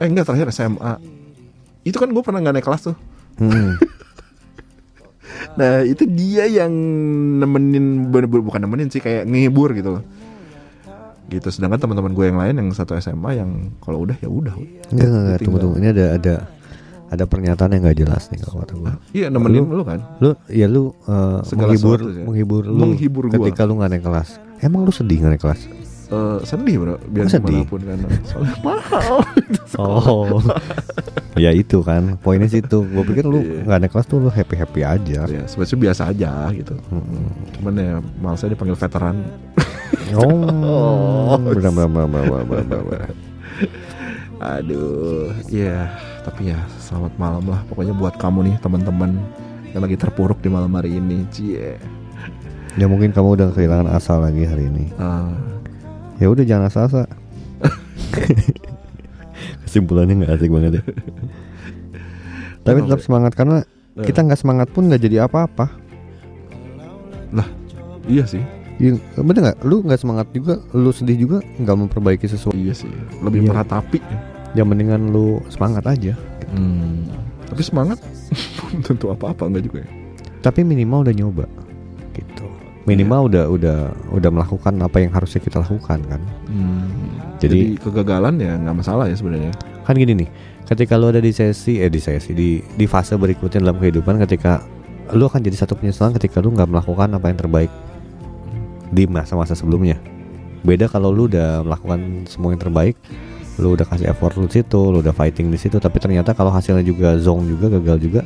eh 0.00 0.06
enggak 0.08 0.24
terakhir 0.24 0.48
SMA. 0.56 0.96
Itu 1.84 2.00
kan 2.00 2.08
gue 2.12 2.22
pernah 2.24 2.40
nggak 2.40 2.54
naik 2.56 2.66
kelas 2.66 2.92
tuh. 2.92 2.96
Hmm. 3.38 3.76
Nah 5.50 5.82
itu 5.82 6.04
dia 6.06 6.46
yang 6.46 6.70
nemenin 7.40 8.12
bukan 8.12 8.60
nemenin 8.60 8.92
sih 8.92 9.02
kayak 9.02 9.26
ngehibur 9.26 9.72
gitu 9.74 9.98
loh. 9.98 10.04
Gitu 11.26 11.48
sedangkan 11.48 11.80
teman-teman 11.80 12.12
gue 12.12 12.24
yang 12.28 12.38
lain 12.38 12.54
yang 12.60 12.68
satu 12.70 12.94
SMA 13.00 13.40
yang 13.40 13.74
kalau 13.82 14.04
udah 14.04 14.14
ya 14.20 14.28
udah. 14.28 14.54
Enggak 14.92 15.08
enggak, 15.10 15.38
tunggu 15.42 15.58
tunggu 15.58 15.76
ini 15.80 15.88
ada 15.90 16.06
ada 16.20 16.34
ada 17.10 17.24
pernyataan 17.24 17.70
yang 17.72 17.82
nggak 17.82 17.98
jelas 17.98 18.22
nih 18.28 18.38
kalau 18.38 18.62
kata 18.62 18.74
gua. 18.74 18.92
Iya 19.10 19.26
nemenin 19.28 19.66
lu 19.66 19.82
kan. 19.82 19.98
Lu 20.18 20.30
ya 20.46 20.64
lu 20.64 20.94
Segala 21.42 21.74
menghibur 21.74 21.98
sih. 22.06 22.22
menghibur 22.22 22.62
lu 22.64 22.78
Menghibur 22.78 23.24
gua. 23.26 23.34
ketika 23.36 23.62
lu 23.62 23.76
nggak 23.76 23.90
naik 23.90 24.04
kelas. 24.04 24.28
Emang 24.58 24.82
lu 24.82 24.90
sedih 24.90 25.18
nggak 25.18 25.32
naik 25.32 25.42
kelas? 25.42 25.60
Eh 26.10 26.38
sedih 26.42 26.74
bro 26.76 26.94
biar 27.04 27.26
Oh, 27.26 27.30
sedih? 27.32 27.62
pun 27.66 27.80
karena 27.80 28.06
soalnya 28.24 28.54
mahal. 28.66 29.14
Oh. 29.76 30.38
Ya 31.38 31.54
itu 31.54 31.80
kan 31.80 32.18
poinnya 32.18 32.44
situ. 32.46 32.84
Gue 32.84 33.00
pikir 33.02 33.24
lu 33.24 33.40
nggak 33.64 33.78
ada 33.80 33.88
kelas 33.88 34.04
tuh 34.04 34.18
lu 34.18 34.28
happy 34.28 34.54
happy 34.54 34.80
aja. 34.82 35.24
ya 35.24 35.42
sebenarnya 35.46 35.78
biasa 35.78 36.02
aja 36.10 36.32
gitu 36.52 36.74
cuman 37.56 37.72
ya 37.74 37.94
malesnya 38.18 38.52
dipanggil 38.52 38.76
veteran 38.76 39.16
Oh, 40.12 41.38
benar 41.54 41.70
benar 41.72 41.86
benar 41.88 42.44
benar, 42.44 42.82
benar. 42.82 43.10
Aduh 44.40 45.30
ya 45.46 45.86
tapi 46.24 46.48
ya 46.48 46.58
selamat 46.80 47.12
malam 47.16 47.44
lah 47.44 47.60
pokoknya 47.68 47.92
buat 47.92 48.16
kamu 48.16 48.48
nih 48.48 48.56
teman-teman 48.58 49.20
yang 49.70 49.84
lagi 49.84 49.94
terpuruk 49.94 50.40
di 50.40 50.48
malam 50.48 50.72
hari 50.72 50.96
ini 50.96 51.28
cie 51.28 51.76
Ya 52.78 52.86
mungkin 52.86 53.10
kamu 53.10 53.34
udah 53.34 53.48
kehilangan 53.50 53.90
asa 53.90 54.14
lagi 54.14 54.46
hari 54.46 54.70
ini. 54.70 54.94
Ah, 54.94 55.34
Ya 56.22 56.30
udah 56.30 56.46
jangan 56.46 56.70
asa-asa. 56.70 57.02
Kesimpulannya 59.66 60.22
nggak 60.22 60.38
asik 60.38 60.54
banget 60.54 60.78
ya. 60.78 60.82
Tapi 62.62 62.86
tetap 62.86 63.02
semangat 63.02 63.34
karena 63.34 63.66
kita 63.98 64.22
nggak 64.22 64.38
semangat 64.38 64.70
pun 64.70 64.86
nggak 64.86 65.02
jadi 65.02 65.26
apa-apa. 65.26 65.66
iya 68.06 68.22
sih 68.22 68.42
Ya, 68.78 68.94
bener 69.18 69.50
nggak? 69.50 69.58
Lu 69.66 69.82
nggak 69.82 70.00
semangat 70.00 70.30
juga, 70.30 70.62
lu 70.70 70.88
sedih 70.88 71.26
juga 71.26 71.38
nggak 71.58 71.74
memperbaiki 71.74 72.24
sesuatu. 72.24 72.54
iya 72.54 72.70
sih 72.70 72.88
lebih 73.18 73.44
Iya. 73.44 73.50
meratapi 73.50 73.98
Ya 74.52 74.66
mendingan 74.66 75.14
lu 75.14 75.38
semangat 75.46 75.86
aja. 75.86 76.14
Hmm, 76.50 77.06
tapi 77.46 77.62
semangat 77.62 77.98
belum 78.58 78.82
tentu 78.82 79.06
apa-apa 79.14 79.46
enggak 79.46 79.64
juga 79.70 79.78
ya 79.86 79.90
Tapi 80.40 80.66
minimal 80.66 81.06
udah 81.06 81.14
nyoba, 81.14 81.44
gitu. 82.16 82.46
Minimal 82.88 83.30
udah 83.30 83.44
udah 83.46 83.78
udah 84.10 84.30
melakukan 84.32 84.74
apa 84.82 84.98
yang 84.98 85.12
harusnya 85.14 85.38
kita 85.38 85.62
lakukan 85.62 86.00
kan. 86.08 86.20
Hmm, 86.48 86.90
Jadi- 87.38 87.76
jadi, 87.76 87.82
kegagalan 87.84 88.34
ya 88.40 88.56
nggak 88.56 88.76
masalah 88.76 89.06
ya 89.06 89.14
sebenarnya 89.14 89.52
Kan 89.86 89.94
gini 89.94 90.12
nih, 90.16 90.28
ketika 90.66 90.94
lu 90.96 91.10
ada 91.10 91.18
di 91.18 91.30
sesi, 91.30 91.78
eh 91.78 91.90
di 91.90 91.98
sesi 91.98 92.30
di 92.32 92.58
di 92.62 92.86
fase 92.86 93.14
berikutnya 93.14 93.62
dalam 93.62 93.78
kehidupan, 93.78 94.18
ketika 94.22 94.62
lu 95.10 95.26
akan 95.26 95.42
jadi 95.42 95.56
satu 95.60 95.74
penyesalan 95.74 96.14
ketika 96.14 96.38
lu 96.38 96.50
nggak 96.50 96.70
melakukan 96.70 97.10
apa 97.10 97.26
yang 97.26 97.38
terbaik 97.38 97.70
di 98.90 99.06
masa-masa 99.06 99.54
sebelumnya. 99.54 99.98
Beda 100.62 100.86
kalau 100.86 101.10
lu 101.10 101.26
udah 101.26 101.62
melakukan 101.62 102.26
semua 102.26 102.52
yang 102.54 102.62
terbaik, 102.62 102.94
lu 103.60 103.76
udah 103.76 103.84
kasih 103.84 104.08
effort 104.08 104.34
lu 104.40 104.48
di 104.48 104.58
situ, 104.58 104.80
lu 104.90 105.04
udah 105.04 105.12
fighting 105.12 105.52
di 105.52 105.60
situ, 105.60 105.76
tapi 105.76 106.00
ternyata 106.00 106.32
kalau 106.32 106.48
hasilnya 106.48 106.82
juga 106.82 107.14
zong 107.20 107.44
juga, 107.46 107.68
gagal 107.78 107.96
juga, 108.00 108.20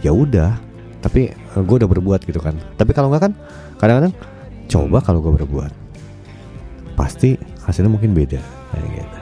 ya 0.00 0.10
udah. 0.10 0.56
Tapi 1.04 1.32
gue 1.36 1.76
udah 1.80 1.88
berbuat 1.88 2.24
gitu 2.24 2.40
kan. 2.40 2.56
Tapi 2.80 2.90
kalau 2.96 3.12
nggak 3.12 3.22
kan, 3.28 3.32
kadang-kadang 3.76 4.12
coba 4.66 4.98
kalau 5.04 5.20
gue 5.20 5.32
berbuat, 5.44 5.72
pasti 6.96 7.36
hasilnya 7.68 7.92
mungkin 7.92 8.16
beda. 8.16 8.40
Kayak 8.70 8.86
gitu. 9.02 9.18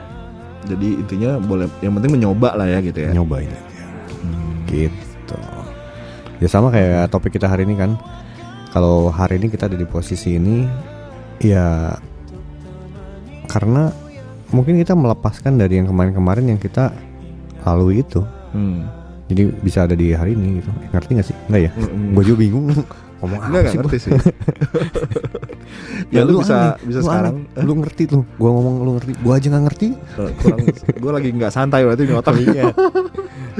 jadi 0.69 0.89
intinya 1.01 1.31
boleh 1.41 1.65
yang 1.81 1.97
penting 1.97 2.11
mencoba 2.13 2.53
lah 2.53 2.67
ya 2.69 2.79
gitu 2.85 2.99
ya 3.01 3.11
nyobain 3.17 3.49
aja 3.49 3.69
gitu 4.69 5.39
ya 6.39 6.47
sama 6.47 6.69
kayak 6.69 7.09
topik 7.09 7.33
kita 7.33 7.49
hari 7.49 7.65
ini 7.65 7.73
kan 7.73 7.97
kalau 8.69 9.09
hari 9.09 9.41
ini 9.41 9.49
kita 9.49 9.65
ada 9.65 9.73
di 9.73 9.87
posisi 9.89 10.37
ini 10.37 10.69
ya 11.41 11.97
karena 13.49 13.89
mungkin 14.49 14.77
kita 14.77 14.93
melepaskan 14.93 15.57
dari 15.57 15.77
yang 15.77 15.87
kemarin-kemarin 15.87 16.55
yang 16.55 16.59
kita 16.59 16.93
lalui 17.63 18.01
itu. 18.01 18.23
Hmm. 18.49 18.89
jadi 19.29 19.53
bisa 19.61 19.85
ada 19.85 19.93
di 19.93 20.09
hari 20.09 20.33
ini 20.33 20.57
gitu. 20.57 20.69
Ngerti 20.89 21.09
gak 21.13 21.27
sih? 21.29 21.37
Enggak 21.45 21.61
ya? 21.69 21.71
Mm-mm. 21.77 22.17
gue 22.17 22.23
juga 22.25 22.37
bingung. 22.41 22.65
Ngomong 23.19 23.39
apa 23.43 23.67
sih 23.67 23.77
ngerti 23.77 23.97
sih. 23.99 24.11
ya 26.15 26.23
lu 26.23 26.39
bisa 26.39 26.79
aneh, 26.79 26.87
bisa 26.87 26.99
lu 27.03 27.05
sekarang. 27.05 27.35
Aneh. 27.51 27.65
lu 27.67 27.73
ngerti 27.83 28.03
tuh. 28.07 28.23
Gue 28.39 28.49
ngomong 28.49 28.75
lu 28.79 28.91
ngerti. 28.95 29.11
Gue 29.19 29.33
aja 29.35 29.47
nggak 29.51 29.63
ngerti. 29.67 29.87
Eh, 29.91 30.31
kurang 30.39 30.59
gue 30.87 31.11
lagi 31.11 31.29
nggak 31.35 31.51
santai 31.51 31.83
berarti 31.83 32.03
di 32.07 32.13
otak. 32.15 32.33
iya. 32.39 32.71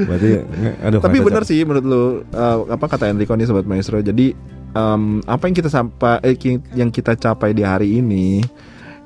Berarti 0.00 0.28
nggak- 0.40 0.76
aduh 0.80 1.00
Tapi 1.04 1.16
nggak 1.20 1.26
bener 1.28 1.42
sih 1.44 1.60
menurut 1.62 1.84
lu 1.84 2.02
eh, 2.24 2.56
apa 2.72 2.84
kata 2.88 3.04
Enrico 3.12 3.36
nih 3.36 3.46
sobat 3.46 3.68
maestro. 3.68 4.00
Jadi 4.00 4.32
em, 4.72 5.02
apa 5.22 5.42
yang 5.44 5.54
kita 5.54 5.68
sampai 5.68 6.18
eh, 6.24 6.34
yang 6.72 6.88
kita 6.88 7.12
capai 7.14 7.52
di 7.52 7.60
hari 7.60 8.00
ini 8.00 8.40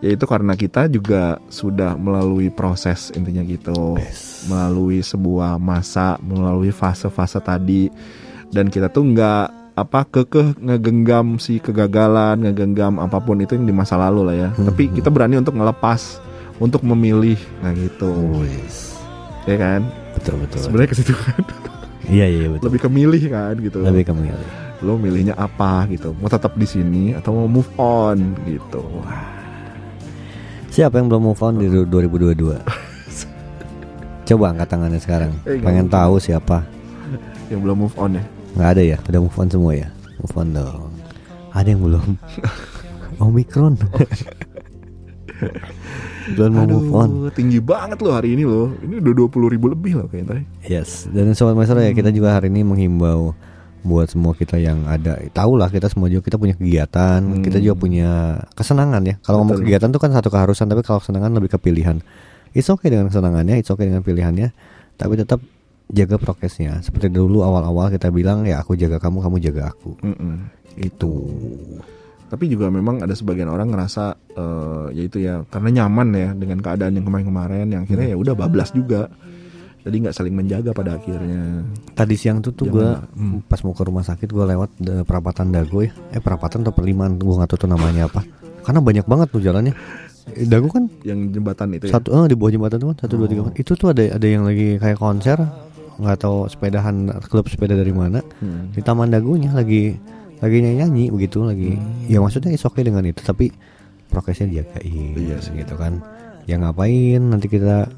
yaitu 0.04 0.28
karena 0.28 0.52
kita 0.52 0.84
juga 0.92 1.40
sudah 1.48 1.96
melalui 1.96 2.52
proses 2.52 3.08
intinya 3.16 3.40
gitu. 3.40 3.96
Melalui 4.44 5.00
sebuah 5.00 5.56
masa, 5.56 6.20
melalui 6.20 6.68
fase-fase 6.68 7.40
tadi 7.40 7.88
dan 8.52 8.68
kita 8.68 8.92
tuh 8.92 9.08
nggak 9.08 9.72
apa 9.74 10.04
kekeh 10.06 10.60
ngegenggam 10.60 11.40
si 11.40 11.56
kegagalan, 11.56 12.44
ngegenggam 12.44 13.00
apa 13.00 13.16
pun 13.18 13.40
itu 13.40 13.56
yang 13.56 13.64
di 13.64 13.72
masa 13.72 13.96
lalu 13.96 14.20
lah 14.28 14.36
ya. 14.36 14.48
Tapi 14.52 14.92
kita 14.92 15.08
berani 15.08 15.40
untuk 15.40 15.56
ngelepas, 15.56 16.20
untuk 16.60 16.84
memilih, 16.84 17.40
nah 17.64 17.72
gitu, 17.72 18.12
Wis. 18.44 19.00
ya 19.48 19.56
kan? 19.56 19.82
betul 20.14 20.34
betul 20.40 20.60
Sebenarnya 20.62 20.90
ke 20.94 20.96
situ 20.96 21.12
kan, 21.12 21.42
iya 22.14 22.26
iya 22.30 22.46
betul 22.46 22.70
lebih 22.70 22.80
kemilih 22.86 23.22
kan 23.28 23.54
gitu. 23.58 23.78
lebih 23.82 24.04
ke 24.06 24.12
memilih. 24.14 24.48
lo 24.84 25.00
milihnya 25.00 25.32
apa 25.34 25.88
gitu 25.88 26.12
mau 26.20 26.28
tetap 26.28 26.52
di 26.60 26.68
sini 26.68 27.16
atau 27.16 27.32
mau 27.32 27.48
move 27.48 27.70
on 27.80 28.36
gitu 28.44 28.84
Siapa 30.74 30.98
yang 30.98 31.06
belum 31.06 31.22
move 31.24 31.38
on 31.38 31.54
di 31.54 31.70
du- 31.70 31.86
2022? 31.86 32.58
Coba 34.26 34.44
angkat 34.50 34.68
tangannya 34.68 34.98
sekarang. 34.98 35.30
Eh, 35.44 35.60
Pengen 35.60 35.86
mungkin. 35.86 35.94
tahu 35.94 36.14
siapa? 36.18 36.66
yang 37.46 37.60
belum 37.60 37.76
move 37.78 37.96
on 37.96 38.16
ya 38.16 38.24
Nggak 38.56 38.68
ada 38.70 38.82
ya? 38.82 38.96
Udah 39.04 39.20
move 39.20 39.36
on 39.36 39.48
semua 39.48 39.72
ya? 39.76 39.88
Move 40.16 40.34
on 40.34 40.48
dong. 40.50 40.90
Ada 41.52 41.68
yang 41.68 41.82
belum? 41.84 42.08
Omikron. 43.22 43.74
belum 46.34 46.50
mau 46.50 46.64
move 46.64 46.90
on. 46.90 47.08
tinggi 47.30 47.60
banget 47.60 48.00
lo 48.00 48.10
hari 48.10 48.32
ini 48.32 48.42
lo 48.42 48.72
ini 48.80 48.96
udah 48.96 49.12
20 49.28 49.52
ribu 49.52 49.66
lebih 49.68 49.92
loh 49.94 50.08
kayaknya 50.08 50.40
Yes. 50.64 51.04
Dan 51.06 51.36
sobat 51.36 51.52
maestro 51.52 51.78
ya 51.78 51.92
kita 51.92 52.08
juga 52.08 52.32
hari 52.32 52.48
ini 52.48 52.64
menghimbau 52.64 53.36
buat 53.84 54.08
semua 54.08 54.32
kita 54.32 54.56
yang 54.56 54.88
ada. 54.88 55.20
Tahu 55.30 55.60
lah 55.60 55.68
kita 55.68 55.92
semua 55.92 56.08
juga 56.08 56.24
kita 56.26 56.40
punya 56.40 56.56
kegiatan 56.56 57.20
kita 57.44 57.60
juga 57.60 57.74
punya 57.76 58.10
kesenangan 58.56 59.02
ya. 59.04 59.14
Kalau 59.20 59.44
ngomong 59.44 59.60
kegiatan 59.60 59.92
tuh 59.92 60.00
kan 60.00 60.10
satu 60.10 60.32
keharusan 60.32 60.66
tapi 60.72 60.80
kalau 60.80 61.04
kesenangan 61.04 61.36
lebih 61.36 61.52
ke 61.54 61.58
pilihan. 61.60 62.00
It's 62.56 62.72
okay 62.72 62.88
dengan 62.88 63.12
kesenangannya 63.12 63.60
it's 63.60 63.68
okay 63.68 63.86
dengan 63.86 64.00
pilihannya 64.00 64.50
tapi 64.96 65.20
tetap 65.20 65.44
jaga 65.92 66.16
prokesnya. 66.16 66.80
Seperti 66.80 67.12
dulu 67.12 67.44
awal-awal 67.44 67.92
kita 67.92 68.08
bilang 68.08 68.48
ya 68.48 68.64
aku 68.64 68.74
jaga 68.74 68.96
kamu 68.96 69.20
kamu 69.20 69.36
jaga 69.44 69.70
aku. 69.70 70.00
Mm-mm. 70.00 70.64
itu 70.74 71.14
tapi 72.34 72.50
juga 72.50 72.66
memang 72.66 72.98
ada 72.98 73.14
sebagian 73.14 73.46
orang 73.46 73.70
ngerasa 73.70 74.18
eh, 74.34 74.86
ya 74.90 75.02
itu 75.06 75.22
ya 75.22 75.46
karena 75.46 75.82
nyaman 75.82 76.08
ya 76.18 76.28
dengan 76.34 76.58
keadaan 76.58 76.98
yang 76.98 77.06
kemarin-kemarin 77.06 77.66
yang 77.70 77.86
akhirnya 77.86 78.10
ya 78.10 78.18
udah 78.18 78.34
bablas 78.34 78.74
juga 78.74 79.06
jadi 79.84 79.96
nggak 80.00 80.14
saling 80.14 80.32
menjaga 80.32 80.72
pada 80.72 80.96
akhirnya. 80.96 81.60
Tadi 81.92 82.14
siang 82.16 82.40
tuh 82.40 82.50
tuh 82.50 82.66
gue? 82.66 82.88
Hmm. 83.12 83.44
pas 83.44 83.60
mau 83.60 83.70
ke 83.70 83.84
rumah 83.84 84.00
sakit 84.00 84.26
gue 84.26 84.44
lewat 84.46 84.70
de- 84.76 85.04
perapatan 85.04 85.52
dago 85.52 85.84
ya. 85.84 85.92
Eh 86.08 86.18
perapatan 86.18 86.64
atau 86.64 86.72
perlimaan 86.72 87.14
gue 87.14 87.28
nggak 87.30 87.46
tahu 87.46 87.58
tuh 87.60 87.70
namanya 87.70 88.08
apa. 88.08 88.24
Karena 88.60 88.80
banyak 88.80 89.04
banget 89.04 89.28
tuh 89.28 89.38
jalannya. 89.38 89.76
Eh, 90.26 90.48
dago 90.48 90.72
kan? 90.72 90.88
Yang 91.00 91.36
jembatan 91.36 91.68
itu 91.70 91.84
ya? 91.84 91.92
Satu 91.94 92.08
eh, 92.10 92.24
di 92.24 92.34
bawah 92.34 92.48
jembatan 92.50 92.76
tuh 92.80 92.88
kan? 92.90 92.98
Satu 92.98 93.14
dua 93.14 93.28
tiga 93.28 93.40
empat. 93.44 93.54
itu 93.54 93.72
tuh 93.76 93.88
ada 93.92 94.02
ada 94.10 94.24
yang 94.24 94.42
lagi 94.42 94.80
kayak 94.80 94.96
konser. 94.96 95.36
Nggak 95.94 96.16
tahu 96.18 96.48
sepedahan 96.48 96.96
klub 97.22 97.44
sepeda 97.46 97.76
dari 97.76 97.92
mana. 97.92 98.24
Hmm. 98.40 98.72
di 98.72 98.80
taman 98.80 99.12
dagunya 99.12 99.52
lagi 99.52 99.94
lagi 100.40 100.56
nyanyi 100.58 100.80
nyanyi 100.80 101.04
begitu 101.12 101.44
lagi. 101.44 101.76
Ya 102.08 102.24
maksudnya 102.24 102.50
is 102.50 102.64
okay 102.64 102.80
dengan 102.82 103.04
itu 103.04 103.20
tapi 103.20 103.52
prokesnya 104.08 104.48
dijagain 104.48 105.12
Iya 105.12 105.36
sih. 105.38 105.52
gitu 105.54 105.76
kan. 105.76 106.00
Ya 106.48 106.56
ngapain? 106.56 107.20
Nanti 107.20 107.46
kita 107.46 107.92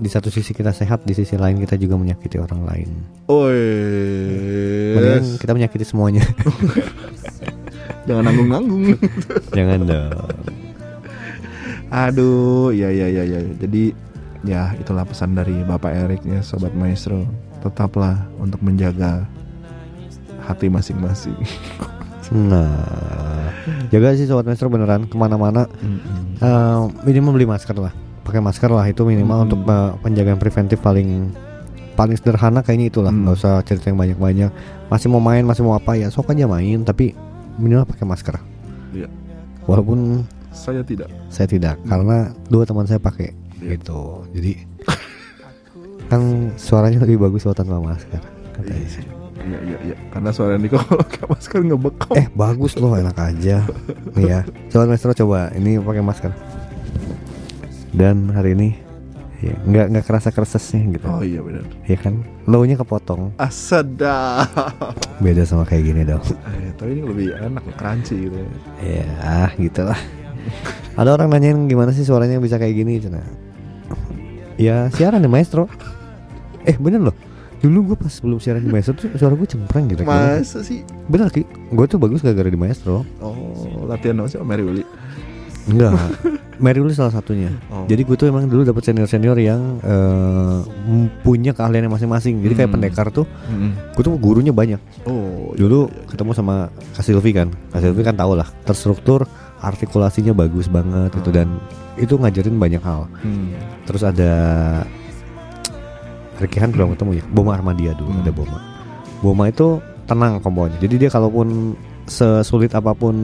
di 0.00 0.08
satu 0.08 0.32
sisi 0.32 0.50
kita 0.50 0.72
sehat 0.72 1.04
di 1.04 1.12
sisi 1.12 1.36
lain 1.36 1.60
kita 1.60 1.76
juga 1.76 1.94
menyakiti 1.94 2.40
orang 2.40 2.64
lain 2.64 2.88
Oi, 3.28 3.60
mendingan 4.96 5.24
kita 5.36 5.52
menyakiti 5.52 5.84
semuanya 5.84 6.24
jangan 8.08 8.24
nanggung-nanggung. 8.26 8.96
jangan 9.56 9.80
dong 9.84 10.40
Aduh, 11.90 12.70
ya 12.70 12.86
ya 12.86 13.10
ya 13.10 13.26
ya. 13.26 13.42
Jadi 13.58 13.90
ya 14.46 14.70
itulah 14.78 15.02
pesan 15.02 15.34
dari 15.34 15.58
Bapak 15.66 15.90
Erik 15.90 16.22
ya, 16.22 16.38
sobat 16.38 16.70
maestro. 16.70 17.26
Tetaplah 17.66 18.30
untuk 18.38 18.62
menjaga 18.62 19.26
hati 20.46 20.70
masing-masing. 20.70 21.34
nah 22.30 22.70
jaga 23.90 24.14
sih 24.14 24.22
sobat 24.22 24.46
maestro 24.46 24.70
beneran 24.70 25.02
ke 25.02 25.18
mana-mana 25.18 25.66
Eh, 26.38 26.80
minimal 27.02 27.34
beli 27.34 27.44
masker 27.44 27.74
lah 27.74 27.90
pakai 28.30 28.40
masker 28.40 28.70
lah 28.70 28.86
itu 28.86 29.02
minimal 29.02 29.36
Hmm. 29.36 29.46
untuk 29.46 29.60
eh, 29.64 29.90
penjagaan 30.00 30.38
preventif 30.38 30.78
paling 30.78 31.34
paling 31.92 32.14
sederhana 32.14 32.60
kayaknya 32.60 32.88
itulah 32.88 33.10
Hmm. 33.10 33.26
nggak 33.26 33.36
usah 33.36 33.60
cerita 33.60 33.88
yang 33.88 33.98
banyak-banyak 33.98 34.50
masih 34.86 35.06
mau 35.06 35.18
main 35.18 35.42
masih 35.42 35.60
mau 35.60 35.74
apa 35.74 35.94
ya 35.94 36.08
sok 36.08 36.30
aja 36.30 36.46
main 36.46 36.80
tapi 36.80 37.12
minimal 37.56 37.84
pakai 37.84 38.04
masker 38.04 38.36
Iya. 38.90 39.10
walaupun 39.64 40.24
Saya 40.50 40.80
tidak. 40.80 41.06
saya 41.28 41.46
tidak 41.46 41.74
karena 41.84 42.30
dua 42.46 42.64
teman 42.64 42.82
saya 42.84 42.98
pakai 42.98 43.34
Iya. 43.56 43.76
gitu 43.76 44.24
jadi 44.30 44.52
kan 46.06 46.22
suaranya 46.56 46.98
lebih 47.00 47.20
bagus 47.20 47.42
kalau 47.42 47.54
tanpa 47.54 47.78
masker 47.78 48.18
katanya 48.52 48.88
sih. 48.88 49.04
Iya 49.40 49.58
iya 49.62 49.78
iya. 49.84 49.96
Karena 50.10 50.30
suara 50.30 50.54
Niko 50.54 50.76
kalau 50.76 51.00
pakai 51.06 51.24
masker 51.24 51.60
ngebekam. 51.62 52.12
eh 52.12 52.26
bagus 52.30 52.74
loh 52.74 52.92
enak 52.92 53.16
aja 53.16 53.64
nih 54.12 54.24
ya 54.26 54.40
sobat 54.68 54.84
maestro 54.86 55.14
coba 55.14 55.48
ini 55.54 55.78
pakai 55.78 56.02
masker 56.02 56.28
dan 57.90 58.30
hari 58.30 58.54
ini 58.54 58.68
ya 59.40 59.56
nggak 59.64 59.86
nggak 59.96 60.04
kerasa 60.04 60.28
keresesnya 60.30 61.00
gitu. 61.00 61.06
Oh 61.08 61.24
iya 61.24 61.40
benar. 61.40 61.64
ya 61.88 61.96
kan? 61.96 62.20
Low-nya 62.44 62.76
kepotong. 62.76 63.32
Ah 63.40 63.48
sedap. 63.48 64.46
beda 65.24 65.42
sama 65.48 65.64
kayak 65.64 65.84
gini 65.88 66.02
dong. 66.04 66.20
Eh, 66.60 66.72
tapi 66.76 67.00
ini 67.00 67.02
lebih 67.08 67.26
enak, 67.36 67.64
crunchy 67.74 68.28
gitu. 68.28 68.36
ya. 68.84 69.48
Gitu 69.56 69.82
lah 69.84 70.00
ada 70.96 71.16
orang 71.16 71.32
nanyain 71.32 71.68
gimana 71.68 71.92
sih 71.92 72.04
suaranya 72.04 72.40
bisa 72.40 72.56
kayak 72.60 72.74
gini 72.76 73.00
cina? 73.00 73.20
Ya 74.60 74.92
siaran 74.92 75.24
di 75.24 75.30
maestro. 75.30 75.68
Eh 76.68 76.76
bener 76.76 77.00
loh. 77.00 77.16
Dulu 77.60 77.92
gue 77.92 77.96
pas 77.96 78.08
sebelum 78.08 78.40
siaran 78.40 78.64
di 78.64 78.72
maestro 78.72 78.96
tuh 78.96 79.08
suara 79.20 79.36
gue 79.36 79.44
cempreng 79.44 79.84
gitu 79.92 80.00
Masa 80.04 80.64
sih? 80.64 80.80
bener 81.08 81.28
ki. 81.28 81.44
Gue 81.72 81.84
tuh 81.88 82.00
bagus 82.00 82.24
gara-gara 82.24 82.48
di 82.48 82.56
maestro. 82.56 83.04
Oh, 83.20 83.84
latihan 83.88 84.20
apa 84.20 84.28
sih 84.32 84.36
sama 84.40 84.56
Mary 84.56 84.64
Willy? 84.64 84.84
Enggak 85.66 85.92
Mary 86.56 86.76
Lou 86.76 86.88
salah 86.90 87.10
satunya 87.10 87.48
Oh. 87.68 87.84
jadi 87.84 88.00
gue 88.00 88.14
tuh 88.14 88.26
emang 88.26 88.44
dulu 88.44 88.62
dapet 88.62 88.80
senior 88.82 89.04
senior 89.04 89.36
yang 89.36 89.80
eh, 89.80 90.58
punya 91.20 91.50
keahliannya 91.50 91.88
masing-masing 91.88 92.38
jadi 92.38 92.54
kayak 92.54 92.68
Hmm. 92.68 92.76
pendekar 92.78 93.06
tuh 93.08 93.24
Mm-mm. 93.46 93.72
gue 93.90 94.02
tuh 94.02 94.12
gurunya 94.14 94.50
banyak 94.50 94.80
Oh, 95.02 95.52
iya, 95.52 95.58
dulu 95.58 95.78
iya, 95.82 95.94
iya. 95.94 96.06
ketemu 96.06 96.30
sama 96.32 96.54
Kak 96.92 97.02
Silvi 97.02 97.30
kan 97.30 97.48
Kak 97.68 97.80
Silvi 97.80 98.00
kan 98.00 98.14
tau 98.14 98.32
lah 98.32 98.48
terstruktur 98.62 99.24
artikulasinya 99.58 100.32
bagus 100.32 100.66
banget 100.66 101.12
itu 101.14 101.28
dan 101.28 101.48
itu 101.96 102.14
ngajarin 102.14 102.56
banyak 102.56 102.80
hal 102.80 103.08
Hmm. 103.18 103.56
terus 103.84 104.00
ada 104.02 104.32
Ricky 106.38 106.56
Han 106.56 106.72
belum 106.72 106.94
ketemu 106.94 107.20
ya 107.20 107.24
Boma 107.26 107.52
Armadia 107.52 107.92
dulu 107.92 108.10
Hmm. 108.10 108.22
ada 108.22 108.32
Boma 108.32 108.58
Boma 109.20 109.44
itu 109.46 109.80
tenang 110.04 110.40
komponya 110.40 110.76
jadi 110.78 110.94
dia 110.98 111.10
kalaupun 111.10 111.76
sesulit 112.10 112.74
apa 112.74 112.90
pun 112.90 113.14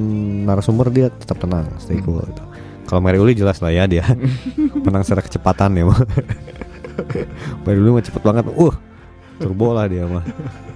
narasumber 0.47 0.87
dia 0.89 1.11
tetap 1.11 1.43
tenang 1.43 1.67
stay 1.77 1.99
cool 2.01 2.23
gitu. 2.23 2.43
kalau 2.87 3.03
Mary 3.03 3.19
Uli 3.19 3.35
jelas 3.35 3.59
lah 3.59 3.75
ya 3.75 3.85
dia 3.85 4.07
menang 4.87 5.03
secara 5.03 5.21
kecepatan 5.21 5.75
ya 5.75 5.85
mah. 5.85 5.99
Mary 7.67 7.79
Uli 7.79 7.91
mah 7.93 8.05
cepet 8.05 8.23
banget 8.23 8.47
uh 8.49 8.75
turbo 9.37 9.77
lah 9.77 9.85
dia 9.85 10.09
mah. 10.09 10.25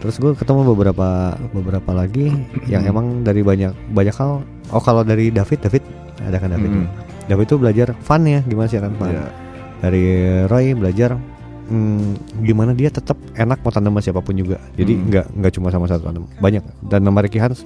Terus 0.04 0.20
gue 0.20 0.36
ketemu 0.36 0.60
beberapa 0.68 1.32
beberapa 1.54 1.90
lagi 1.96 2.28
yang 2.68 2.84
emang 2.84 3.24
dari 3.24 3.40
banyak 3.40 3.72
banyak 3.94 4.12
hal. 4.12 4.44
Oh 4.68 4.82
kalau 4.82 5.00
dari 5.00 5.32
David 5.32 5.64
David 5.64 5.82
ada 6.20 6.36
kan 6.36 6.52
David? 6.52 6.68
Hmm. 6.68 6.86
David 7.24 7.46
itu 7.46 7.56
belajar 7.56 7.88
fun 8.02 8.26
ya 8.26 8.44
gimana 8.44 8.68
sih 8.68 8.76
kan 8.76 8.92
fun? 8.98 9.14
Iya. 9.14 9.24
dari 9.80 10.04
Roy 10.44 10.76
belajar 10.76 11.16
hmm, 11.72 12.44
gimana 12.44 12.76
dia 12.76 12.92
tetap 12.92 13.16
enak 13.32 13.64
mau 13.64 13.72
tandem 13.72 13.96
sama 13.96 14.04
siapa 14.04 14.20
pun 14.20 14.36
juga. 14.36 14.60
Jadi 14.76 14.92
Hmm. 14.92 15.08
nggak 15.08 15.26
nggak 15.40 15.52
cuma 15.56 15.72
sama 15.72 15.88
satu 15.88 16.04
tandem. 16.04 16.28
Banyak. 16.36 16.60
Dan 16.84 17.00
sama 17.00 17.24
Ricky 17.24 17.40
Hans 17.40 17.64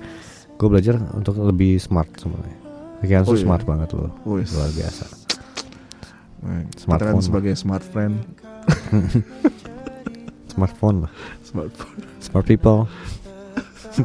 gue 0.54 0.68
belajar 0.68 0.94
untuk 1.12 1.34
lebih 1.36 1.76
smart 1.76 2.08
sebenarnya 2.14 2.56
Ricky 2.98 3.12
Hans 3.12 3.26
Oh 3.26 3.32
iya. 3.32 3.42
smart 3.42 3.62
banget 3.62 3.88
loh 3.92 4.10
Wih. 4.24 4.46
luar 4.46 4.70
biasa 4.70 5.04
Nah, 6.40 6.60
kita 6.68 6.76
Smartphone. 6.78 7.24
sebagai 7.24 7.52
smart 7.54 7.80
friend, 7.82 8.20
smartphone 10.52 10.96
lah 11.02 11.12
smartphone. 11.42 11.96
smart 12.20 12.44
people 12.44 12.84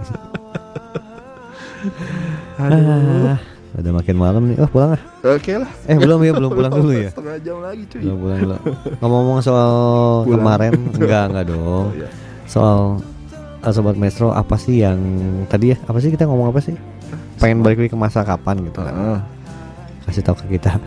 Aduh. 2.58 3.30
ah, 3.30 3.40
udah 3.74 3.92
makin 3.94 4.16
malam 4.16 4.42
nih 4.46 4.58
oh 4.58 4.68
pulang 4.68 4.92
ah 4.94 5.02
Oke 5.30 5.52
lah. 5.54 5.70
eh 5.84 5.96
belum 5.96 6.20
ya 6.22 6.32
belum 6.32 6.48
pulang 6.50 6.74
dulu 6.74 6.92
ya 6.92 7.10
Setengah 7.14 7.38
jam 7.40 7.58
lagi 7.60 7.84
cuy. 7.86 8.02
belum 8.02 8.18
pulang 8.18 8.38
dulu 8.40 8.56
ngomong-ngomong 9.00 9.40
soal 9.42 9.72
Pulang. 10.22 10.32
kemarin 10.38 10.74
enggak 10.92 11.24
enggak 11.30 11.46
dong 11.46 11.86
Oh, 11.86 11.88
iya. 11.94 12.10
soal 12.46 12.80
sobat 13.66 13.96
Metro 13.96 14.32
apa 14.32 14.56
sih 14.56 14.80
yang 14.80 14.98
tadi 15.46 15.72
ya? 15.72 15.78
Apa 15.84 16.00
sih 16.00 16.10
kita 16.10 16.24
ngomong 16.24 16.50
apa 16.50 16.60
sih? 16.60 16.74
Pengen 17.38 17.60
balik 17.60 17.78
lagi 17.80 17.90
ke 17.92 17.96
masa 17.96 18.22
kapan 18.22 18.64
gitu 18.64 18.80
kan? 18.80 19.24
Kasih 20.04 20.24
tahu 20.24 20.36
ke 20.40 20.56
kita. 20.56 20.80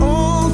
Oh. 0.00 0.47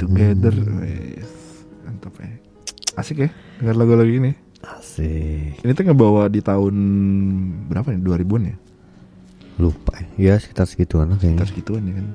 Together. 0.00 0.54
Wih. 0.54 1.22
Mantap 1.86 2.14
ya. 2.20 2.28
Asik 2.98 3.22
ya 3.24 3.30
dengar 3.62 3.76
lagu-lagu 3.78 4.10
ini. 4.10 4.32
Asik. 4.60 5.62
Ini 5.64 5.72
tuh 5.72 5.84
ngebawa 5.88 6.28
di 6.28 6.44
tahun 6.44 6.74
berapa 7.70 7.92
nih? 7.94 8.00
2000-an 8.02 8.42
ya? 8.50 8.56
Lupa 9.60 9.92
ya. 10.00 10.08
Ya 10.16 10.34
sekitar 10.40 10.68
segituan 10.68 11.12
lah 11.12 11.18
kayaknya. 11.20 11.44
Sekitar 11.44 11.48
segituan 11.48 11.82
ya 11.88 11.94
kan. 11.96 12.06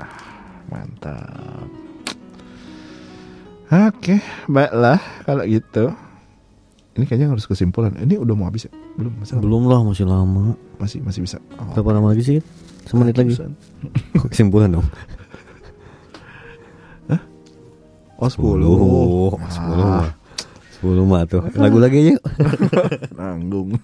Ah, 0.00 0.16
mantap. 0.72 1.68
Oke, 3.74 4.20
baiklah 4.46 5.00
kalau 5.24 5.44
gitu. 5.48 5.90
Ini 6.94 7.04
kayaknya 7.10 7.28
harus 7.34 7.48
kesimpulan. 7.50 7.98
Ini 7.98 8.22
udah 8.22 8.34
mau 8.38 8.46
habis 8.46 8.70
ya? 8.70 8.72
Belum, 8.94 9.10
masih 9.18 9.34
lama. 9.34 9.42
Belum 9.42 9.62
lah, 9.66 9.80
masih 9.82 10.06
lama. 10.06 10.44
Masih 10.78 10.98
masih 11.02 11.20
bisa. 11.26 11.42
Oh, 11.58 11.74
Berapa 11.74 11.90
lama 11.98 12.14
lagi 12.14 12.22
sih? 12.22 12.38
Semenit 12.84 13.16
lagi. 13.16 13.34
Kok 14.16 14.28
kesimpulan 14.28 14.72
dong? 14.72 14.86
Oh, 18.14 18.30
10. 18.30 18.62
Oh, 18.62 19.34
Ah, 19.42 19.50
10 19.50 19.82
mah. 19.82 20.08
10 20.80 21.02
mah 21.04 21.22
tuh. 21.26 21.42
Lagu 21.58 21.82
lagi 21.82 22.14
yuk. 22.14 22.22
nanggung. 23.18 23.74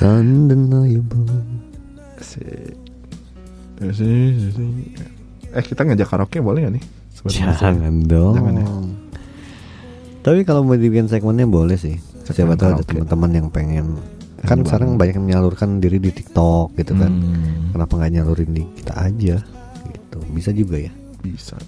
Undeniable. 0.00 1.44
Asik. 2.18 2.74
Eh, 5.48 5.64
kita 5.64 5.86
ngajak 5.86 6.08
karaoke 6.08 6.40
boleh 6.40 6.66
gak 6.66 6.74
nih? 6.80 6.84
Sebenarnya. 7.14 7.54
Jangan 7.60 7.94
dong. 8.08 8.34
Jangan 8.36 8.54
ya? 8.56 8.66
Tapi 10.24 10.40
kalau 10.42 10.66
mau 10.66 10.74
dibikin 10.74 11.06
segmennya 11.06 11.46
boleh 11.46 11.78
sih. 11.78 11.94
Siapa 12.26 12.58
tahu 12.58 12.76
ada 12.76 12.84
teman-teman 12.84 13.30
yang 13.32 13.48
pengen 13.48 13.96
kan 14.40 14.56
Pengen 14.56 14.66
sekarang 14.66 14.88
banyak 14.94 15.14
yang 15.14 15.26
menyalurkan 15.26 15.78
diri 15.78 15.98
di 15.98 16.10
TikTok 16.10 16.74
gitu 16.74 16.92
kan. 16.94 17.10
Hmm, 17.10 17.70
Kenapa 17.70 17.92
nggak 17.94 18.12
nyalurin 18.12 18.50
di 18.50 18.62
kita 18.74 18.92
aja 18.96 19.36
gitu. 19.86 20.18
Bisa 20.30 20.50
juga 20.50 20.78
ya. 20.78 20.92
bisa. 21.18 21.58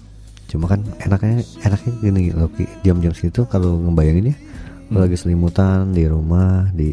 Cuma 0.47 0.65
kan 0.65 0.79
enaknya 0.99 1.39
enaknya 1.61 1.91
gini 1.97 2.21
loh. 2.29 2.47
Jam-jam 2.81 3.11
segitu 3.11 3.43
kalau 3.45 3.75
ngebayangin 3.81 4.31
ya 4.31 4.35
Hmm. 4.87 4.99
lagi 4.99 5.15
selimutan 5.15 5.89
di 5.89 6.03
rumah 6.03 6.67
di 6.69 6.91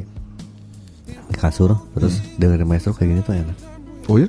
kasur 1.33 1.75
terus 1.93 2.19
Hmm. 2.19 2.39
dengerin 2.39 2.67
maestro 2.67 2.91
kayak 2.93 3.09
gini 3.09 3.21
tuh 3.21 3.35
enak. 3.37 3.57
Oh 4.07 4.17
ya? 4.17 4.29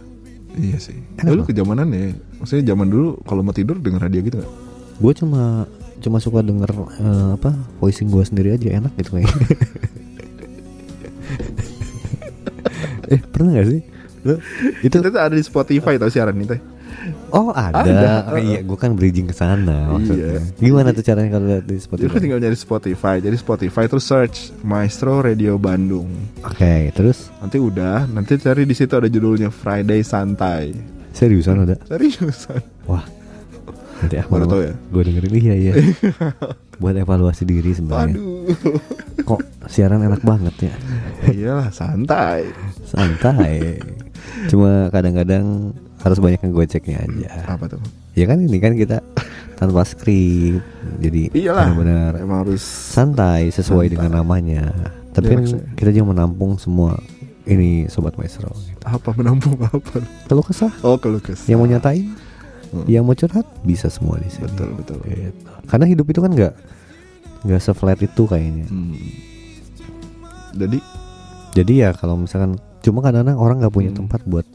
Iya 0.52 0.78
sih. 0.80 0.98
Enak 1.16 1.26
Dulu 1.28 1.40
loh. 1.40 1.46
kejamanan 1.46 1.88
ya. 1.90 2.10
Maksudnya 2.38 2.64
zaman 2.68 2.88
dulu 2.88 3.08
kalau 3.24 3.42
mau 3.42 3.52
tidur 3.52 3.78
denger 3.78 4.02
radio 4.02 4.22
gitu 4.22 4.36
gak? 4.40 4.52
Gue 4.98 5.14
cuma 5.14 5.70
cuma 6.00 6.18
suka 6.18 6.40
denger 6.40 6.70
eh, 6.98 7.30
apa 7.36 7.52
voicing 7.78 8.08
gue 8.08 8.24
sendiri 8.24 8.50
aja 8.52 8.74
enak 8.76 8.94
gitu 8.96 9.16
kayaknya. 9.16 9.38
eh 13.14 13.20
pernah 13.22 13.52
gak 13.56 13.68
sih? 13.70 13.82
Lu, 14.20 14.36
itu 14.84 14.96
Itu 15.00 15.16
ada 15.16 15.32
di 15.32 15.42
Spotify 15.42 15.96
tau 15.96 16.12
siaran 16.12 16.36
itu. 16.36 16.60
oh 17.32 17.50
ada, 17.56 17.80
Ada, 17.80 18.12
Oke, 18.28 18.42
iya 18.44 18.60
gue 18.60 18.78
kan 18.78 18.92
bridging 18.92 19.26
ke 19.26 19.34
sana 19.34 19.96
maksudnya. 19.96 20.36
Iya. 20.36 20.42
Gimana 20.60 20.92
tuh 20.92 21.02
caranya 21.02 21.30
kalau 21.32 21.46
lihat 21.48 21.64
di 21.64 21.74
Jadi 21.74 21.82
Spotify? 21.82 22.18
tinggal 22.20 22.40
nyari 22.40 22.58
Spotify. 22.58 23.16
Jadi 23.18 23.38
Spotify 23.40 23.84
terus 23.88 24.06
search 24.06 24.38
Maestro 24.62 25.24
Radio 25.24 25.56
Bandung. 25.56 26.10
Oke 26.44 26.92
terus 26.92 27.32
Nanti 27.40 27.58
udah, 27.58 28.04
nanti 28.06 28.36
cari 28.36 28.68
di 28.68 28.76
situ 28.76 28.92
ada 28.92 29.08
judulnya 29.08 29.48
Friday 29.50 30.04
Santai. 30.04 30.76
seriusan 31.10 31.64
udah? 31.66 31.78
Seriusan. 31.88 32.60
Wah 32.86 33.06
nanti 34.00 34.16
ah 34.16 34.26
Baru 34.26 34.46
tau 34.46 34.62
ya? 34.62 34.74
Gue 34.88 35.02
dengerin 35.04 35.34
iya 35.34 35.54
iya. 35.56 35.74
Buat 36.82 36.96
evaluasi 36.98 37.44
diri 37.44 37.72
sebenarnya. 37.72 38.16
Aduh. 38.16 38.48
Kok 39.22 39.40
siaran 39.68 40.00
enak 40.02 40.22
banget 40.22 40.56
ya? 40.64 40.74
Iyalah 41.26 41.70
santai. 41.70 42.48
Santai. 42.84 43.78
Cuma 44.48 44.88
kadang-kadang 44.90 45.76
harus 46.00 46.18
banyak 46.18 46.40
yang 46.40 46.54
goceknya 46.54 46.98
aja. 47.00 47.30
Apa 47.50 47.68
tuh? 47.68 47.82
Ya 48.14 48.24
kan 48.26 48.40
ini 48.40 48.58
kan 48.58 48.74
kita 48.74 49.04
tanpa 49.54 49.84
skrip, 49.84 50.64
jadi 50.98 51.28
Iyalah. 51.30 51.68
benar-benar 51.70 52.12
Emang 52.18 52.40
harus 52.42 52.64
santai 52.64 53.52
sesuai 53.52 53.86
Santai. 53.86 53.94
dengan 53.94 54.12
namanya. 54.18 54.72
Tapi 55.12 55.26
kan 55.28 55.42
Relax 55.42 55.52
ya. 55.52 55.60
kita 55.76 55.90
juga 55.92 56.06
menampung 56.10 56.56
semua 56.56 56.96
ini 57.44 57.84
sobat 57.86 58.16
maestro. 58.16 58.48
Gitu. 58.54 58.80
apa 58.80 59.10
menampung 59.12 59.60
apa? 59.60 60.00
Kalau 60.26 60.40
kesah, 60.40 60.72
Oh 60.80 60.96
kalau 60.96 61.20
kesah. 61.20 61.44
yang 61.46 61.60
mau 61.60 61.68
nyatain, 61.68 62.16
Hmm. 62.70 62.86
yang 62.86 63.02
mau 63.02 63.14
curhat 63.14 63.46
bisa 63.62 63.88
semua 63.88 64.18
di 64.18 64.28
sini. 64.28 64.46
Betul 64.46 64.70
betul. 64.76 64.98
Gitu. 65.04 65.34
Karena 65.66 65.86
hidup 65.86 66.06
itu 66.08 66.20
kan 66.20 66.30
nggak 66.30 66.54
nggak 67.42 67.62
seflat 67.62 67.98
itu 67.98 68.24
kayaknya. 68.24 68.66
Hmm. 68.66 68.94
Jadi 70.56 70.80
Jadi 71.50 71.82
ya 71.82 71.92
kalau 71.92 72.14
misalkan 72.16 72.56
cuma 72.80 73.02
kadang-kadang 73.02 73.36
orang 73.36 73.58
nggak 73.58 73.74
punya 73.74 73.90
Hmm. 73.90 74.06
tempat 74.06 74.22
buat 74.24 74.46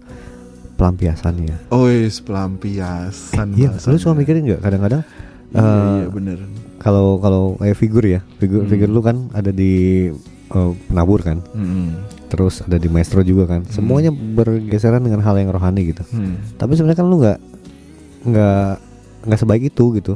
pelampiasan 0.75 1.35
ya. 1.43 1.57
Ois 1.71 2.19
pelampiasan. 2.19 3.51
Iya, 3.53 3.75
lu 3.75 3.97
suka 3.97 4.15
mikirin 4.15 4.43
nggak 4.45 4.61
kadang-kadang 4.61 5.03
Iya, 5.51 5.59
eh, 5.61 5.95
iya 5.97 6.09
bener. 6.09 6.39
kalau 6.77 7.19
kalau 7.19 7.55
kayak 7.57 7.75
figur 7.75 8.03
ya 8.03 8.23
figur 8.37 8.63
Hmm. 8.63 8.71
figur 8.73 8.89
lu 8.89 9.01
kan 9.01 9.27
ada 9.33 9.51
di 9.51 10.07
eh, 10.45 10.71
penabur 10.85 11.19
kan 11.21 11.43
Hmm. 11.51 11.99
terus 12.27 12.59
ada 12.61 12.75
di 12.75 12.87
maestro 12.87 13.23
juga 13.23 13.47
kan 13.49 13.63
semuanya 13.65 14.11
bergeseran 14.11 14.99
dengan 15.01 15.19
hal 15.21 15.35
yang 15.37 15.51
rohani 15.51 15.89
gitu 15.89 16.03
Hmm. 16.09 16.39
tapi 16.55 16.75
sebenarnya 16.75 16.95
kan 16.97 17.07
lu 17.07 17.17
nggak 17.17 17.39
nggak 18.25 18.71
nggak 19.25 19.39
sebaik 19.39 19.69
itu 19.69 19.85
gitu 19.95 20.15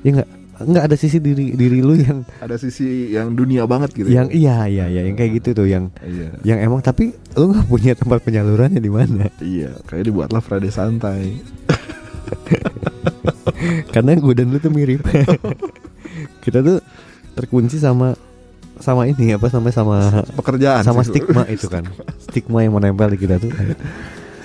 ya 0.00 0.10
nggak 0.14 0.28
nggak 0.54 0.84
ada 0.86 0.94
sisi 0.94 1.18
diri 1.18 1.50
diri 1.52 1.82
lu 1.82 1.98
yang 1.98 2.22
Ada 2.38 2.54
sisi 2.56 3.10
yang 3.10 3.34
dunia 3.34 3.66
banget 3.66 3.90
gitu. 3.92 4.06
yang 4.06 4.30
ya? 4.30 4.62
iya 4.62 4.84
iya 4.84 4.84
iya 4.88 5.00
yang 5.02 5.16
kayak 5.16 5.42
gitu 5.42 5.50
tuh 5.52 5.66
yang 5.66 5.90
Iya. 5.98 6.30
yang 6.46 6.58
emang 6.62 6.78
tapi 6.78 7.10
lu 7.34 7.50
nggak 7.50 7.66
punya 7.66 7.92
tempat 7.92 8.22
penyalurannya 8.22 8.78
di 8.78 8.86
mana 8.86 9.26
Iya, 9.42 9.74
kayak 9.84 10.06
dibuatlah 10.06 10.38
Friday 10.38 10.70
santai. 10.70 11.42
karena 13.92 14.14
gue 14.14 14.32
dan 14.32 14.46
lu 14.48 14.58
tuh 14.58 14.70
mirip 14.70 15.02
kita 16.44 16.60
tuh 16.60 16.78
terkunci 17.34 17.76
sama 17.76 18.14
sama 18.76 19.06
ini 19.06 19.34
apa 19.34 19.50
namanya 19.50 19.74
sama 19.74 19.96
Pekerjaan 20.34 20.82
sama 20.82 21.02
sih, 21.02 21.14
stigma 21.14 21.42
itu 21.54 21.66
kan 21.66 21.82
stigma 22.20 22.62
yang 22.62 22.74
menempel 22.74 23.10
di 23.10 23.18
kita 23.18 23.38
tuh 23.38 23.50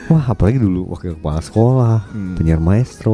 wah 0.09 0.25
apalagi 0.27 0.57
dulu 0.57 0.89
wakil 0.89 1.13
kepala 1.15 1.39
sekolah 1.39 1.97
Hmm. 2.09 2.33
penyiar 2.33 2.57
maestro 2.57 3.13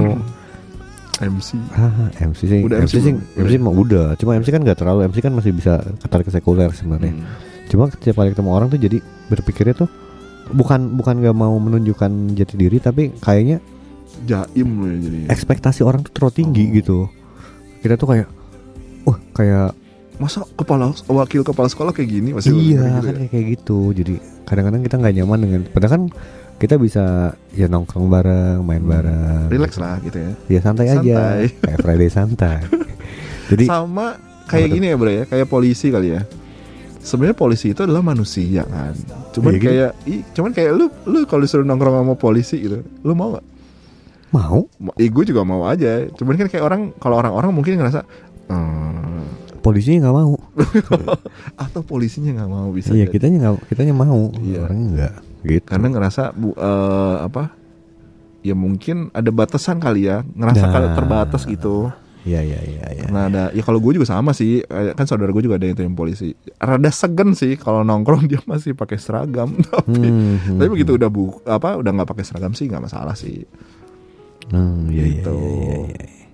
MC. 1.16 1.56
ah 1.72 2.12
MC 2.18 2.40
sih 2.44 2.60
Udah 2.62 2.78
MC, 2.78 2.92
MC 2.92 2.96
sih? 3.02 3.14
MC 3.38 3.54
mah 3.58 3.72
udah 3.72 4.06
cuma 4.16 4.36
MC 4.36 4.48
kan 4.50 4.60
nggak 4.60 4.76
terlalu 4.78 5.08
MC 5.08 5.20
kan 5.20 5.32
masih 5.32 5.52
bisa 5.52 5.80
katarik 5.98 6.26
ke 6.26 6.34
sekuler 6.34 6.72
sebenarnya 6.72 7.12
Hmm. 7.14 7.24
cuma 7.66 7.88
setiap 7.88 8.16
kali 8.18 8.32
ketemu 8.32 8.52
orang 8.52 8.68
tuh 8.68 8.78
jadi 8.78 8.98
berpikirnya 9.26 9.76
tuh 9.76 9.90
bukan 10.48 10.94
bukan 10.94 11.16
nggak 11.18 11.34
mau 11.34 11.56
menunjukkan 11.56 12.12
jati 12.34 12.56
diri 12.56 12.78
tapi 12.78 13.16
kayaknya 13.16 13.64
Jaim 14.22 14.70
loh 14.76 14.88
ya 14.88 14.98
jadi. 15.02 15.18
ekspektasi 15.28 15.82
orang 15.82 16.00
tuh 16.02 16.12
terlalu 16.12 16.34
tinggi 16.36 16.64
Oh. 16.64 16.72
gitu 16.74 16.98
kita 17.80 17.96
tuh 17.96 18.08
kayak 18.08 18.28
wah 19.04 19.18
kayak 19.32 19.72
Masa 20.16 20.48
kepala 20.50 20.96
wakil 21.06 21.44
kepala 21.44 21.68
sekolah 21.68 21.92
kayak 21.92 22.08
gini 22.10 22.32
masih 22.32 22.56
iya 22.56 22.88
gitu 22.94 23.04
kan 23.04 23.04
ya? 23.06 23.16
kayak 23.18 23.30
kayak 23.30 23.46
gitu 23.54 23.80
jadi 23.92 24.14
kadang-kadang 24.44 24.82
kita 24.82 24.96
nggak 24.96 25.14
nyaman 25.14 25.40
dengan 25.42 25.62
padahal 25.68 25.92
kan 25.92 26.04
kita 26.56 26.80
bisa 26.80 27.36
ya 27.52 27.68
nongkrong 27.68 28.08
bareng 28.08 28.64
main 28.64 28.80
bareng 28.80 29.52
Relax 29.52 29.76
lah 29.76 30.00
gitu 30.00 30.18
ya. 30.18 30.32
ya 30.48 30.60
santai, 30.64 30.88
aja 30.88 30.98
Santai. 31.00 31.42
kayak 31.68 31.80
Friday 31.84 32.10
santai 32.10 32.60
jadi 33.52 33.66
Sama 33.68 34.16
kayak 34.46 34.70
gini 34.72 34.94
ya 34.94 34.96
bro 34.98 35.10
ya, 35.10 35.24
kayak 35.26 35.50
polisi 35.50 35.90
kali 35.90 36.14
ya. 36.14 36.22
Sebenarnya 37.02 37.38
polisi 37.38 37.70
itu 37.74 37.82
adalah 37.86 38.02
manusia 38.02 38.66
kan. 38.66 38.94
Cuman 39.34 39.52
Iya, 39.54 39.58
gitu. 39.58 39.66
kayak, 39.70 39.92
ih, 40.10 40.22
cuman 40.34 40.52
kayak 40.54 40.72
lu, 40.74 40.86
lu 41.06 41.26
kalau 41.30 41.46
disuruh 41.46 41.66
nongkrong 41.66 42.02
sama 42.02 42.14
polisi 42.18 42.58
gitu, 42.66 42.82
lu 42.82 43.14
mau 43.14 43.38
gak? 43.38 43.46
mau 44.34 44.66
Eh, 44.98 45.08
gue 45.10 45.24
juga 45.26 45.46
mau 45.46 45.70
aja. 45.70 46.10
Cuman 46.18 46.34
kan 46.38 46.50
kayak 46.50 46.66
orang, 46.66 46.82
kalau 46.98 47.22
orang-orang 47.22 47.54
mungkin 47.54 47.78
ngerasa, 47.78 48.02
hmm, 48.50 48.95
polisinya 49.66 50.00
nggak 50.04 50.16
mau 50.16 50.34
atau 51.66 51.82
polisinya 51.82 52.32
nggak 52.36 52.52
mau 52.52 52.70
bisa. 52.70 52.92
iya 52.92 53.04
jadi. 53.04 53.12
kitanya 53.12 53.38
nggak 53.42 53.66
kitanya 53.66 53.94
mau 53.94 54.30
Iya. 54.32 54.60
orangnya 54.62 54.88
nggak 54.94 55.14
gitu 55.44 55.66
Karena 55.68 55.88
ngerasa 55.90 56.24
bu, 56.32 56.54
eh, 56.54 57.16
apa? 57.20 57.44
Ya 58.42 58.54
mungkin 58.54 59.10
ada 59.12 59.30
batasan 59.30 59.78
kali 59.78 60.06
ya, 60.06 60.22
ngerasa 60.24 60.64
Nah. 60.64 60.72
kalau 60.72 60.90
terbatas 60.92 61.42
gitu. 61.44 61.90
iya 62.24 62.42
iya 62.42 62.58
iya 62.60 62.86
iya 62.92 63.06
Nah 63.08 63.26
ada, 63.26 63.44
ya 63.50 63.62
kalau 63.62 63.78
gue 63.78 63.94
juga 63.94 64.06
sama 64.08 64.32
sih, 64.32 64.62
kan 64.66 65.06
saudara 65.06 65.30
gue 65.30 65.42
juga 65.42 65.56
ada 65.56 65.66
yang 65.66 65.74
tim 65.74 65.94
polisi. 65.94 66.34
Rada 66.56 66.90
segen 66.90 67.34
sih 67.34 67.54
kalau 67.56 67.82
nongkrong 67.82 68.26
dia 68.32 68.42
masih 68.44 68.74
pakai 68.74 68.98
seragam, 68.98 69.54
tapi 69.66 70.02
Hmm, 70.02 70.38
hmm, 70.40 70.58
tapi 70.58 70.70
begitu 70.72 70.94
udah 70.96 71.06
bu, 71.08 71.38
apa 71.44 71.74
udah 71.76 71.92
nggak 71.92 72.06
pakai 72.08 72.24
seragam 72.24 72.52
sih 72.52 72.66
nggak 72.66 72.82
masalah 72.84 73.14
sih. 73.14 73.46
hmm, 74.48 74.90
iya, 74.90 75.04
iya, 75.04 75.06
Gitu. 75.16 75.38
iya, 75.38 75.78
iya, 75.86 76.04
iya. 76.04 76.25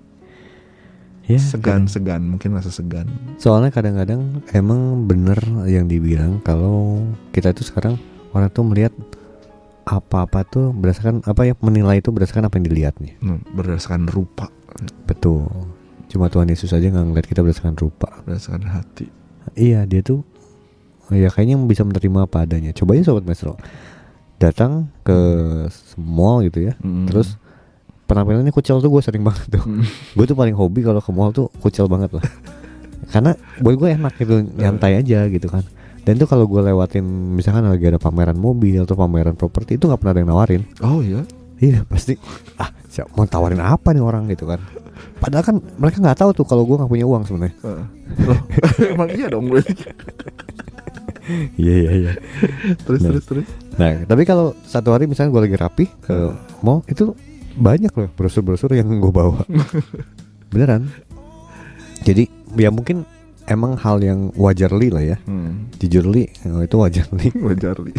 Ya, 1.31 1.39
Segan 1.39 1.85
segan 1.85 2.21
mungkin 2.27 2.51
rasa 2.51 2.67
segan. 2.67 3.07
Soalnya 3.37 3.69
kadang-kadang 3.69 4.43
emang 4.51 5.05
bener 5.05 5.37
yang 5.65 5.85
dibilang 5.85 6.41
kalau 6.41 6.99
kita 7.29 7.51
itu 7.51 7.63
sekarang 7.63 7.95
orang 8.31 8.49
tuh 8.49 8.63
melihat 8.63 8.91
apa-apa 9.83 10.43
tuh 10.43 10.65
berdasarkan 10.71 11.23
apa 11.23 11.41
ya 11.43 11.53
menilai 11.57 11.99
itu 11.99 12.09
berdasarkan 12.09 12.47
apa 12.47 12.55
yang 12.55 12.65
dilihatnya. 12.67 13.13
Hmm, 13.19 13.41
berdasarkan 13.51 14.07
rupa, 14.07 14.51
Betul. 15.03 15.47
Cuma 16.07 16.27
Tuhan 16.27 16.47
Yesus 16.47 16.69
aja 16.69 16.83
nggak 16.83 17.05
ngeliat 17.07 17.27
kita 17.27 17.39
berdasarkan 17.39 17.75
rupa. 17.75 18.11
berdasarkan 18.23 18.67
hati. 18.67 19.07
Iya 19.53 19.83
dia 19.83 20.01
tuh 20.01 20.21
ya 21.09 21.27
kayaknya 21.27 21.59
bisa 21.63 21.81
menerima 21.81 22.23
apa 22.23 22.45
adanya. 22.45 22.71
Coba 22.71 22.93
aja 22.93 23.07
sobat 23.07 23.23
Mesro 23.23 23.55
datang 24.37 24.89
ke 25.01 25.17
mall 25.95 26.41
gitu 26.41 26.65
ya, 26.65 26.73
Hmm. 26.79 27.05
terus 27.05 27.37
penampilannya 28.11 28.51
kucel 28.51 28.83
tuh 28.83 28.91
gue 28.91 28.99
sering 28.99 29.23
banget 29.23 29.47
tuh. 29.47 29.63
gue 30.19 30.25
tuh 30.27 30.35
paling 30.35 30.51
hobi 30.51 30.83
kalau 30.83 30.99
ke 30.99 31.11
mall 31.15 31.31
tuh 31.31 31.47
kucel 31.63 31.87
banget 31.87 32.11
lah. 32.11 32.25
Karena 33.07 33.31
boy 33.59 33.79
gue 33.79 33.95
enak 33.95 34.19
gitu 34.19 34.43
nyantai 34.43 34.99
aja 34.99 35.31
gitu 35.31 35.47
kan. 35.47 35.63
Dan 36.01 36.19
tuh 36.19 36.27
kalau 36.27 36.43
gue 36.49 36.59
lewatin 36.59 37.05
misalkan 37.37 37.63
lagi 37.63 37.87
ada 37.87 38.01
pameran 38.01 38.35
mobil 38.35 38.83
atau 38.83 38.97
pameran 38.97 39.37
properti 39.37 39.79
itu 39.79 39.87
nggak 39.87 39.99
pernah 40.01 40.11
ada 40.11 40.19
yang 40.19 40.29
nawarin. 40.29 40.61
Oh 40.83 40.99
iya. 40.99 41.23
Iya 41.61 41.85
pasti 41.85 42.17
ah 42.57 42.73
siap 42.89 43.13
mau 43.13 43.23
tawarin 43.23 43.61
apa 43.61 43.93
nih 43.93 44.01
orang 44.01 44.25
gitu 44.27 44.49
kan. 44.49 44.57
Padahal 45.21 45.45
kan 45.45 45.55
mereka 45.77 46.01
nggak 46.01 46.17
tahu 46.17 46.31
tuh 46.33 46.45
kalau 46.49 46.65
gue 46.65 46.73
nggak 46.73 46.89
punya 46.89 47.05
uang 47.05 47.23
sebenarnya. 47.23 47.53
Heeh. 47.61 47.85
Loh, 48.25 48.39
emang 48.97 49.09
iya 49.13 49.27
dong 49.29 49.45
berarti. 49.45 49.73
Iya 51.55 51.75
iya 51.77 51.91
iya. 51.93 52.11
Terus 52.81 52.99
Nah. 53.05 53.09
terus 53.13 53.23
terus. 53.29 53.47
Nah 53.77 53.91
tapi 54.09 54.25
kalau 54.25 54.57
satu 54.65 54.89
hari 54.89 55.05
misalnya 55.05 55.29
gue 55.29 55.41
lagi 55.45 55.57
rapi 55.61 55.85
ke 56.01 56.15
mall 56.65 56.81
itu 56.89 57.13
banyak 57.55 57.91
loh 57.91 58.09
brosur-brosur 58.13 58.71
yang 58.75 58.87
gue 58.99 59.11
bawa. 59.11 59.43
Beneran. 60.51 60.87
Jadi 62.01 62.27
ya 62.57 62.73
mungkin 62.73 63.05
emang 63.45 63.77
hal 63.77 64.01
yang 64.01 64.31
wajar 64.35 64.71
li 64.73 64.89
lah 64.89 65.03
ya. 65.03 65.17
Hmm. 65.25 65.69
Jujur 65.77 66.07
li 66.07 66.27
oh, 66.47 66.61
itu 66.63 66.75
wajar 66.79 67.07
li. 67.15 67.27
Wajar 67.47 67.75
li. 67.79 67.93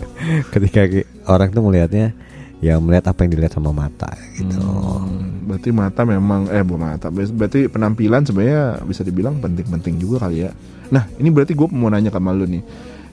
Ketika 0.52 0.84
orang 1.26 1.48
tuh 1.50 1.62
melihatnya 1.64 2.12
ya 2.60 2.76
melihat 2.76 3.08
apa 3.08 3.24
yang 3.24 3.32
dilihat 3.32 3.56
sama 3.56 3.72
mata 3.72 4.12
gitu. 4.36 4.60
Hmm, 4.60 5.48
berarti 5.48 5.72
mata 5.72 6.04
memang 6.04 6.44
eh 6.52 6.60
bu 6.60 6.76
mata 6.76 7.08
Ber- 7.08 7.32
berarti 7.32 7.72
penampilan 7.72 8.28
sebenarnya 8.28 8.84
bisa 8.84 9.00
dibilang 9.00 9.40
penting-penting 9.40 9.96
juga 9.96 10.28
kali 10.28 10.44
ya 10.44 10.52
nah 10.92 11.08
ini 11.16 11.32
berarti 11.32 11.56
gue 11.56 11.64
mau 11.72 11.88
nanya 11.88 12.12
sama 12.12 12.36
lu 12.36 12.44
nih 12.44 12.60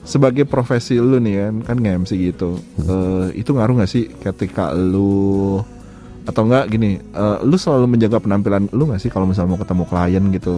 sebagai 0.04 0.44
profesi 0.44 1.00
lu 1.00 1.24
nih 1.24 1.48
kan 1.48 1.56
kan 1.64 1.78
nge-MC 1.80 2.12
gitu 2.28 2.60
Eh, 2.76 3.40
itu 3.40 3.56
ngaruh 3.56 3.80
nggak 3.80 3.88
sih 3.88 4.12
ketika 4.20 4.76
lu 4.76 5.64
atau 6.28 6.44
enggak 6.44 6.68
gini 6.68 7.00
eh, 7.00 7.38
lu 7.42 7.56
selalu 7.56 7.88
menjaga 7.90 8.20
penampilan 8.20 8.68
lu 8.70 8.84
nggak 8.86 9.00
sih 9.00 9.08
kalau 9.08 9.26
misalnya 9.26 9.56
mau 9.56 9.60
ketemu 9.60 9.84
klien 9.84 10.24
gitu 10.30 10.56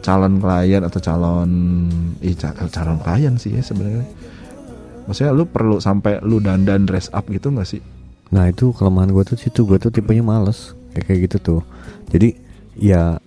calon 0.00 0.36
klien 0.36 0.82
atau 0.82 0.98
calon 0.98 1.50
ih 2.20 2.34
ca- 2.34 2.54
calon 2.68 2.98
klien 2.98 3.34
sih 3.34 3.52
ya 3.52 3.62
sebenarnya 3.62 4.04
maksudnya 5.02 5.32
lu 5.32 5.44
perlu 5.44 5.78
sampai 5.78 6.20
lu 6.20 6.38
dandan 6.38 6.84
dress 6.84 7.08
up 7.10 7.26
gitu 7.26 7.48
nggak 7.48 7.68
sih 7.68 7.82
Nah 8.28 8.48
itu 8.48 8.72
kelemahan 8.72 9.10
gue 9.10 9.24
tuh 9.26 9.36
situ 9.36 9.60
gue 9.62 9.76
tuh 9.76 9.88
tipenya 9.88 10.24
males 10.24 10.72
kayak 10.90 11.04
kayak 11.04 11.20
gitu 11.22 11.36
tuh. 11.38 11.60
Jadi 12.08 12.32
ya 12.74 13.20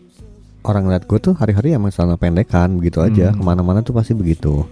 orang 0.62 0.90
lihat 0.90 1.06
gue 1.06 1.22
tuh 1.22 1.38
hari-hari 1.38 1.78
emang 1.78 1.94
celana 1.94 2.18
pendekan 2.18 2.74
begitu 2.74 2.98
aja 3.00 3.30
Hmm. 3.30 3.38
ke 3.38 3.44
mana-mana 3.46 3.80
tuh 3.80 3.94
pasti 3.94 4.18
begitu. 4.18 4.66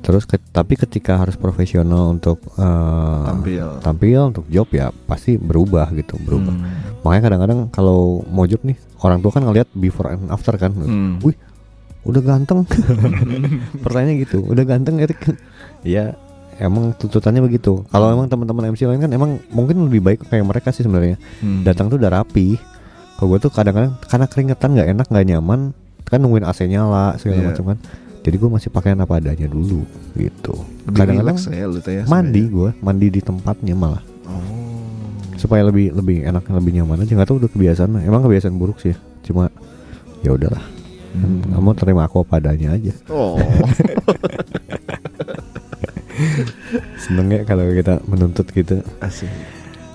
Terus 0.00 0.24
ke- 0.24 0.40
tapi 0.40 0.74
ketika 0.74 1.14
harus 1.14 1.34
profesional 1.34 2.10
untuk 2.10 2.40
eh, 2.52 3.22
Tampil. 3.26 3.66
tampil 3.80 4.20
untuk 4.26 4.44
job 4.46 4.66
ya 4.70 4.88
pasti 5.04 5.36
berubah 5.36 5.92
gitu 5.92 6.16
berubah. 6.18 6.50
Hmm. 6.50 6.72
Makanya 7.00 7.22
kadang-kadang 7.22 7.58
kalau 7.68 8.00
mau 8.26 8.44
job 8.44 8.60
nih 8.62 8.74
orang 8.98 9.18
tua 9.18 9.30
kan 9.30 9.42
ngeliat 9.42 9.68
before 9.72 10.10
and 10.10 10.28
after 10.28 10.52
kan. 10.54 10.72
Hmm. 10.72 11.20
Wih 11.20 11.36
udah 12.02 12.22
ganteng. 12.22 12.64
Pertanyaannya 13.84 14.16
gitu 14.18 14.40
udah 14.42 14.64
ganteng 14.64 14.98
Erik. 14.98 15.20
ya 15.82 16.16
emang 16.56 16.92
tuntutannya 16.94 17.40
begitu. 17.40 17.84
Kalau 17.86 18.08
emang 18.10 18.26
teman-teman 18.26 18.70
MC 18.70 18.84
lain 18.84 19.00
kan 19.00 19.10
emang 19.10 19.36
mungkin 19.48 19.84
lebih 19.84 20.00
baik 20.02 20.20
kayak 20.26 20.44
mereka 20.44 20.68
sih 20.70 20.80
sebenarnya. 20.80 21.20
Hmm. 21.38 21.60
Datang 21.60 21.88
tuh 21.88 21.96
udah 21.96 22.12
rapi. 22.14 22.56
Kalau 23.14 23.28
gue 23.28 23.38
tuh 23.38 23.52
kadang-kadang 23.52 24.00
karena 24.02 24.26
keringetan 24.26 24.68
nggak 24.72 24.88
enak 24.90 25.06
nggak 25.06 25.26
nyaman 25.28 25.60
kan 26.02 26.18
nungguin 26.18 26.42
AC 26.42 26.64
nyala 26.64 27.14
segala 27.16 27.38
Iya. 27.38 27.48
macam 27.48 27.64
kan. 27.68 27.78
Jadi 28.20 28.36
gue 28.36 28.50
masih 28.52 28.68
pakaian 28.68 29.00
apa 29.00 29.16
adanya 29.16 29.46
dulu 29.46 29.86
gitu. 30.12 30.52
Kadang-kadang 30.86 31.38
ya 31.48 31.66
ya 31.66 32.04
mandi 32.04 32.42
gue 32.46 32.70
mandi 32.80 33.06
di 33.08 33.20
tempatnya 33.20 33.74
malah 33.74 34.04
Oh. 34.30 34.38
supaya 35.34 35.66
lebih 35.66 35.90
lebih 35.90 36.22
enak 36.22 36.46
lebih 36.46 36.78
nyaman 36.78 37.02
aja 37.02 37.10
nggak 37.16 37.26
tahu 37.26 37.42
udah 37.42 37.50
kebiasaan 37.50 37.98
emang 38.04 38.22
kebiasaan 38.22 38.54
buruk 38.54 38.78
sih 38.78 38.94
cuma 39.26 39.50
ya 40.22 40.30
udahlah 40.30 40.62
Hmm. 41.10 41.42
kamu 41.50 41.74
terima 41.74 42.06
aku 42.06 42.22
apa 42.22 42.38
adanya 42.38 42.78
aja 42.78 42.94
Oh. 43.10 43.34
seneng 47.02 47.26
ya 47.32 47.42
kalau 47.42 47.66
kita 47.72 47.98
menuntut 48.06 48.46
gitu 48.52 48.78
Asik. 49.02 49.26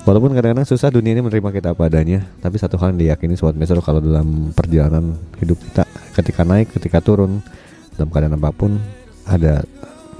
walaupun 0.03 0.35
kadang-kadang 0.35 0.67
susah 0.67 0.91
dunia 0.91 1.15
ini 1.15 1.23
menerima 1.23 1.49
kita 1.53 1.71
apa 1.71 1.87
adanya 1.87 2.25
tapi 2.41 2.59
satu 2.59 2.75
hal 2.75 2.91
yang 2.91 2.99
diyakini 2.99 3.37
sobat 3.37 3.55
mesro 3.55 3.79
kalau 3.79 4.03
dalam 4.03 4.51
perjalanan 4.51 5.15
hidup 5.39 5.61
kita 5.61 5.87
ketika 6.17 6.41
naik 6.43 6.73
ketika 6.73 6.99
turun 6.99 7.39
dalam 7.95 8.09
keadaan 8.09 8.35
apa 8.35 8.51
pun 8.51 8.77
ada 9.23 9.63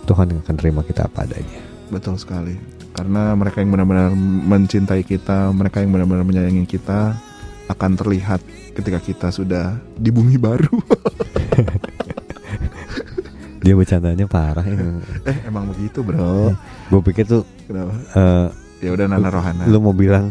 Tuhan 0.03 0.29
yang 0.29 0.39
akan 0.41 0.55
terima 0.55 0.81
kita 0.81 1.05
apa 1.05 1.23
adanya 1.23 1.59
Betul 1.85 2.17
sekali. 2.17 2.57
Karena 2.91 3.35
mereka 3.35 3.59
yang 3.59 3.69
benar-benar 3.69 4.09
mencintai 4.47 5.03
kita, 5.03 5.51
mereka 5.51 5.83
yang 5.83 5.91
benar-benar 5.91 6.23
menyayangi 6.23 6.65
kita 6.65 7.13
akan 7.67 7.91
terlihat 7.93 8.41
ketika 8.73 8.97
kita 8.97 9.27
sudah 9.29 9.75
di 9.93 10.09
bumi 10.09 10.33
baru. 10.35 10.71
dia 13.61 13.73
bercandanya 13.73 14.25
parah 14.25 14.61
ya. 14.61 14.77
eh, 15.25 15.37
emang 15.43 15.65
begitu, 15.67 16.01
Bro. 16.01 16.53
gue 16.87 17.01
pikir 17.03 17.25
tuh 17.25 17.41
Kenapa? 17.65 17.93
eh, 18.13 18.47
Ya 18.85 18.93
udah 18.93 19.05
Nana 19.09 19.29
Rohana. 19.33 19.65
lu 19.65 19.81
mau 19.81 19.91
bilang 19.91 20.29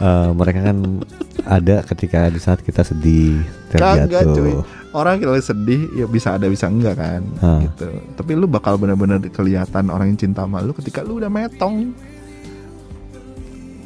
eh, 0.00 0.30
mereka 0.32 0.72
kan 0.72 1.04
ada 1.44 1.84
ketika 1.84 2.32
di 2.32 2.40
saat 2.40 2.64
kita 2.64 2.80
sedih 2.80 3.44
Kagak, 3.70 4.08
cuy. 4.08 4.56
terjatuh 4.56 4.64
Orang 4.90 5.22
kalau 5.22 5.38
sedih 5.38 5.86
ya 5.94 6.10
bisa 6.10 6.34
ada 6.34 6.50
bisa 6.50 6.66
enggak 6.66 6.98
kan 6.98 7.22
Hah. 7.38 7.62
gitu. 7.62 7.86
Tapi 8.18 8.34
lu 8.34 8.50
bakal 8.50 8.74
benar-benar 8.74 9.22
kelihatan 9.30 9.86
orang 9.86 10.10
yang 10.10 10.18
cinta 10.18 10.42
sama 10.42 10.64
lu 10.64 10.74
ketika 10.74 11.06
lu 11.06 11.22
udah 11.22 11.30
metong. 11.30 11.94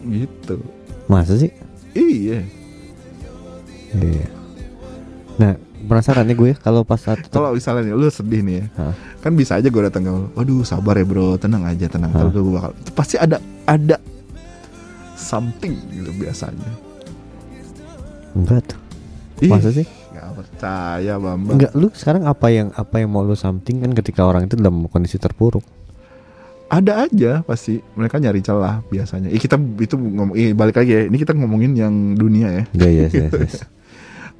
Gitu. 0.05 0.57
masa 1.05 1.37
sih 1.37 1.53
Iya. 1.93 2.41
Iya. 3.95 4.27
Nah, 5.39 5.55
penasaran 5.87 6.27
nih 6.27 6.37
gue 6.37 6.51
kalau 6.59 6.83
pas 6.83 6.99
saat 6.99 7.23
Kalau 7.31 7.55
misalnya 7.55 7.87
nih, 7.87 7.95
lu 7.95 8.09
sedih 8.11 8.43
nih 8.43 8.57
ya, 8.59 8.67
kan 9.23 9.33
bisa 9.39 9.61
aja 9.61 9.69
gue 9.71 9.83
datang 9.87 10.03
ke 10.03 10.11
lu, 10.11 10.27
waduh 10.35 10.67
sabar 10.67 10.99
ya 10.99 11.07
bro, 11.07 11.39
tenang 11.39 11.63
aja, 11.63 11.87
tenang. 11.87 12.11
Kalau 12.11 12.31
gue 12.35 12.53
bakal, 12.59 12.71
pasti 12.97 13.15
ada 13.15 13.39
ada 13.65 13.97
something 15.17 15.75
gitu 15.93 16.11
biasanya. 16.21 16.73
enggak 18.35 18.67
tuh. 18.67 18.81
Masa 19.47 19.71
sih? 19.71 19.87
Gak 20.15 20.31
percaya 20.35 21.15
bambang. 21.19 21.55
Enggak, 21.59 21.73
lu 21.75 21.89
sekarang 21.95 22.27
apa 22.27 22.47
yang 22.51 22.69
apa 22.75 23.03
yang 23.03 23.11
mau 23.11 23.23
lu 23.23 23.39
something 23.39 23.83
kan 23.83 23.93
ketika 23.95 24.27
orang 24.27 24.47
itu 24.47 24.59
dalam 24.59 24.87
kondisi 24.91 25.19
terpuruk. 25.19 25.63
Ada 26.67 27.07
aja 27.07 27.33
pasti 27.47 27.79
mereka 27.95 28.19
nyari 28.19 28.41
celah 28.43 28.83
biasanya. 28.91 29.31
Ih, 29.31 29.39
kita 29.39 29.61
itu 29.79 29.95
ngomong, 29.95 30.35
ih, 30.35 30.57
balik 30.57 30.81
lagi 30.83 30.91
ya. 30.91 31.03
Ini 31.07 31.17
kita 31.21 31.37
ngomongin 31.37 31.77
yang 31.79 32.19
dunia 32.19 32.49
ya. 32.51 32.65
Iya, 32.75 33.07
yes, 33.07 33.13
yes, 33.15 33.33
yes. 33.33 33.55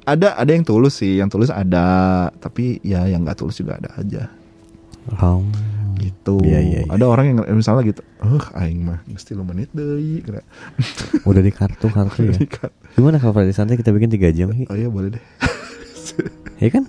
Ada 0.05 0.37
ada 0.37 0.51
yang 0.51 0.61
tulus 0.67 1.01
sih, 1.01 1.17
yang 1.17 1.31
tulus 1.31 1.49
ada, 1.49 2.29
tapi 2.37 2.77
ya 2.85 3.09
yang 3.09 3.25
nggak 3.25 3.39
tulus 3.39 3.57
juga 3.57 3.81
ada 3.81 3.89
aja. 3.97 4.29
Oh. 5.21 5.41
Gitu. 6.05 6.35
Iya, 6.45 6.59
iya, 6.61 6.79
iya. 6.85 6.91
Ada 6.93 7.05
orang 7.09 7.25
yang 7.33 7.37
misalnya 7.57 7.81
gitu, 7.89 8.05
eh 8.21 8.45
aing 8.61 8.85
mah 8.85 9.01
mesti 9.09 9.33
lu 9.33 9.41
menit 9.41 9.73
deh. 9.73 9.97
Udah 11.29 11.41
di 11.41 11.49
kartu 11.49 11.89
kartu 11.89 12.29
ya. 12.29 12.37
Gimana 12.93 13.17
kalau 13.17 13.33
Friday 13.33 13.57
santai 13.57 13.73
kita 13.81 13.89
bikin 13.89 14.13
3 14.13 14.29
jam? 14.37 14.53
Oh 14.69 14.77
iya 14.77 14.85
boleh 14.85 15.17
deh. 15.17 15.23
Ya 16.55 16.71
kan? 16.71 16.87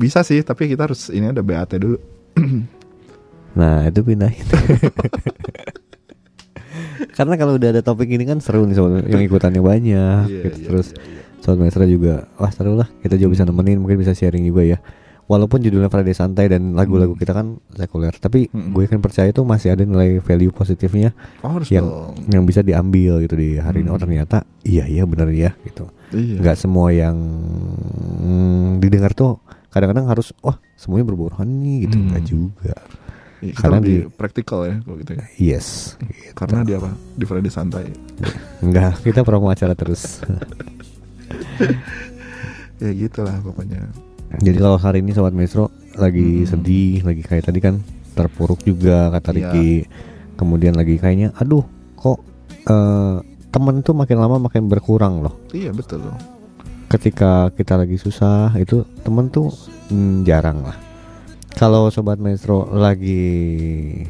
Bisa 0.00 0.24
sih, 0.24 0.40
tapi 0.40 0.64
kita 0.64 0.88
harus 0.88 1.12
ini 1.12 1.28
ada 1.28 1.44
BAT 1.44 1.76
dulu. 1.76 1.98
Nah, 3.54 3.86
itu 3.86 4.02
pindahin. 4.02 4.42
Karena 7.14 7.38
kalau 7.38 7.54
udah 7.54 7.70
ada 7.70 7.86
topik 7.86 8.10
ini 8.10 8.26
kan 8.26 8.42
seru 8.42 8.66
nih 8.66 8.74
sobat 8.74 9.06
yang 9.06 9.22
ikutannya 9.22 9.62
banyak 9.62 10.26
Iya, 10.26 10.42
gitu. 10.42 10.58
iya, 10.58 10.66
Terus 10.66 10.86
iya, 10.90 11.06
iya. 11.06 11.22
Sobat 11.38 11.86
juga 11.86 12.14
Wah 12.34 12.50
seru 12.50 12.74
lah 12.74 12.90
Kita 12.98 13.14
juga 13.14 13.38
bisa 13.38 13.46
nemenin 13.46 13.78
Mungkin 13.78 14.02
bisa 14.02 14.10
sharing 14.10 14.42
juga 14.42 14.66
ya 14.66 14.78
Walaupun 15.24 15.58
judulnya 15.58 15.86
Friday 15.86 16.12
Santai 16.12 16.46
Dan 16.46 16.72
lagu-lagu 16.72 17.12
kita 17.12 17.32
kan 17.32 17.56
sekuler 17.70 18.12
Tapi 18.12 18.46
Hmm. 18.46 18.70
gue 18.70 18.84
kan 18.84 18.98
percaya 18.98 19.28
itu 19.28 19.40
Masih 19.40 19.70
ada 19.70 19.82
nilai 19.82 20.18
value 20.18 20.50
positifnya 20.50 21.16
Oh, 21.40 21.48
harus 21.50 21.66
Yang 21.66 21.86
dong. 21.86 22.12
yang 22.30 22.44
bisa 22.44 22.60
diambil 22.60 23.18
gitu 23.20 23.34
di 23.34 23.56
hari 23.56 23.80
ini 23.80 23.88
Hmm. 23.88 23.96
Oh 23.96 24.00
ternyata 24.00 24.36
Iya 24.62 24.84
iya 24.84 25.02
bener 25.04 25.28
ya 25.30 25.56
gitu 25.60 25.88
Iya. 26.10 26.38
nggak 26.38 26.56
semua 26.56 26.88
yang 26.88 27.16
mm, 28.16 28.78
didengar 28.78 29.10
tuh 29.12 29.42
kadang-kadang 29.66 30.06
harus 30.06 30.30
wah 30.38 30.54
semuanya 30.74 31.04
berbau 31.04 31.26
rohani 31.28 31.82
gitu 31.82 31.96
Hmm. 31.96 32.06
nggak 32.08 32.24
juga 32.24 32.76
kita 33.42 33.58
karena 33.58 33.76
di- 33.78 34.06
praktikal 34.08 34.62
ya 34.62 34.78
kalau 34.78 34.96
gitu 34.96 35.10
ya. 35.12 35.24
yes 35.36 35.98
gitu. 35.98 36.32
Karena 36.32 36.62
di 36.62 36.72
apa? 36.72 36.94
Di 37.12 37.24
Friday 37.24 37.50
santai. 37.50 37.84
enggak 38.60 39.02
kita 39.02 39.20
promo 39.20 39.50
acara 39.50 39.74
terus 39.74 40.22
Ya 42.76 42.90
gitulah 42.92 43.34
pokoknya. 43.40 43.90
Jadi 44.36 44.56
kalau 44.56 44.76
hari 44.76 44.98
ini 44.98 45.10
sobat 45.10 45.30
Maestro 45.30 45.68
lagi 45.94 46.42
Hmm. 46.42 46.48
sedih 46.48 47.02
lagi 47.02 47.20
kayak 47.20 47.44
tadi 47.44 47.58
kan 47.58 47.78
terpuruk 48.12 48.60
juga 48.60 49.10
kata 49.10 49.30
Iya. 49.30 49.36
Ricky 49.50 49.70
kemudian 50.34 50.72
lagi 50.72 50.96
kayaknya 50.96 51.30
aduh 51.34 51.62
kok 51.94 52.18
eh, 52.64 53.16
temen 53.48 53.80
tuh 53.80 53.92
makin 53.92 54.16
lama 54.16 54.38
makin 54.40 54.66
berkurang 54.66 55.20
loh 55.20 55.34
Iya 55.50 55.70
betul 55.70 56.02
loh. 56.02 56.16
ketika 56.86 57.50
kita 57.50 57.74
lagi 57.76 57.94
susah 57.94 58.54
itu 58.54 58.82
temen 59.00 59.26
tuh 59.26 59.50
mm, 59.88 60.22
jarang 60.22 60.62
lah. 60.62 60.78
Kalau 61.50 61.86
sobat 61.86 62.16
maestro 62.16 62.66
lagi 62.68 64.02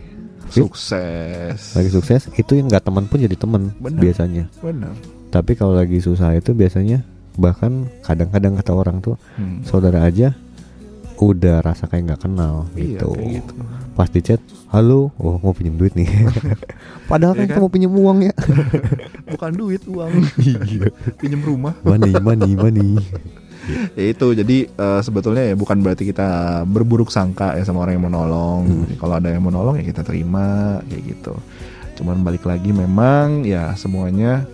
fit, 0.47 0.65
Sukses. 0.65 1.73
lagi 1.73 1.91
sukses 1.91 2.29
itu 2.35 2.53
yang 2.53 2.67
nggak 2.67 2.81
teman 2.83 3.05
pun 3.05 3.17
jadi 3.19 3.33
teman 3.35 3.73
biasanya 3.79 4.49
Benar. 4.59 4.93
tapi 5.29 5.53
kalau 5.53 5.73
lagi 5.73 5.99
susah 5.99 6.33
itu 6.33 6.53
biasanya 6.53 7.05
bahkan 7.35 7.73
kadang-kadang 8.01 8.55
kata 8.55 8.73
orang 8.73 8.99
tuh 8.99 9.19
Hmm. 9.35 9.63
saudara 9.63 10.03
aja 10.03 10.33
udah 11.17 11.63
rasa 11.63 11.87
kayak 11.87 12.11
nggak 12.11 12.23
kenal 12.23 12.67
Iya, 12.73 12.99
gitu. 12.99 13.09
kayak 13.13 13.31
gitu. 13.41 13.53
Pas 13.95 14.11
di 14.11 14.21
chat, 14.21 14.43
halo, 14.69 15.15
oh 15.17 15.39
mau 15.39 15.51
pinjem 15.51 15.75
duit 15.75 15.95
nih. 15.95 16.11
Padahal 17.11 17.33
Iya 17.33 17.41
kan 17.41 17.49
kan? 17.49 17.57
kamu 17.57 17.69
pinjem 17.71 17.93
uang 17.93 18.19
ya. 18.21 18.35
Bukan 19.33 19.51
duit 19.55 19.83
uang. 19.87 20.11
Iya. 20.43 20.91
Pinjem 21.15 21.41
rumah. 21.41 21.79
money, 21.81 22.13
money, 22.19 22.53
money. 22.55 22.91
ya 23.95 24.05
itu 24.07 24.27
jadi 24.35 24.69
eh, 24.69 25.01
sebetulnya 25.01 25.41
ya 25.41 25.55
bukan 25.55 25.81
berarti 25.81 26.05
kita 26.05 26.29
berburuk 26.65 27.09
sangka 27.09 27.57
ya 27.57 27.65
sama 27.65 27.81
orang 27.81 27.97
yang 27.97 28.05
menolong 28.05 28.61
Hmm. 28.69 29.01
kalau 29.01 29.17
ada 29.17 29.33
yang 29.33 29.41
menolong 29.41 29.81
ya 29.81 29.87
kita 29.87 30.05
terima 30.05 30.45
kayak 30.85 31.01
gitu 31.09 31.33
cuman 31.95 32.21
balik 32.21 32.45
lagi 32.45 32.69
memang 32.69 33.41
ya 33.43 33.73
semuanya 33.73 34.45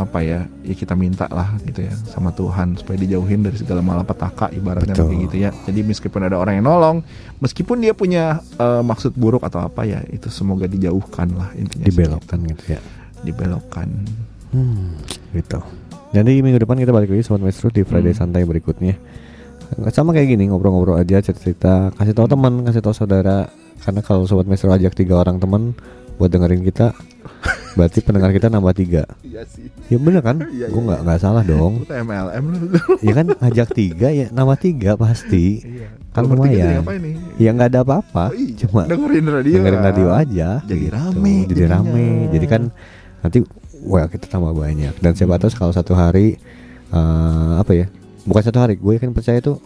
apa 0.00 0.24
ya 0.24 0.48
ya 0.64 0.72
kita 0.72 0.96
minta 0.96 1.28
lah 1.28 1.52
gitu 1.68 1.84
ya 1.84 1.92
sama 2.08 2.32
Tuhan 2.32 2.80
supaya 2.80 2.96
dijauhin 2.96 3.44
dari 3.44 3.60
segala 3.60 3.84
malapetaka 3.84 4.48
ibaratnya 4.50 4.96
Betul. 4.96 5.12
kayak 5.12 5.20
gitu 5.28 5.36
ya 5.36 5.50
jadi 5.68 5.80
meskipun 5.84 6.20
ada 6.24 6.40
orang 6.40 6.58
yang 6.58 6.66
nolong 6.66 6.96
meskipun 7.38 7.76
dia 7.78 7.92
punya 7.92 8.40
eh, 8.56 8.82
maksud 8.82 9.12
buruk 9.14 9.44
atau 9.44 9.60
apa 9.60 9.84
ya 9.84 10.00
itu 10.08 10.32
semoga 10.32 10.64
dijauhkan 10.64 11.28
lah 11.36 11.52
intinya 11.52 11.84
sih 11.84 11.92
Dibelokkan 11.92 12.38
gitu 12.48 12.64
ya. 12.72 12.80
gitu. 12.80 12.88
dibelokkan 13.22 13.88
Hmm, 14.52 15.00
gitu. 15.32 15.64
Jadi 16.12 16.44
minggu 16.44 16.60
depan 16.60 16.76
kita 16.76 16.92
balik 16.92 17.08
lagi 17.08 17.24
Sobat 17.24 17.40
Maestro 17.40 17.72
di 17.72 17.88
Friday 17.88 18.12
Hmm. 18.12 18.20
Santai 18.28 18.44
berikutnya. 18.44 19.00
Sama 19.88 20.12
kayak 20.12 20.28
gini 20.28 20.52
ngobrol-ngobrol 20.52 21.00
aja 21.00 21.24
cerita-cerita, 21.24 21.88
kasih 21.96 22.12
tahu 22.12 22.28
teman, 22.28 22.60
kasih 22.60 22.84
tahu 22.84 22.92
saudara. 22.92 23.48
Karena 23.80 24.04
kalau 24.04 24.28
Sobat 24.28 24.44
Maestro 24.44 24.68
ajak 24.68 24.92
tiga 24.92 25.16
orang 25.16 25.40
teman 25.40 25.72
buat 26.20 26.28
dengerin 26.28 26.60
kita, 26.62 26.92
berarti 27.72 27.98
pendengar 27.98 28.30
kita 28.30 28.46
nambah 28.46 28.72
tiga. 28.72 29.02
iya 29.20 29.42
sih 29.44 29.66
Ya 29.86 29.96
bener 29.96 30.20
kan? 30.20 30.36
Iya, 30.44 30.68
Gue 30.68 30.76
iya, 30.76 30.86
nggak 30.86 31.00
nggak 31.02 31.18
salah 31.18 31.42
dong. 31.42 31.72
Kayak 31.82 32.04
MLM 32.04 32.44
lu 32.46 32.56
ya 32.98 33.12
kan 33.12 33.26
ajak 33.40 33.68
tiga 33.70 34.08
ya 34.08 34.26
nama 34.28 34.54
tiga 34.54 34.94
pasti 34.94 35.60
Iya. 35.62 35.88
Kan 36.10 36.22
lumayan. 36.26 36.84
nih? 36.84 37.14
ya 37.38 37.50
nggak 37.50 37.68
ada 37.68 37.80
apa-apa 37.82 38.24
Oh 38.26 38.36
iya, 38.36 38.52
cuma 38.58 38.84
dengerin 38.84 39.24
radio 39.26 39.54
dengerin 39.56 39.82
radio 39.82 40.08
aja 40.10 40.48
Jadi 40.60 40.80
gitu. 40.82 40.92
rame 40.92 41.34
jadi 41.42 41.52
jadinya. 41.58 41.72
rame 41.74 42.06
jadi 42.30 42.46
kan 42.46 42.62
nanti 43.18 43.38
wah 43.82 44.04
kita 44.06 44.26
tambah 44.28 44.52
banyak 44.52 44.92
dan 44.94 45.12
siapa 45.12 45.36
tahu 45.36 45.50
kalau 45.52 45.72
satu 45.72 45.92
hari 45.92 46.36
eh, 46.88 47.52
apa 47.56 47.72
ya 47.72 47.86
bukan 48.22 48.42
satu 48.42 48.58
hari 48.58 48.76
gue 48.76 48.94
kan 48.96 49.10
percaya 49.10 49.40
tuh 49.40 49.56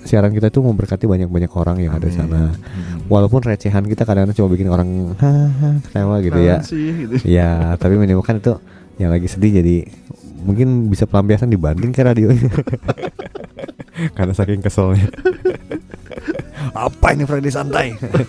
siaran 0.00 0.30
kita 0.30 0.48
tuh 0.48 0.62
memberkati 0.62 1.04
banyak-banyak 1.04 1.50
orang 1.52 1.76
yang 1.78 1.92
ada 1.92 2.06
Amin. 2.06 2.16
sana 2.16 2.42
Hmm. 2.50 3.06
walaupun 3.06 3.40
recehan 3.40 3.82
kita 3.82 4.02
kadang-kadang 4.02 4.34
cuma 4.34 4.48
bikin 4.48 4.68
orang 4.68 4.88
haha 5.16 5.80
ketawa 5.82 6.16
gitu 6.20 6.38
ya 6.38 6.56
sih, 6.62 7.06
gitu. 7.06 7.14
ya 7.24 7.74
tapi 7.74 7.94
minimal 7.94 8.20
kan 8.20 8.36
itu 8.36 8.54
yang 8.96 9.08
lagi 9.08 9.26
sedih 9.26 9.58
jadi 9.58 9.76
mungkin 10.38 10.86
bisa 10.86 11.04
pelampiasan 11.04 11.48
dibanding 11.48 11.90
ke 11.90 12.00
radionya 12.00 12.50
karena 14.16 14.30
saking 14.30 14.60
keselnya 14.60 15.10
apa 16.78 17.06
ini 17.10 17.24
Friday 17.24 17.50
santai 17.50 17.86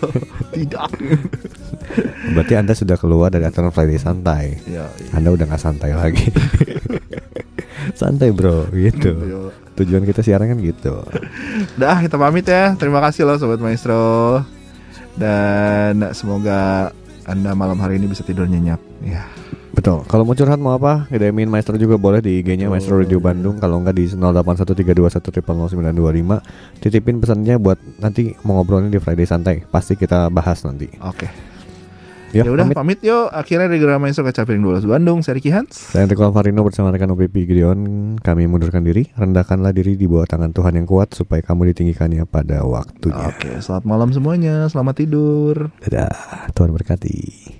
Tidak. 0.54 0.88
berarti 2.32 2.54
anda 2.54 2.72
sudah 2.72 2.96
keluar 2.96 3.30
dari 3.30 3.44
aturan 3.44 3.70
Friday 3.70 3.96
santai 3.96 4.58
Ya, 4.64 4.86
iya. 4.90 5.10
anda 5.12 5.30
udah 5.30 5.46
nggak 5.46 5.62
santai 5.62 5.94
lagi 5.94 6.28
santai 7.92 8.30
bro 8.30 8.66
gitu 8.70 9.10
Yo. 9.16 9.42
Tujuan 9.84 10.04
kita 10.04 10.20
siaran 10.20 10.52
kan 10.52 10.58
gitu 10.60 11.00
Dah 11.80 12.00
kita 12.00 12.20
pamit 12.20 12.46
ya. 12.46 12.76
Terima 12.76 13.00
kasih 13.00 13.24
loh 13.24 13.36
sobat 13.40 13.60
maestro. 13.60 14.44
Dan 15.16 16.00
semoga 16.16 16.92
anda 17.28 17.52
malam 17.52 17.76
hari 17.78 18.00
ini 18.00 18.08
bisa 18.08 18.24
tidur 18.24 18.48
nyenyak. 18.48 18.80
Ya. 19.04 19.28
Betul. 19.70 20.02
Kalau 20.10 20.26
mau 20.26 20.34
curhat 20.34 20.58
mau 20.58 20.74
apa, 20.74 21.06
ngedemin 21.14 21.46
Maestro 21.46 21.78
juga 21.78 21.94
boleh 21.94 22.18
di 22.18 22.42
IG-nya 22.42 22.66
Maestro 22.66 22.98
Radio 22.98 23.22
Bandung. 23.22 23.62
Kalau 23.62 23.78
enggak 23.78 23.96
di 23.96 24.10
081321000925. 24.10 26.82
Titipin 26.82 27.22
pesannya 27.22 27.54
buat 27.62 27.78
nanti 28.02 28.34
mau 28.42 28.58
ngobrolnya 28.58 28.90
di 28.90 28.98
Friday 28.98 29.30
Santai. 29.30 29.62
Pasti 29.62 29.94
kita 29.94 30.26
bahas 30.26 30.66
nanti. 30.66 30.90
Oke. 31.00 31.49
Ya, 32.30 32.46
Ya 32.46 32.50
udah 32.54 32.62
pamit. 32.62 32.76
pamit. 32.78 32.98
yuk. 33.02 33.26
Akhirnya 33.28 33.66
di 33.66 33.82
Gerama 33.82 34.06
Maestro 34.06 34.22
Kecapiring 34.22 34.62
12 34.62 34.86
Bandung. 34.86 35.18
Saya 35.18 35.34
Ricky 35.34 35.50
Hans. 35.50 35.74
Saya 35.90 36.06
Enrico 36.06 36.22
Alvarino 36.22 36.62
bersama 36.62 36.94
rekan 36.94 37.10
OPP 37.10 37.42
Gideon. 37.42 37.78
Kami 38.16 38.46
mundurkan 38.46 38.86
diri. 38.86 39.10
Rendahkanlah 39.12 39.74
diri 39.74 39.98
di 39.98 40.06
bawah 40.06 40.30
tangan 40.30 40.54
Tuhan 40.54 40.78
yang 40.78 40.86
kuat 40.86 41.10
supaya 41.10 41.42
kamu 41.42 41.74
ditinggikannya 41.74 42.22
pada 42.24 42.62
waktunya. 42.62 43.34
Oke, 43.34 43.58
selamat 43.58 43.82
malam 43.82 44.14
semuanya. 44.14 44.70
Selamat 44.70 44.94
tidur. 44.96 45.74
Dadah. 45.82 46.54
Tuhan 46.54 46.70
berkati. 46.70 47.50